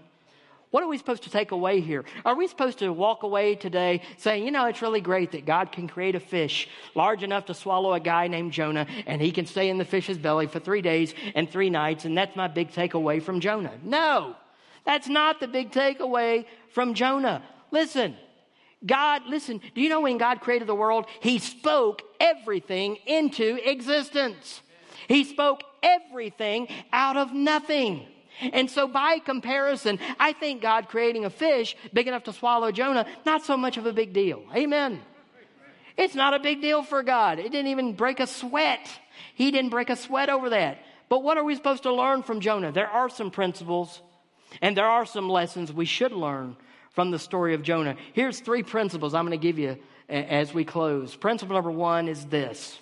What 0.71 0.85
are 0.85 0.89
we 0.89 0.99
supposed 0.99 1.25
to 1.25 1.31
take 1.31 1.51
away 1.51 1.81
here? 1.81 2.05
Are 2.25 2.37
we 2.37 2.47
supposed 2.47 2.79
to 2.79 2.93
walk 2.93 3.25
away 3.25 3.57
today 3.57 4.03
saying, 4.19 4.45
you 4.45 4.53
know, 4.53 4.67
it's 4.67 4.83
really 4.83 5.01
great 5.01 5.33
that 5.33 5.45
God 5.45 5.73
can 5.73 5.89
create 5.89 6.15
a 6.15 6.21
fish 6.21 6.69
large 6.95 7.25
enough 7.25 7.47
to 7.47 7.55
swallow 7.55 7.93
a 7.93 7.99
guy 7.99 8.29
named 8.29 8.53
Jonah 8.53 8.87
and 9.07 9.21
he 9.21 9.33
can 9.33 9.47
stay 9.47 9.69
in 9.69 9.79
the 9.79 9.85
fish's 9.85 10.17
belly 10.17 10.47
for 10.47 10.61
three 10.61 10.81
days 10.81 11.13
and 11.35 11.51
three 11.51 11.71
nights, 11.71 12.05
and 12.05 12.17
that's 12.17 12.37
my 12.37 12.47
big 12.47 12.71
takeaway 12.71 13.21
from 13.21 13.41
Jonah? 13.41 13.73
No, 13.83 14.37
that's 14.85 15.09
not 15.09 15.41
the 15.41 15.49
big 15.49 15.73
takeaway 15.73 16.47
from 16.73 16.95
Jonah. 16.95 17.43
Listen, 17.73 18.17
God, 18.87 19.23
listen, 19.27 19.61
do 19.75 19.81
you 19.81 19.89
know 19.89 20.03
when 20.03 20.19
God 20.19 20.41
created 20.41 20.69
the 20.69 20.75
world, 20.75 21.07
He 21.21 21.39
spoke 21.39 22.03
everything 22.21 22.97
into 23.07 23.59
existence? 23.69 24.63
He 25.09 25.25
spoke 25.25 25.63
everything 25.83 26.69
out 26.93 27.17
of 27.17 27.33
nothing. 27.33 28.07
And 28.41 28.71
so, 28.71 28.87
by 28.87 29.19
comparison, 29.19 29.99
I 30.19 30.33
think 30.33 30.63
God 30.63 30.89
creating 30.89 31.25
a 31.25 31.31
fish 31.31 31.77
big 31.93 32.09
enough 32.09 32.25
to 32.25 32.33
swallow 32.33 32.73
Jonah, 32.73 33.07
not 33.27 33.45
so 33.45 33.57
much 33.57 33.77
of 33.77 33.87
a 33.87 33.93
big 33.93 34.13
deal. 34.13 34.43
Amen. 34.55 35.01
It's 35.97 36.15
not 36.15 36.33
a 36.33 36.39
big 36.39 36.63
deal 36.63 36.83
for 36.83 37.03
God. 37.03 37.39
It 37.39 37.53
didn't 37.53 37.67
even 37.67 37.95
break 37.95 38.21
a 38.21 38.27
sweat. 38.27 38.89
He 39.35 39.51
didn't 39.51 39.71
break 39.71 39.91
a 39.91 39.97
sweat 39.97 40.31
over 40.31 40.51
that. 40.51 40.79
But 41.11 41.23
what 41.23 41.37
are 41.37 41.45
we 41.45 41.55
supposed 41.55 41.83
to 41.83 41.93
learn 41.93 42.23
from 42.23 42.41
Jonah? 42.41 42.73
There 42.73 42.89
are 42.89 43.11
some 43.11 43.31
principles 43.31 44.01
and 44.63 44.77
there 44.77 44.87
are 44.87 45.05
some 45.05 45.29
lessons 45.29 45.73
we 45.73 45.85
should 45.85 46.13
learn 46.13 46.57
from 46.93 47.11
the 47.11 47.19
story 47.19 47.55
of 47.55 47.63
Jonah. 47.63 47.97
Here's 48.13 48.41
three 48.41 48.63
principles 48.63 49.15
I'm 49.15 49.27
going 49.27 49.39
to 49.39 49.43
give 49.43 49.59
you 49.59 49.77
as 50.09 50.55
we 50.55 50.65
close. 50.65 51.15
Principle 51.15 51.55
number 51.55 51.71
one 51.71 52.09
is 52.09 52.25
this 52.27 52.79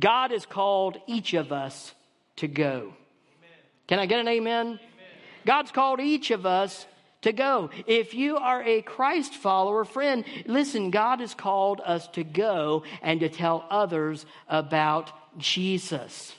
God 0.00 0.30
has 0.30 0.46
called 0.46 0.98
each 1.06 1.34
of 1.34 1.52
us 1.52 1.94
to 2.36 2.48
go. 2.48 2.78
Amen. 2.78 2.94
Can 3.86 3.98
I 3.98 4.06
get 4.06 4.20
an 4.20 4.28
amen? 4.28 4.66
amen? 4.66 4.78
God's 5.46 5.70
called 5.70 6.00
each 6.00 6.30
of 6.30 6.46
us 6.46 6.86
to 7.22 7.32
go. 7.32 7.70
If 7.86 8.14
you 8.14 8.36
are 8.36 8.62
a 8.62 8.82
Christ 8.82 9.34
follower, 9.34 9.84
friend, 9.84 10.24
listen, 10.46 10.90
God 10.90 11.20
has 11.20 11.34
called 11.34 11.80
us 11.84 12.06
to 12.08 12.24
go 12.24 12.84
and 13.02 13.20
to 13.20 13.28
tell 13.28 13.66
others 13.70 14.26
about 14.48 15.10
Jesus. 15.38 16.34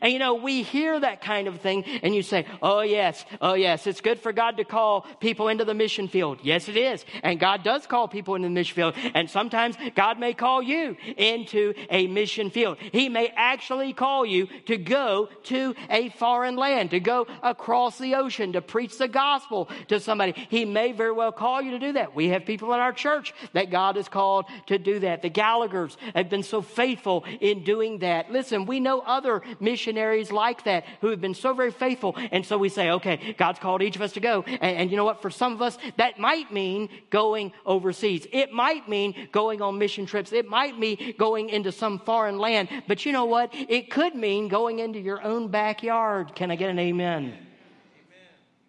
And 0.00 0.12
you 0.12 0.18
know, 0.18 0.34
we 0.34 0.62
hear 0.62 0.98
that 0.98 1.20
kind 1.20 1.48
of 1.48 1.60
thing 1.60 1.84
and 2.02 2.14
you 2.14 2.22
say, 2.22 2.46
oh 2.62 2.80
yes, 2.80 3.24
oh 3.40 3.54
yes, 3.54 3.86
it's 3.86 4.00
good 4.00 4.20
for 4.20 4.32
God 4.32 4.56
to 4.56 4.64
call 4.64 5.02
people 5.20 5.48
into 5.48 5.64
the 5.64 5.74
mission 5.74 6.08
field. 6.08 6.38
Yes, 6.42 6.68
it 6.68 6.76
is. 6.76 7.04
And 7.22 7.38
God 7.38 7.62
does 7.62 7.86
call 7.86 8.08
people 8.08 8.34
into 8.34 8.48
the 8.48 8.54
mission 8.54 8.74
field. 8.74 8.94
And 9.14 9.28
sometimes 9.28 9.76
God 9.94 10.18
may 10.18 10.34
call 10.34 10.62
you 10.62 10.96
into 11.16 11.74
a 11.90 12.06
mission 12.06 12.50
field. 12.50 12.78
He 12.78 13.08
may 13.08 13.28
actually 13.36 13.92
call 13.92 14.24
you 14.24 14.48
to 14.66 14.76
go 14.76 15.28
to 15.44 15.74
a 15.90 16.08
foreign 16.10 16.56
land, 16.56 16.90
to 16.90 17.00
go 17.00 17.26
across 17.42 17.98
the 17.98 18.14
ocean, 18.14 18.52
to 18.52 18.62
preach 18.62 18.98
the 18.98 19.08
gospel 19.08 19.68
to 19.88 20.00
somebody. 20.00 20.32
He 20.48 20.64
may 20.64 20.92
very 20.92 21.12
well 21.12 21.32
call 21.32 21.60
you 21.62 21.72
to 21.72 21.78
do 21.78 21.92
that. 21.92 22.14
We 22.14 22.28
have 22.28 22.46
people 22.46 22.72
in 22.72 22.80
our 22.80 22.92
church 22.92 23.34
that 23.52 23.70
God 23.70 23.96
has 23.96 24.08
called 24.08 24.46
to 24.66 24.78
do 24.78 25.00
that. 25.00 25.22
The 25.22 25.30
Gallaghers 25.30 25.96
have 26.14 26.30
been 26.30 26.42
so 26.42 26.62
faithful 26.62 27.24
in 27.40 27.64
doing 27.64 27.98
that. 27.98 28.30
Listen, 28.30 28.66
we 28.66 28.80
know 28.80 29.00
other 29.00 29.42
mission 29.60 29.83
missionaries 29.84 30.32
like 30.32 30.64
that 30.64 30.84
who 31.02 31.08
have 31.08 31.20
been 31.20 31.34
so 31.34 31.52
very 31.52 31.70
faithful. 31.70 32.16
And 32.32 32.44
so 32.44 32.56
we 32.56 32.70
say, 32.70 32.90
okay, 32.90 33.34
God's 33.36 33.58
called 33.58 33.82
each 33.82 33.96
of 33.96 34.02
us 34.02 34.12
to 34.12 34.20
go. 34.20 34.42
And, 34.42 34.78
and 34.78 34.90
you 34.90 34.96
know 34.96 35.04
what? 35.04 35.20
For 35.20 35.30
some 35.30 35.52
of 35.52 35.60
us, 35.60 35.76
that 35.98 36.18
might 36.18 36.50
mean 36.50 36.88
going 37.10 37.52
overseas. 37.66 38.26
It 38.32 38.50
might 38.50 38.88
mean 38.88 39.28
going 39.30 39.60
on 39.60 39.78
mission 39.78 40.06
trips. 40.06 40.32
It 40.32 40.48
might 40.48 40.78
mean 40.78 41.14
going 41.18 41.50
into 41.50 41.70
some 41.70 41.98
foreign 41.98 42.38
land. 42.38 42.68
But 42.88 43.04
you 43.04 43.12
know 43.12 43.26
what? 43.26 43.50
It 43.52 43.90
could 43.90 44.14
mean 44.14 44.48
going 44.48 44.78
into 44.78 44.98
your 44.98 45.22
own 45.22 45.48
backyard. 45.48 46.34
Can 46.34 46.50
I 46.50 46.56
get 46.56 46.70
an 46.70 46.78
amen? 46.78 47.24
amen. 47.24 47.38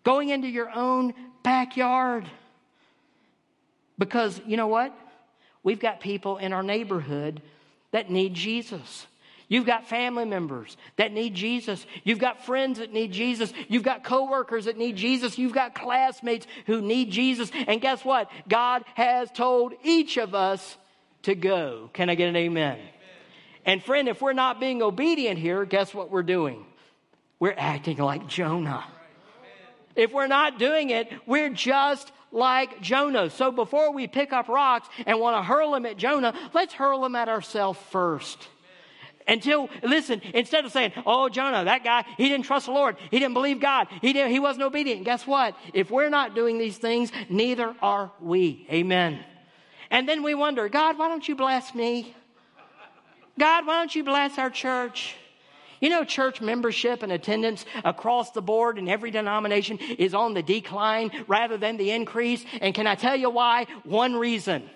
Going 0.04 0.30
into 0.30 0.50
your 0.50 0.70
own 0.76 1.14
backyard. 1.44 2.30
Because 3.98 4.42
you 4.46 4.58
know 4.58 4.68
what? 4.68 4.94
We've 5.64 5.80
got 5.80 6.02
people 6.02 6.38
in 6.38 6.52
our 6.52 6.64
neighborhood 6.64 7.42
that 7.92 8.12
need 8.12 8.34
Jesus. 8.34 9.08
You've 9.48 9.66
got 9.66 9.88
family 9.88 10.26
members 10.26 10.76
that 10.96 11.12
need 11.12 11.36
Jesus. 11.36 11.86
You've 12.04 12.20
got 12.20 12.46
friends 12.46 12.80
that 12.80 12.92
need 12.92 13.12
Jesus. 13.12 13.54
You've 13.68 13.84
got 13.84 14.04
coworkers 14.04 14.66
that 14.66 14.78
need 14.78 14.96
Jesus. 14.96 15.38
You've 15.38 15.54
got 15.54 15.76
classmates 15.76 16.48
who 16.66 16.82
need 16.82 17.12
Jesus. 17.12 17.52
And 17.68 17.80
guess 17.80 18.04
what? 18.04 18.30
God 18.48 18.84
has 18.96 19.30
told 19.32 19.74
each 19.84 20.18
of 20.18 20.34
us 20.34 20.78
to 21.24 21.36
go. 21.36 21.90
Can 21.94 22.10
I 22.10 22.16
get 22.16 22.30
an 22.30 22.36
amen? 22.36 22.74
amen? 22.74 22.88
And 23.66 23.84
friend, 23.84 24.08
if 24.08 24.22
we're 24.22 24.34
not 24.34 24.60
being 24.60 24.82
obedient 24.82 25.40
here, 25.40 25.64
guess 25.66 25.94
what 25.94 26.12
we're 26.12 26.24
doing? 26.24 26.66
We're 27.40 27.56
acting 27.58 27.98
like 27.98 28.28
Jonah. 28.28 28.84
If 29.96 30.12
we're 30.12 30.28
not 30.28 30.60
doing 30.60 30.90
it, 30.90 31.12
we're 31.26 31.50
just 31.50 32.12
like 32.32 32.82
Jonah. 32.82 33.30
So 33.30 33.52
before 33.52 33.94
we 33.94 34.08
pick 34.08 34.34
up 34.34 34.50
rocks 34.50 34.90
and 35.06 35.20
want 35.20 35.38
to 35.38 35.44
hurl 35.44 35.72
them 35.72 35.86
at 35.86 35.98
Jonah, 35.98 36.34
let's 36.54 36.74
hurl 36.74 37.02
them 37.02 37.16
at 37.16 37.30
ourselves 37.30 37.80
first. 37.92 38.50
Until, 39.28 39.70
listen, 39.82 40.22
instead 40.34 40.66
of 40.66 40.72
saying, 40.72 40.94
oh, 41.06 41.30
Jonah, 41.30 41.66
that 41.66 41.84
guy, 41.84 42.06
he 42.18 42.30
didn't 42.30 42.46
trust 42.46 42.68
the 42.68 42.72
Lord. 42.72 42.96
He 43.10 43.20
didn't 43.20 43.34
believe 43.34 43.60
God. 43.60 43.88
He, 44.02 44.14
didn't, 44.14 44.32
he 44.32 44.40
wasn't 44.40 44.66
obedient. 44.66 45.04
Guess 45.04 45.26
what? 45.26 45.56
If 45.74 45.90
we're 45.90 46.10
not 46.10 46.36
doing 46.36 46.60
these 46.60 46.78
things, 46.78 47.12
neither 47.28 47.76
are 47.82 48.12
we. 48.22 48.68
Amen. 48.70 49.20
And 49.90 50.08
then 50.08 50.22
we 50.22 50.36
wonder, 50.36 50.70
God, 50.70 50.98
why 50.98 51.08
don't 51.08 51.28
you 51.28 51.36
bless 51.36 51.74
me? 51.74 52.16
God, 53.38 53.66
why 53.66 53.80
don't 53.80 53.96
you 53.96 54.04
bless 54.04 54.38
our 54.38 54.50
church? 54.50 55.16
You 55.82 55.90
know, 55.90 56.04
church 56.04 56.40
membership 56.40 57.04
and 57.04 57.12
attendance 57.12 57.66
across 57.84 58.32
the 58.32 58.42
board 58.42 58.78
in 58.78 58.88
every 58.88 59.12
denomination 59.12 59.78
is 59.80 60.14
on 60.14 60.34
the 60.34 60.42
decline 60.42 61.12
rather 61.28 61.58
than 61.58 61.78
the 61.78 61.92
increase. 61.92 62.46
And 62.62 62.74
can 62.74 62.88
I 62.88 62.96
tell 62.96 63.16
you 63.16 63.30
why? 63.30 63.68
One 63.84 64.16
reason 64.16 64.70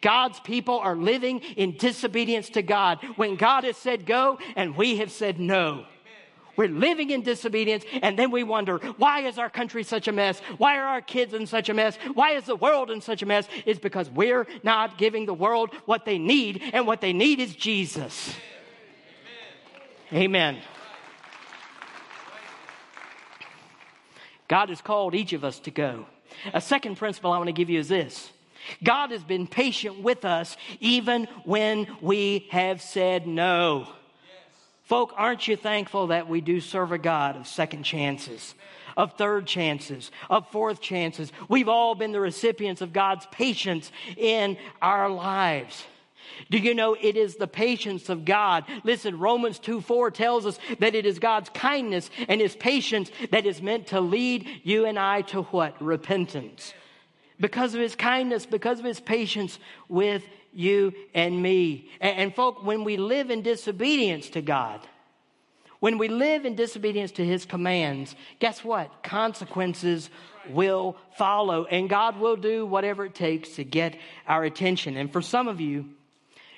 God's 0.00 0.40
people 0.40 0.78
are 0.78 0.96
living 0.96 1.40
in 1.56 1.76
disobedience 1.76 2.48
to 2.50 2.62
God 2.62 2.98
when 3.16 3.36
God 3.36 3.64
has 3.64 3.76
said 3.76 4.06
go 4.06 4.38
and 4.54 4.76
we 4.76 4.98
have 4.98 5.10
said 5.10 5.38
no. 5.40 5.86
We're 6.56 6.68
living 6.68 7.10
in 7.10 7.22
disobedience, 7.22 7.84
and 8.00 8.18
then 8.18 8.30
we 8.30 8.42
wonder, 8.42 8.78
why 8.96 9.20
is 9.26 9.38
our 9.38 9.50
country 9.50 9.82
such 9.82 10.08
a 10.08 10.12
mess? 10.12 10.40
Why 10.56 10.78
are 10.78 10.86
our 10.86 11.02
kids 11.02 11.34
in 11.34 11.46
such 11.46 11.68
a 11.68 11.74
mess? 11.74 11.98
Why 12.14 12.30
is 12.30 12.44
the 12.44 12.56
world 12.56 12.90
in 12.90 13.02
such 13.02 13.20
a 13.22 13.26
mess? 13.26 13.46
It's 13.66 13.78
because 13.78 14.08
we're 14.08 14.46
not 14.62 14.96
giving 14.96 15.26
the 15.26 15.34
world 15.34 15.74
what 15.84 16.06
they 16.06 16.16
need, 16.18 16.62
and 16.72 16.86
what 16.86 17.02
they 17.02 17.12
need 17.12 17.40
is 17.40 17.54
Jesus. 17.54 18.34
Amen. 20.10 20.22
Amen. 20.22 20.58
God 24.48 24.68
has 24.70 24.80
called 24.80 25.14
each 25.14 25.32
of 25.32 25.44
us 25.44 25.58
to 25.60 25.70
go. 25.70 26.06
A 26.54 26.60
second 26.60 26.96
principle 26.96 27.32
I 27.32 27.36
want 27.38 27.48
to 27.48 27.52
give 27.52 27.68
you 27.68 27.80
is 27.80 27.88
this 27.88 28.30
God 28.82 29.10
has 29.10 29.22
been 29.22 29.46
patient 29.46 30.00
with 30.00 30.24
us 30.24 30.56
even 30.80 31.24
when 31.44 31.86
we 32.00 32.46
have 32.50 32.82
said 32.82 33.26
no. 33.26 33.80
Yes. 33.80 33.94
Folk, 34.84 35.12
aren't 35.16 35.48
you 35.48 35.56
thankful 35.56 36.08
that 36.08 36.28
we 36.28 36.40
do 36.40 36.60
serve 36.60 36.92
a 36.92 36.98
God 36.98 37.36
of 37.36 37.46
second 37.46 37.84
chances? 37.84 38.54
Of 38.96 39.12
third 39.18 39.46
chances, 39.46 40.10
of 40.30 40.50
fourth 40.50 40.80
chances. 40.80 41.30
We've 41.50 41.68
all 41.68 41.94
been 41.94 42.12
the 42.12 42.20
recipients 42.20 42.80
of 42.80 42.94
God's 42.94 43.26
patience 43.30 43.92
in 44.16 44.56
our 44.80 45.10
lives. 45.10 45.84
Do 46.50 46.58
you 46.58 46.74
know 46.74 46.94
it 46.94 47.16
is 47.16 47.36
the 47.36 47.46
patience 47.46 48.08
of 48.08 48.24
God? 48.24 48.64
Listen, 48.84 49.18
Romans 49.18 49.58
2 49.58 49.80
4 49.82 50.10
tells 50.10 50.46
us 50.46 50.58
that 50.78 50.94
it 50.94 51.04
is 51.04 51.18
God's 51.18 51.50
kindness 51.50 52.10
and 52.26 52.40
his 52.40 52.56
patience 52.56 53.10
that 53.30 53.46
is 53.46 53.60
meant 53.60 53.88
to 53.88 54.00
lead 54.00 54.48
you 54.62 54.86
and 54.86 54.98
I 54.98 55.22
to 55.22 55.42
what? 55.42 55.80
Repentance 55.82 56.72
because 57.40 57.74
of 57.74 57.80
his 57.80 57.94
kindness, 57.94 58.46
because 58.46 58.78
of 58.78 58.84
his 58.84 59.00
patience 59.00 59.58
with 59.88 60.24
you 60.52 60.92
and 61.14 61.40
me. 61.42 61.90
And, 62.00 62.18
and 62.18 62.34
folk, 62.34 62.64
when 62.64 62.84
we 62.84 62.96
live 62.96 63.30
in 63.30 63.42
disobedience 63.42 64.30
to 64.30 64.42
God, 64.42 64.80
when 65.80 65.98
we 65.98 66.08
live 66.08 66.46
in 66.46 66.54
disobedience 66.54 67.12
to 67.12 67.24
his 67.24 67.44
commands, 67.44 68.16
guess 68.38 68.64
what? 68.64 69.02
Consequences 69.02 70.08
will 70.48 70.96
follow, 71.16 71.66
and 71.66 71.88
God 71.88 72.18
will 72.18 72.36
do 72.36 72.64
whatever 72.64 73.04
it 73.04 73.14
takes 73.14 73.56
to 73.56 73.64
get 73.64 73.96
our 74.26 74.44
attention. 74.44 74.96
And 74.96 75.12
for 75.12 75.20
some 75.20 75.48
of 75.48 75.60
you, 75.60 75.90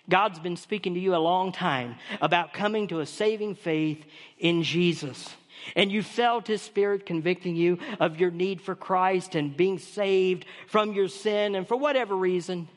God's 0.09 0.39
been 0.39 0.57
speaking 0.57 0.95
to 0.95 1.01
you 1.01 1.15
a 1.15 1.19
long 1.19 1.53
time 1.53 1.97
about 2.21 2.53
coming 2.53 2.89
to 2.89 3.01
a 3.01 3.07
saving 3.07 3.57
faith 3.57 4.05
in 4.39 4.63
Jesus 4.63 5.35
and 5.77 5.91
you 5.91 6.03
felt 6.03 6.47
His 6.47 6.63
Spirit 6.63 7.07
convicting 7.07 7.57
you 7.57 7.79
of 8.01 8.19
your 8.21 8.31
need 8.31 8.61
for 8.61 8.75
Christ 8.75 9.35
and 9.35 9.57
being 9.57 9.79
saved 9.79 10.45
from 10.67 10.93
your 10.93 11.09
sin, 11.09 11.55
and 11.55 11.67
for 11.67 11.77
whatever 11.77 12.17
reason, 12.17 12.69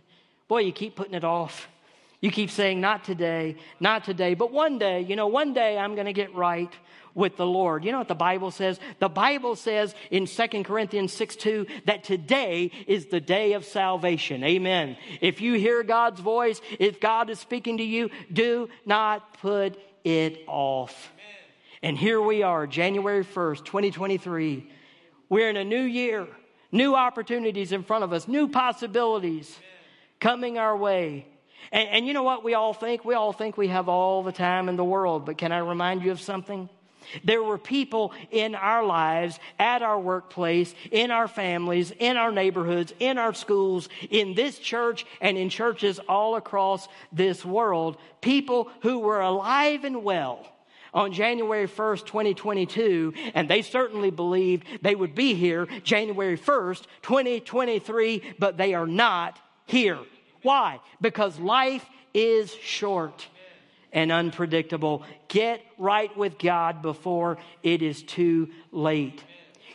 boy, 0.47 0.59
you 0.59 0.71
keep 0.71 0.95
putting 0.95 1.13
it 1.13 1.23
off. 1.23 1.67
You 2.21 2.29
keep 2.29 2.51
saying, 2.51 2.79
not 2.79 3.03
today, 3.03 3.55
not 3.79 4.03
today, 4.03 4.36
but 4.36 4.51
one 4.51 4.77
day, 4.77 5.01
you 5.01 5.15
know, 5.15 5.27
one 5.27 5.53
day 5.53 5.77
I'm 5.77 5.95
going 5.95 6.05
to 6.05 6.13
get 6.13 6.36
right 6.36 6.71
with 7.13 7.36
the 7.36 7.45
Lord. 7.45 7.84
You 7.84 7.91
know 7.91 7.97
what 7.97 8.07
the 8.07 8.15
Bible 8.15 8.51
says? 8.51 8.79
The 8.99 9.09
Bible 9.09 9.55
says 9.55 9.95
in 10.11 10.25
2 10.25 10.63
Corinthians 10.63 11.13
6 11.13 11.36
2 11.36 11.67
that 11.86 12.03
today 12.03 12.71
is 12.88 13.07
the 13.07 13.19
day 13.19 13.53
of 13.53 13.65
salvation. 13.65 14.43
Amen. 14.43 14.97
If 15.19 15.41
you 15.41 15.53
hear 15.53 15.84
God's 15.84 16.19
voice, 16.19 16.61
if 16.79 16.99
God 16.99 17.29
is 17.29 17.39
speaking 17.39 17.77
to 17.77 17.84
you, 17.84 18.09
do 18.32 18.69
not 18.86 19.39
put 19.39 19.79
it 20.03 20.43
off. 20.47 21.11
And 21.84 21.97
here 21.97 22.21
we 22.21 22.43
are, 22.43 22.67
January 22.67 23.25
1st, 23.25 23.65
2023. 23.65 24.69
We're 25.29 25.49
in 25.49 25.57
a 25.57 25.63
new 25.63 25.82
year, 25.82 26.27
new 26.71 26.93
opportunities 26.93 27.71
in 27.71 27.84
front 27.84 28.03
of 28.03 28.13
us, 28.13 28.27
new 28.27 28.47
possibilities 28.47 29.57
coming 30.19 30.59
our 30.59 30.77
way. 30.77 31.25
And, 31.71 31.89
and, 31.89 32.07
you 32.07 32.13
know 32.13 32.23
what 32.23 32.43
we 32.43 32.53
all 32.53 32.73
think? 32.73 33.03
We 33.03 33.15
all 33.15 33.34
think 33.34 33.57
we 33.57 33.69
have 33.69 33.89
all 33.89 34.21
the 34.21 34.32
time 34.32 34.69
in 34.69 34.75
the 34.75 34.84
world. 34.84 35.25
But 35.25 35.39
can 35.39 35.51
I 35.51 35.59
remind 35.59 36.03
you 36.03 36.11
of 36.11 36.21
something? 36.21 36.69
There 37.23 37.41
were 37.41 37.57
people 37.57 38.13
in 38.29 38.53
our 38.53 38.86
lives, 38.86 39.39
at 39.57 39.82
our 39.82 39.99
workplace, 39.99 40.75
in 40.91 41.09
our 41.09 41.27
families, 41.27 41.91
in 41.97 42.15
our 42.15 42.32
neighborhoods, 42.32 42.93
in 42.99 43.17
our 43.17 43.34
schools, 43.34 43.89
in 44.11 44.36
this 44.36 44.59
church, 44.59 45.05
and 45.19 45.36
in 45.36 45.49
churches 45.49 45.99
all 46.07 46.36
across 46.36 46.88
this 47.11 47.43
world. 47.43 47.97
People 48.21 48.69
who 48.82 48.99
were 48.99 49.21
alive 49.21 49.84
and 49.84 50.03
well 50.03 50.45
on 50.94 51.14
January 51.14 51.68
1st, 51.68 52.06
2022, 52.06 53.14
and 53.34 53.50
they 53.50 53.62
certainly 53.62 54.12
believed 54.12 54.66
they 54.82 54.96
would 54.96 55.16
be 55.16 55.34
here 55.34 55.68
January 55.84 56.38
1st, 56.38 56.84
2023, 57.02 58.36
but 58.39 58.58
they 58.58 58.74
are 58.74 58.88
not 58.88 59.39
here. 59.66 60.00
Why? 60.42 60.80
Because 61.00 61.39
life 61.39 61.86
is 62.14 62.54
short 62.54 63.28
and 63.94 64.12
unpredictable. 64.12 65.04
Get 65.28 65.62
right 65.78 66.16
with 66.18 66.38
God 66.38 66.82
before 66.82 67.38
it 67.64 67.82
is 67.82 68.04
too 68.04 68.50
late. 68.72 69.24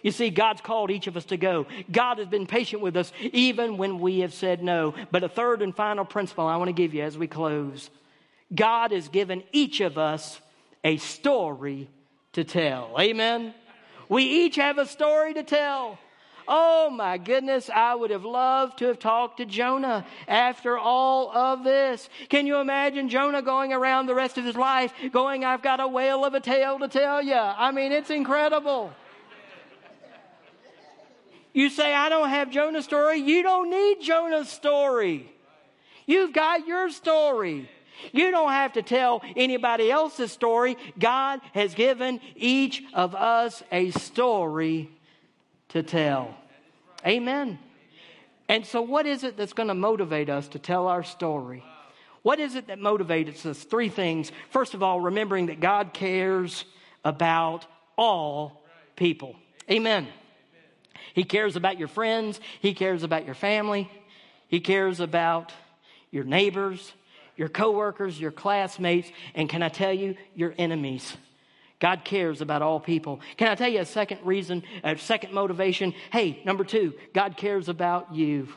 You 0.02 0.12
see, 0.12 0.30
God's 0.30 0.60
called 0.60 0.90
each 0.90 1.06
of 1.06 1.16
us 1.16 1.24
to 1.26 1.36
go. 1.36 1.66
God 1.90 2.18
has 2.18 2.28
been 2.28 2.46
patient 2.46 2.82
with 2.82 2.96
us 2.96 3.12
even 3.32 3.76
when 3.76 3.98
we 3.98 4.20
have 4.20 4.32
said 4.32 4.62
no. 4.62 4.94
But 5.10 5.24
a 5.24 5.28
third 5.28 5.62
and 5.62 5.74
final 5.74 6.04
principle 6.04 6.46
I 6.46 6.56
want 6.56 6.68
to 6.68 6.72
give 6.74 6.94
you 6.94 7.02
as 7.02 7.18
we 7.18 7.26
close 7.26 7.90
God 8.54 8.92
has 8.92 9.08
given 9.08 9.42
each 9.50 9.80
of 9.80 9.98
us 9.98 10.40
a 10.86 10.96
story 10.98 11.90
to 12.32 12.44
tell. 12.44 12.94
Amen? 13.00 13.52
We 14.08 14.22
each 14.22 14.54
have 14.54 14.78
a 14.78 14.86
story 14.86 15.34
to 15.34 15.42
tell. 15.42 15.98
Oh 16.46 16.90
my 16.90 17.18
goodness, 17.18 17.68
I 17.74 17.96
would 17.96 18.10
have 18.10 18.24
loved 18.24 18.78
to 18.78 18.84
have 18.86 19.00
talked 19.00 19.38
to 19.38 19.46
Jonah 19.46 20.06
after 20.28 20.78
all 20.78 21.36
of 21.36 21.64
this. 21.64 22.08
Can 22.28 22.46
you 22.46 22.58
imagine 22.58 23.08
Jonah 23.08 23.42
going 23.42 23.72
around 23.72 24.06
the 24.06 24.14
rest 24.14 24.38
of 24.38 24.44
his 24.44 24.54
life 24.54 24.92
going, 25.10 25.44
I've 25.44 25.60
got 25.60 25.80
a 25.80 25.88
whale 25.88 26.24
of 26.24 26.34
a 26.34 26.40
tale 26.40 26.78
to 26.78 26.86
tell 26.86 27.20
you? 27.20 27.34
I 27.34 27.72
mean, 27.72 27.90
it's 27.90 28.10
incredible. 28.10 28.92
You 31.52 31.68
say, 31.68 31.92
I 31.92 32.08
don't 32.08 32.28
have 32.28 32.52
Jonah's 32.52 32.84
story. 32.84 33.18
You 33.18 33.42
don't 33.42 33.70
need 33.70 34.02
Jonah's 34.02 34.48
story. 34.48 35.32
You've 36.06 36.32
got 36.32 36.68
your 36.68 36.90
story. 36.90 37.68
You 38.12 38.30
don't 38.30 38.52
have 38.52 38.74
to 38.74 38.82
tell 38.82 39.22
anybody 39.36 39.90
else's 39.90 40.32
story. 40.32 40.76
God 40.98 41.40
has 41.52 41.74
given 41.74 42.20
each 42.34 42.82
of 42.94 43.14
us 43.14 43.62
a 43.72 43.90
story 43.90 44.90
to 45.70 45.82
tell. 45.82 46.34
Amen. 47.06 47.58
And 48.48 48.64
so, 48.64 48.82
what 48.82 49.06
is 49.06 49.24
it 49.24 49.36
that's 49.36 49.52
going 49.52 49.68
to 49.68 49.74
motivate 49.74 50.30
us 50.30 50.48
to 50.48 50.58
tell 50.58 50.86
our 50.86 51.02
story? 51.02 51.64
What 52.22 52.40
is 52.40 52.54
it 52.54 52.68
that 52.68 52.78
motivates 52.78 53.46
us? 53.46 53.62
Three 53.62 53.88
things. 53.88 54.32
First 54.50 54.74
of 54.74 54.82
all, 54.82 55.00
remembering 55.00 55.46
that 55.46 55.60
God 55.60 55.92
cares 55.92 56.64
about 57.04 57.66
all 57.96 58.62
people. 58.96 59.36
Amen. 59.70 60.08
He 61.14 61.24
cares 61.24 61.56
about 61.56 61.78
your 61.78 61.88
friends, 61.88 62.40
He 62.60 62.74
cares 62.74 63.02
about 63.02 63.24
your 63.24 63.34
family, 63.34 63.90
He 64.48 64.60
cares 64.60 65.00
about 65.00 65.52
your 66.10 66.24
neighbors, 66.24 66.92
your 67.36 67.48
coworkers, 67.48 68.20
your 68.20 68.32
classmates, 68.32 69.10
and 69.34 69.48
can 69.48 69.62
I 69.62 69.68
tell 69.68 69.92
you, 69.92 70.16
your 70.34 70.54
enemies. 70.58 71.16
God 71.78 72.04
cares 72.04 72.40
about 72.40 72.62
all 72.62 72.80
people. 72.80 73.20
Can 73.36 73.48
I 73.48 73.54
tell 73.54 73.68
you 73.68 73.80
a 73.80 73.84
second 73.84 74.20
reason, 74.24 74.62
a 74.82 74.96
second 74.96 75.34
motivation? 75.34 75.94
Hey, 76.10 76.40
number 76.44 76.64
two, 76.64 76.94
God 77.12 77.36
cares 77.36 77.68
about 77.68 78.14
you. 78.14 78.48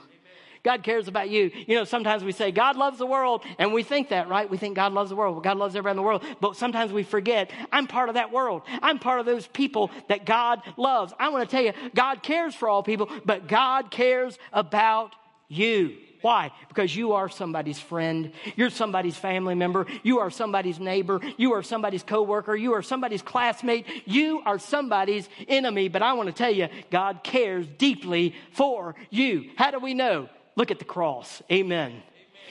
God 0.63 0.83
cares 0.83 1.07
about 1.07 1.29
you. 1.29 1.51
You 1.67 1.75
know, 1.75 1.83
sometimes 1.83 2.23
we 2.23 2.31
say, 2.31 2.51
God 2.51 2.75
loves 2.75 2.97
the 2.97 3.05
world, 3.05 3.43
and 3.57 3.73
we 3.73 3.83
think 3.83 4.09
that, 4.09 4.27
right? 4.27 4.49
We 4.49 4.57
think 4.57 4.75
God 4.75 4.93
loves 4.93 5.09
the 5.09 5.15
world. 5.15 5.41
God 5.43 5.57
loves 5.57 5.75
everybody 5.75 5.93
in 5.93 5.97
the 5.97 6.03
world. 6.03 6.23
But 6.41 6.55
sometimes 6.55 6.91
we 6.91 7.03
forget, 7.03 7.51
I'm 7.71 7.87
part 7.87 8.09
of 8.09 8.15
that 8.15 8.31
world. 8.31 8.63
I'm 8.81 8.99
part 8.99 9.19
of 9.19 9.25
those 9.25 9.47
people 9.47 9.89
that 10.09 10.25
God 10.25 10.61
loves. 10.77 11.13
I 11.19 11.29
want 11.29 11.49
to 11.49 11.55
tell 11.55 11.63
you, 11.63 11.73
God 11.95 12.23
cares 12.23 12.55
for 12.55 12.67
all 12.67 12.83
people, 12.83 13.09
but 13.25 13.47
God 13.47 13.89
cares 13.89 14.37
about 14.51 15.15
you. 15.47 15.95
Why? 16.21 16.51
Because 16.67 16.93
you 16.93 17.13
are 17.13 17.29
somebody's 17.29 17.79
friend. 17.79 18.33
You're 18.55 18.69
somebody's 18.69 19.15
family 19.15 19.55
member. 19.55 19.85
You 20.03 20.19
are 20.19 20.29
somebody's 20.29 20.79
neighbor. 20.79 21.21
You 21.37 21.53
are 21.53 21.63
somebody's 21.63 22.03
coworker. 22.03 22.55
You 22.55 22.73
are 22.73 22.81
somebody's 22.81 23.21
classmate. 23.21 23.85
You 24.05 24.41
are 24.45 24.59
somebody's 24.59 25.29
enemy. 25.47 25.87
But 25.87 26.01
I 26.01 26.13
want 26.13 26.27
to 26.27 26.33
tell 26.33 26.51
you, 26.51 26.67
God 26.91 27.23
cares 27.23 27.65
deeply 27.77 28.35
for 28.51 28.95
you. 29.09 29.51
How 29.55 29.71
do 29.71 29.79
we 29.79 29.93
know? 29.93 30.27
Look 30.55 30.71
at 30.71 30.79
the 30.79 30.85
cross. 30.85 31.41
Amen. 31.49 32.03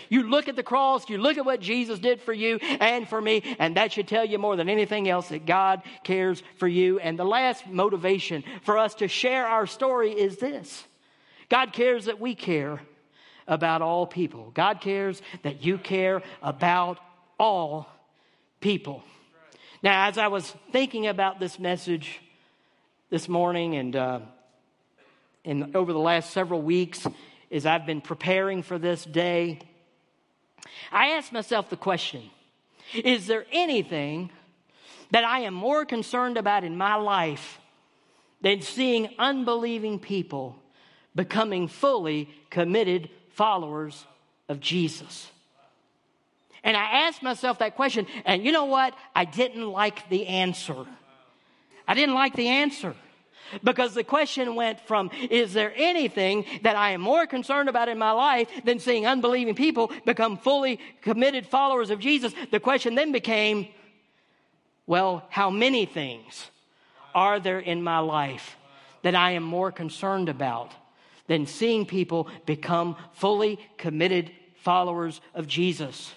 You 0.08 0.22
look 0.22 0.48
at 0.48 0.56
the 0.56 0.62
cross, 0.62 1.10
you 1.10 1.18
look 1.18 1.36
at 1.36 1.44
what 1.44 1.60
Jesus 1.60 1.98
did 1.98 2.22
for 2.22 2.32
you 2.32 2.56
and 2.56 3.06
for 3.06 3.20
me, 3.20 3.56
and 3.58 3.76
that 3.76 3.92
should 3.92 4.08
tell 4.08 4.24
you 4.24 4.38
more 4.38 4.56
than 4.56 4.68
anything 4.68 5.08
else 5.08 5.28
that 5.28 5.44
God 5.44 5.82
cares 6.04 6.42
for 6.56 6.68
you. 6.68 6.98
And 7.00 7.18
the 7.18 7.24
last 7.24 7.66
motivation 7.66 8.44
for 8.62 8.78
us 8.78 8.94
to 8.96 9.08
share 9.08 9.46
our 9.46 9.66
story 9.66 10.12
is 10.12 10.38
this 10.38 10.84
God 11.48 11.72
cares 11.72 12.06
that 12.06 12.20
we 12.20 12.34
care 12.34 12.80
about 13.48 13.82
all 13.82 14.06
people. 14.06 14.52
God 14.54 14.80
cares 14.80 15.20
that 15.42 15.64
you 15.64 15.78
care 15.78 16.22
about 16.42 17.00
all 17.40 17.88
people. 18.60 19.02
Now, 19.82 20.08
as 20.08 20.18
I 20.18 20.28
was 20.28 20.54
thinking 20.70 21.06
about 21.06 21.40
this 21.40 21.58
message 21.58 22.20
this 23.10 23.28
morning 23.28 23.74
and, 23.74 23.96
uh, 23.96 24.20
and 25.44 25.74
over 25.74 25.92
the 25.92 25.98
last 25.98 26.30
several 26.30 26.60
weeks, 26.60 27.06
as 27.50 27.64
I've 27.64 27.86
been 27.86 28.02
preparing 28.02 28.62
for 28.62 28.78
this 28.78 29.04
day, 29.04 29.60
I 30.92 31.10
asked 31.10 31.32
myself 31.32 31.70
the 31.70 31.76
question 31.76 32.30
Is 32.92 33.26
there 33.26 33.46
anything 33.50 34.30
that 35.10 35.24
I 35.24 35.40
am 35.40 35.54
more 35.54 35.84
concerned 35.84 36.36
about 36.36 36.64
in 36.64 36.76
my 36.76 36.96
life 36.96 37.58
than 38.40 38.60
seeing 38.60 39.08
unbelieving 39.18 39.98
people 39.98 40.56
becoming 41.14 41.66
fully 41.66 42.28
committed 42.50 43.10
followers 43.38 44.04
of 44.48 44.58
Jesus? 44.60 45.30
And 46.64 46.76
I 46.76 47.06
asked 47.06 47.22
myself 47.22 47.60
that 47.60 47.76
question, 47.76 48.06
and 48.24 48.44
you 48.44 48.50
know 48.50 48.64
what? 48.64 48.94
I 49.14 49.24
didn't 49.24 49.70
like 49.70 50.08
the 50.08 50.26
answer. 50.26 50.84
I 51.86 51.94
didn't 51.94 52.16
like 52.16 52.34
the 52.34 52.48
answer. 52.48 52.94
Because 53.64 53.94
the 53.94 54.04
question 54.04 54.56
went 54.56 54.80
from, 54.80 55.10
is 55.30 55.54
there 55.54 55.72
anything 55.76 56.44
that 56.62 56.76
I 56.76 56.90
am 56.90 57.00
more 57.00 57.26
concerned 57.26 57.68
about 57.68 57.88
in 57.88 57.96
my 57.96 58.10
life 58.10 58.48
than 58.64 58.80
seeing 58.80 59.06
unbelieving 59.06 59.54
people 59.54 59.90
become 60.04 60.36
fully 60.36 60.80
committed 61.00 61.46
followers 61.46 61.90
of 61.90 62.00
Jesus? 62.00 62.34
The 62.50 62.60
question 62.60 62.96
then 62.96 63.12
became, 63.12 63.68
well, 64.86 65.24
how 65.30 65.48
many 65.48 65.86
things 65.86 66.50
are 67.14 67.40
there 67.40 67.60
in 67.60 67.82
my 67.82 68.00
life 68.00 68.56
that 69.02 69.14
I 69.14 69.30
am 69.30 69.44
more 69.44 69.70
concerned 69.72 70.28
about 70.28 70.74
than 71.28 71.46
seeing 71.46 71.86
people 71.86 72.28
become 72.44 72.96
fully 73.12 73.58
committed 73.76 74.32
followers 74.56 75.20
of 75.34 75.46
Jesus. 75.46 76.12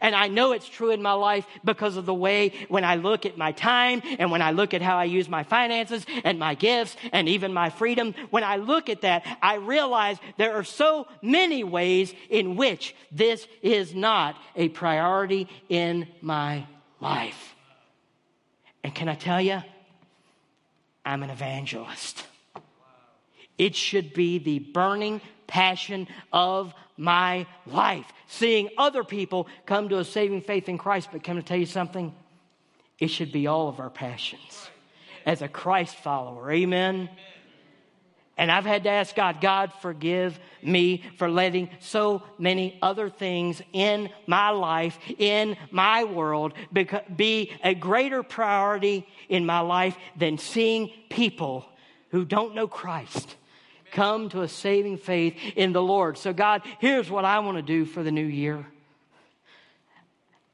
And 0.00 0.14
I 0.14 0.28
know 0.28 0.52
it's 0.52 0.68
true 0.68 0.90
in 0.90 1.00
my 1.00 1.12
life 1.12 1.46
because 1.64 1.96
of 1.96 2.06
the 2.06 2.14
way 2.14 2.52
when 2.68 2.84
I 2.84 2.96
look 2.96 3.24
at 3.24 3.38
my 3.38 3.52
time 3.52 4.02
and 4.18 4.30
when 4.30 4.42
I 4.42 4.50
look 4.50 4.74
at 4.74 4.82
how 4.82 4.96
I 4.96 5.04
use 5.04 5.28
my 5.28 5.42
finances 5.42 6.04
and 6.24 6.38
my 6.38 6.54
gifts 6.54 6.96
and 7.12 7.28
even 7.28 7.52
my 7.52 7.70
freedom, 7.70 8.14
when 8.30 8.44
I 8.44 8.56
look 8.56 8.88
at 8.88 9.02
that, 9.02 9.24
I 9.40 9.54
realize 9.54 10.18
there 10.36 10.54
are 10.54 10.64
so 10.64 11.06
many 11.22 11.64
ways 11.64 12.12
in 12.28 12.56
which 12.56 12.94
this 13.12 13.46
is 13.62 13.94
not 13.94 14.36
a 14.54 14.68
priority 14.68 15.48
in 15.68 16.08
my 16.20 16.66
life. 17.00 17.54
And 18.82 18.94
can 18.94 19.08
I 19.08 19.14
tell 19.14 19.40
you, 19.40 19.62
I'm 21.04 21.22
an 21.22 21.30
evangelist. 21.30 22.26
It 23.58 23.74
should 23.74 24.12
be 24.12 24.38
the 24.38 24.58
burning 24.58 25.20
passion 25.46 26.08
of 26.32 26.74
my 26.96 27.46
life. 27.66 28.12
Seeing 28.26 28.70
other 28.78 29.04
people 29.04 29.48
come 29.66 29.88
to 29.88 29.98
a 29.98 30.04
saving 30.04 30.42
faith 30.42 30.68
in 30.68 30.78
Christ. 30.78 31.08
But 31.12 31.22
can 31.22 31.38
I 31.38 31.40
tell 31.40 31.58
you 31.58 31.66
something? 31.66 32.14
It 32.98 33.08
should 33.08 33.32
be 33.32 33.46
all 33.46 33.68
of 33.68 33.80
our 33.80 33.90
passions 33.90 34.70
as 35.24 35.42
a 35.42 35.48
Christ 35.48 35.96
follower. 35.96 36.50
Amen. 36.50 37.10
And 38.38 38.52
I've 38.52 38.66
had 38.66 38.84
to 38.84 38.90
ask 38.90 39.14
God, 39.14 39.40
God, 39.40 39.72
forgive 39.80 40.38
me 40.62 41.02
for 41.16 41.30
letting 41.30 41.70
so 41.80 42.22
many 42.38 42.78
other 42.82 43.08
things 43.08 43.62
in 43.72 44.10
my 44.26 44.50
life, 44.50 44.98
in 45.18 45.56
my 45.70 46.04
world, 46.04 46.52
be 47.16 47.52
a 47.64 47.74
greater 47.74 48.22
priority 48.22 49.06
in 49.30 49.46
my 49.46 49.60
life 49.60 49.96
than 50.16 50.36
seeing 50.36 50.90
people 51.08 51.64
who 52.10 52.26
don't 52.26 52.54
know 52.54 52.68
Christ 52.68 53.36
come 53.92 54.28
to 54.30 54.42
a 54.42 54.48
saving 54.48 54.98
faith 54.98 55.34
in 55.56 55.72
the 55.72 55.82
Lord. 55.82 56.18
So, 56.18 56.32
God, 56.32 56.62
here's 56.78 57.10
what 57.10 57.24
I 57.24 57.38
want 57.40 57.56
to 57.58 57.62
do 57.62 57.84
for 57.84 58.02
the 58.02 58.10
new 58.10 58.24
year. 58.24 58.66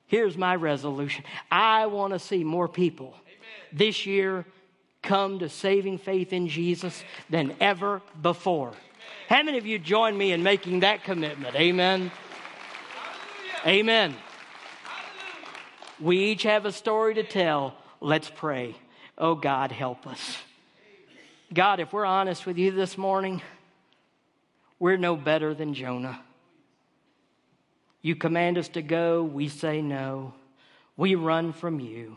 Here's 0.07 0.37
my 0.37 0.55
resolution 0.57 1.25
I 1.51 1.87
want 1.87 2.13
to 2.13 2.19
see 2.19 2.45
more 2.45 2.69
people 2.69 3.15
Amen. 3.25 3.73
this 3.73 4.05
year 4.05 4.45
come 5.03 5.39
to 5.39 5.49
saving 5.49 5.99
faith 5.99 6.33
in 6.33 6.49
Jesus 6.49 7.03
than 7.31 7.57
ever 7.61 8.03
before. 8.21 8.69
Amen. 8.69 8.79
How 9.29 9.43
many 9.43 9.59
of 9.59 9.67
you 9.67 9.79
join 9.79 10.17
me 10.17 10.33
in 10.33 10.43
making 10.43 10.81
that 10.81 11.03
commitment? 11.03 11.57
Amen. 11.57 12.11
Hallelujah. 13.65 13.81
Amen. 13.81 14.15
Hallelujah. 14.85 15.99
We 16.01 16.19
each 16.19 16.43
have 16.43 16.67
a 16.67 16.73
story 16.73 17.15
to 17.15 17.23
tell. 17.23 17.75
Let's 18.01 18.31
pray. 18.31 18.77
Oh, 19.17 19.35
God, 19.35 19.73
help 19.73 20.07
us. 20.07 20.37
God, 21.53 21.81
if 21.81 21.93
we're 21.93 22.07
honest 22.07 22.47
with 22.47 22.57
you 22.57 22.71
this 22.71 22.97
morning, 22.97 23.43
we're 24.79 24.97
no 24.97 25.17
better 25.17 25.53
than 25.53 25.75
Jonah. 25.75 26.19
You 28.01 28.17
command 28.17 28.57
us 28.57 28.69
to 28.69 28.83
go, 28.83 29.23
we 29.23 29.49
say 29.49 29.83
no. 29.83 30.33
We 30.97 31.15
run 31.15 31.53
from 31.53 31.79
you. 31.79 32.17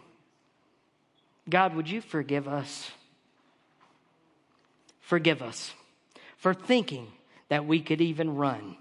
God, 1.49 1.75
would 1.75 1.89
you 1.89 2.01
forgive 2.01 2.47
us? 2.47 2.89
Forgive 5.01 5.41
us 5.41 5.73
for 6.37 6.53
thinking 6.53 7.07
that 7.49 7.65
we 7.65 7.81
could 7.81 8.01
even 8.01 8.35
run 8.35 8.77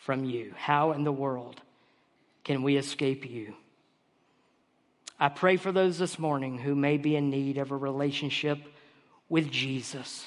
from 0.00 0.24
you. 0.24 0.54
How 0.56 0.92
in 0.92 1.04
the 1.04 1.12
world 1.12 1.60
can 2.44 2.62
we 2.62 2.76
escape 2.76 3.28
you? 3.28 3.54
I 5.18 5.28
pray 5.28 5.56
for 5.58 5.70
those 5.70 5.98
this 5.98 6.18
morning 6.18 6.58
who 6.58 6.74
may 6.74 6.96
be 6.96 7.14
in 7.14 7.28
need 7.28 7.58
of 7.58 7.70
a 7.70 7.76
relationship 7.76 8.58
with 9.30 9.50
Jesus. 9.50 10.26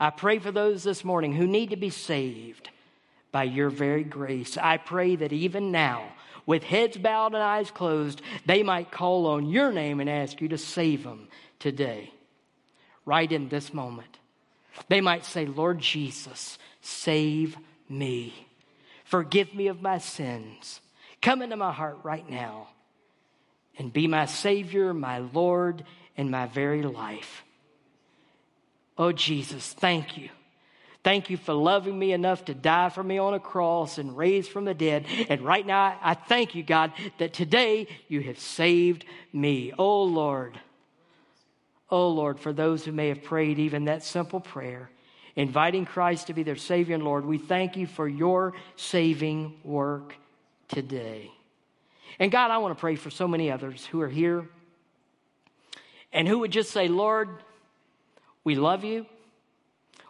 I 0.00 0.10
pray 0.10 0.40
for 0.40 0.50
those 0.50 0.82
this 0.82 1.04
morning 1.04 1.32
who 1.32 1.46
need 1.46 1.70
to 1.70 1.76
be 1.76 1.90
saved 1.90 2.70
by 3.30 3.44
your 3.44 3.70
very 3.70 4.02
grace. 4.02 4.56
I 4.56 4.78
pray 4.78 5.14
that 5.14 5.32
even 5.32 5.70
now, 5.70 6.02
with 6.46 6.64
heads 6.64 6.96
bowed 6.96 7.34
and 7.34 7.42
eyes 7.42 7.70
closed, 7.70 8.22
they 8.46 8.64
might 8.64 8.90
call 8.90 9.26
on 9.26 9.48
your 9.48 9.70
name 9.70 10.00
and 10.00 10.10
ask 10.10 10.40
you 10.40 10.48
to 10.48 10.58
save 10.58 11.04
them 11.04 11.28
today, 11.60 12.12
right 13.04 13.30
in 13.30 13.48
this 13.48 13.72
moment. 13.72 14.18
They 14.88 15.00
might 15.00 15.26
say, 15.26 15.46
Lord 15.46 15.78
Jesus, 15.78 16.58
save 16.80 17.56
me. 17.88 18.34
Forgive 19.04 19.54
me 19.54 19.66
of 19.66 19.82
my 19.82 19.98
sins. 19.98 20.80
Come 21.20 21.42
into 21.42 21.56
my 21.56 21.72
heart 21.72 21.98
right 22.02 22.28
now 22.28 22.68
and 23.78 23.92
be 23.92 24.06
my 24.06 24.24
Savior, 24.24 24.94
my 24.94 25.18
Lord, 25.18 25.84
and 26.16 26.30
my 26.30 26.46
very 26.46 26.82
life. 26.82 27.44
Oh, 29.00 29.12
Jesus, 29.12 29.72
thank 29.72 30.18
you. 30.18 30.28
Thank 31.02 31.30
you 31.30 31.38
for 31.38 31.54
loving 31.54 31.98
me 31.98 32.12
enough 32.12 32.44
to 32.44 32.54
die 32.54 32.90
for 32.90 33.02
me 33.02 33.16
on 33.16 33.32
a 33.32 33.40
cross 33.40 33.96
and 33.96 34.14
raise 34.14 34.46
from 34.46 34.66
the 34.66 34.74
dead. 34.74 35.06
And 35.30 35.40
right 35.40 35.66
now, 35.66 35.98
I 36.02 36.12
thank 36.12 36.54
you, 36.54 36.62
God, 36.62 36.92
that 37.16 37.32
today 37.32 37.88
you 38.08 38.20
have 38.20 38.38
saved 38.38 39.06
me. 39.32 39.72
Oh, 39.78 40.02
Lord. 40.02 40.60
Oh, 41.90 42.10
Lord, 42.10 42.38
for 42.38 42.52
those 42.52 42.84
who 42.84 42.92
may 42.92 43.08
have 43.08 43.22
prayed 43.22 43.58
even 43.58 43.86
that 43.86 44.02
simple 44.02 44.38
prayer, 44.38 44.90
inviting 45.34 45.86
Christ 45.86 46.26
to 46.26 46.34
be 46.34 46.42
their 46.42 46.56
Savior 46.56 46.94
and 46.94 47.02
Lord, 47.02 47.24
we 47.24 47.38
thank 47.38 47.78
you 47.78 47.86
for 47.86 48.06
your 48.06 48.52
saving 48.76 49.54
work 49.64 50.14
today. 50.68 51.30
And 52.18 52.30
God, 52.30 52.50
I 52.50 52.58
want 52.58 52.76
to 52.76 52.80
pray 52.80 52.96
for 52.96 53.08
so 53.08 53.26
many 53.26 53.50
others 53.50 53.86
who 53.86 54.02
are 54.02 54.10
here 54.10 54.46
and 56.12 56.28
who 56.28 56.40
would 56.40 56.52
just 56.52 56.70
say, 56.70 56.86
Lord, 56.86 57.30
we 58.50 58.56
love 58.56 58.82
you. 58.82 59.06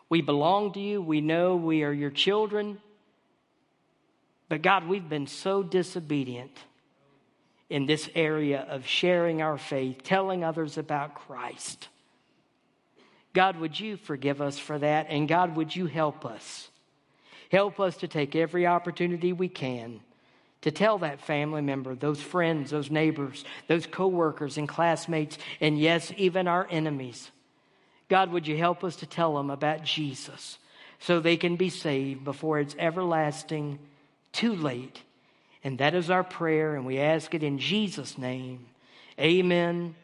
We 0.08 0.22
belong 0.22 0.72
to 0.72 0.80
you. 0.80 1.02
We 1.02 1.20
know 1.20 1.56
we 1.56 1.82
are 1.82 1.92
your 1.92 2.08
children. 2.08 2.78
But 4.48 4.62
God, 4.62 4.88
we've 4.88 5.06
been 5.06 5.26
so 5.26 5.62
disobedient 5.62 6.56
in 7.68 7.84
this 7.84 8.08
area 8.14 8.62
of 8.62 8.86
sharing 8.86 9.42
our 9.42 9.58
faith, 9.58 10.02
telling 10.02 10.42
others 10.42 10.78
about 10.78 11.16
Christ. 11.16 11.88
God, 13.34 13.58
would 13.58 13.78
you 13.78 13.98
forgive 13.98 14.40
us 14.40 14.58
for 14.58 14.78
that? 14.78 15.08
And 15.10 15.28
God, 15.28 15.54
would 15.56 15.76
you 15.76 15.84
help 15.84 16.24
us 16.24 16.70
Help 17.50 17.80
us 17.80 17.96
to 17.98 18.08
take 18.08 18.36
every 18.36 18.66
opportunity 18.66 19.32
we 19.32 19.48
can 19.48 20.00
to 20.62 20.70
tell 20.70 20.98
that 20.98 21.20
family 21.20 21.62
member, 21.62 21.94
those 21.94 22.22
friends, 22.22 22.70
those 22.70 22.90
neighbors, 22.90 23.44
those 23.66 23.86
coworkers 23.86 24.56
and 24.56 24.68
classmates, 24.68 25.36
and 25.60 25.78
yes, 25.78 26.12
even 26.16 26.46
our 26.46 26.68
enemies. 26.70 27.30
God, 28.10 28.32
would 28.32 28.46
you 28.46 28.58
help 28.58 28.84
us 28.84 28.96
to 28.96 29.06
tell 29.06 29.36
them 29.36 29.48
about 29.48 29.84
Jesus 29.84 30.58
so 30.98 31.20
they 31.20 31.38
can 31.38 31.56
be 31.56 31.70
saved 31.70 32.24
before 32.24 32.58
it's 32.58 32.76
everlasting 32.78 33.78
too 34.32 34.54
late? 34.54 35.00
And 35.64 35.78
that 35.78 35.94
is 35.94 36.10
our 36.10 36.24
prayer, 36.24 36.74
and 36.74 36.84
we 36.84 36.98
ask 36.98 37.34
it 37.34 37.42
in 37.42 37.58
Jesus' 37.58 38.18
name. 38.18 38.66
Amen 39.18 39.94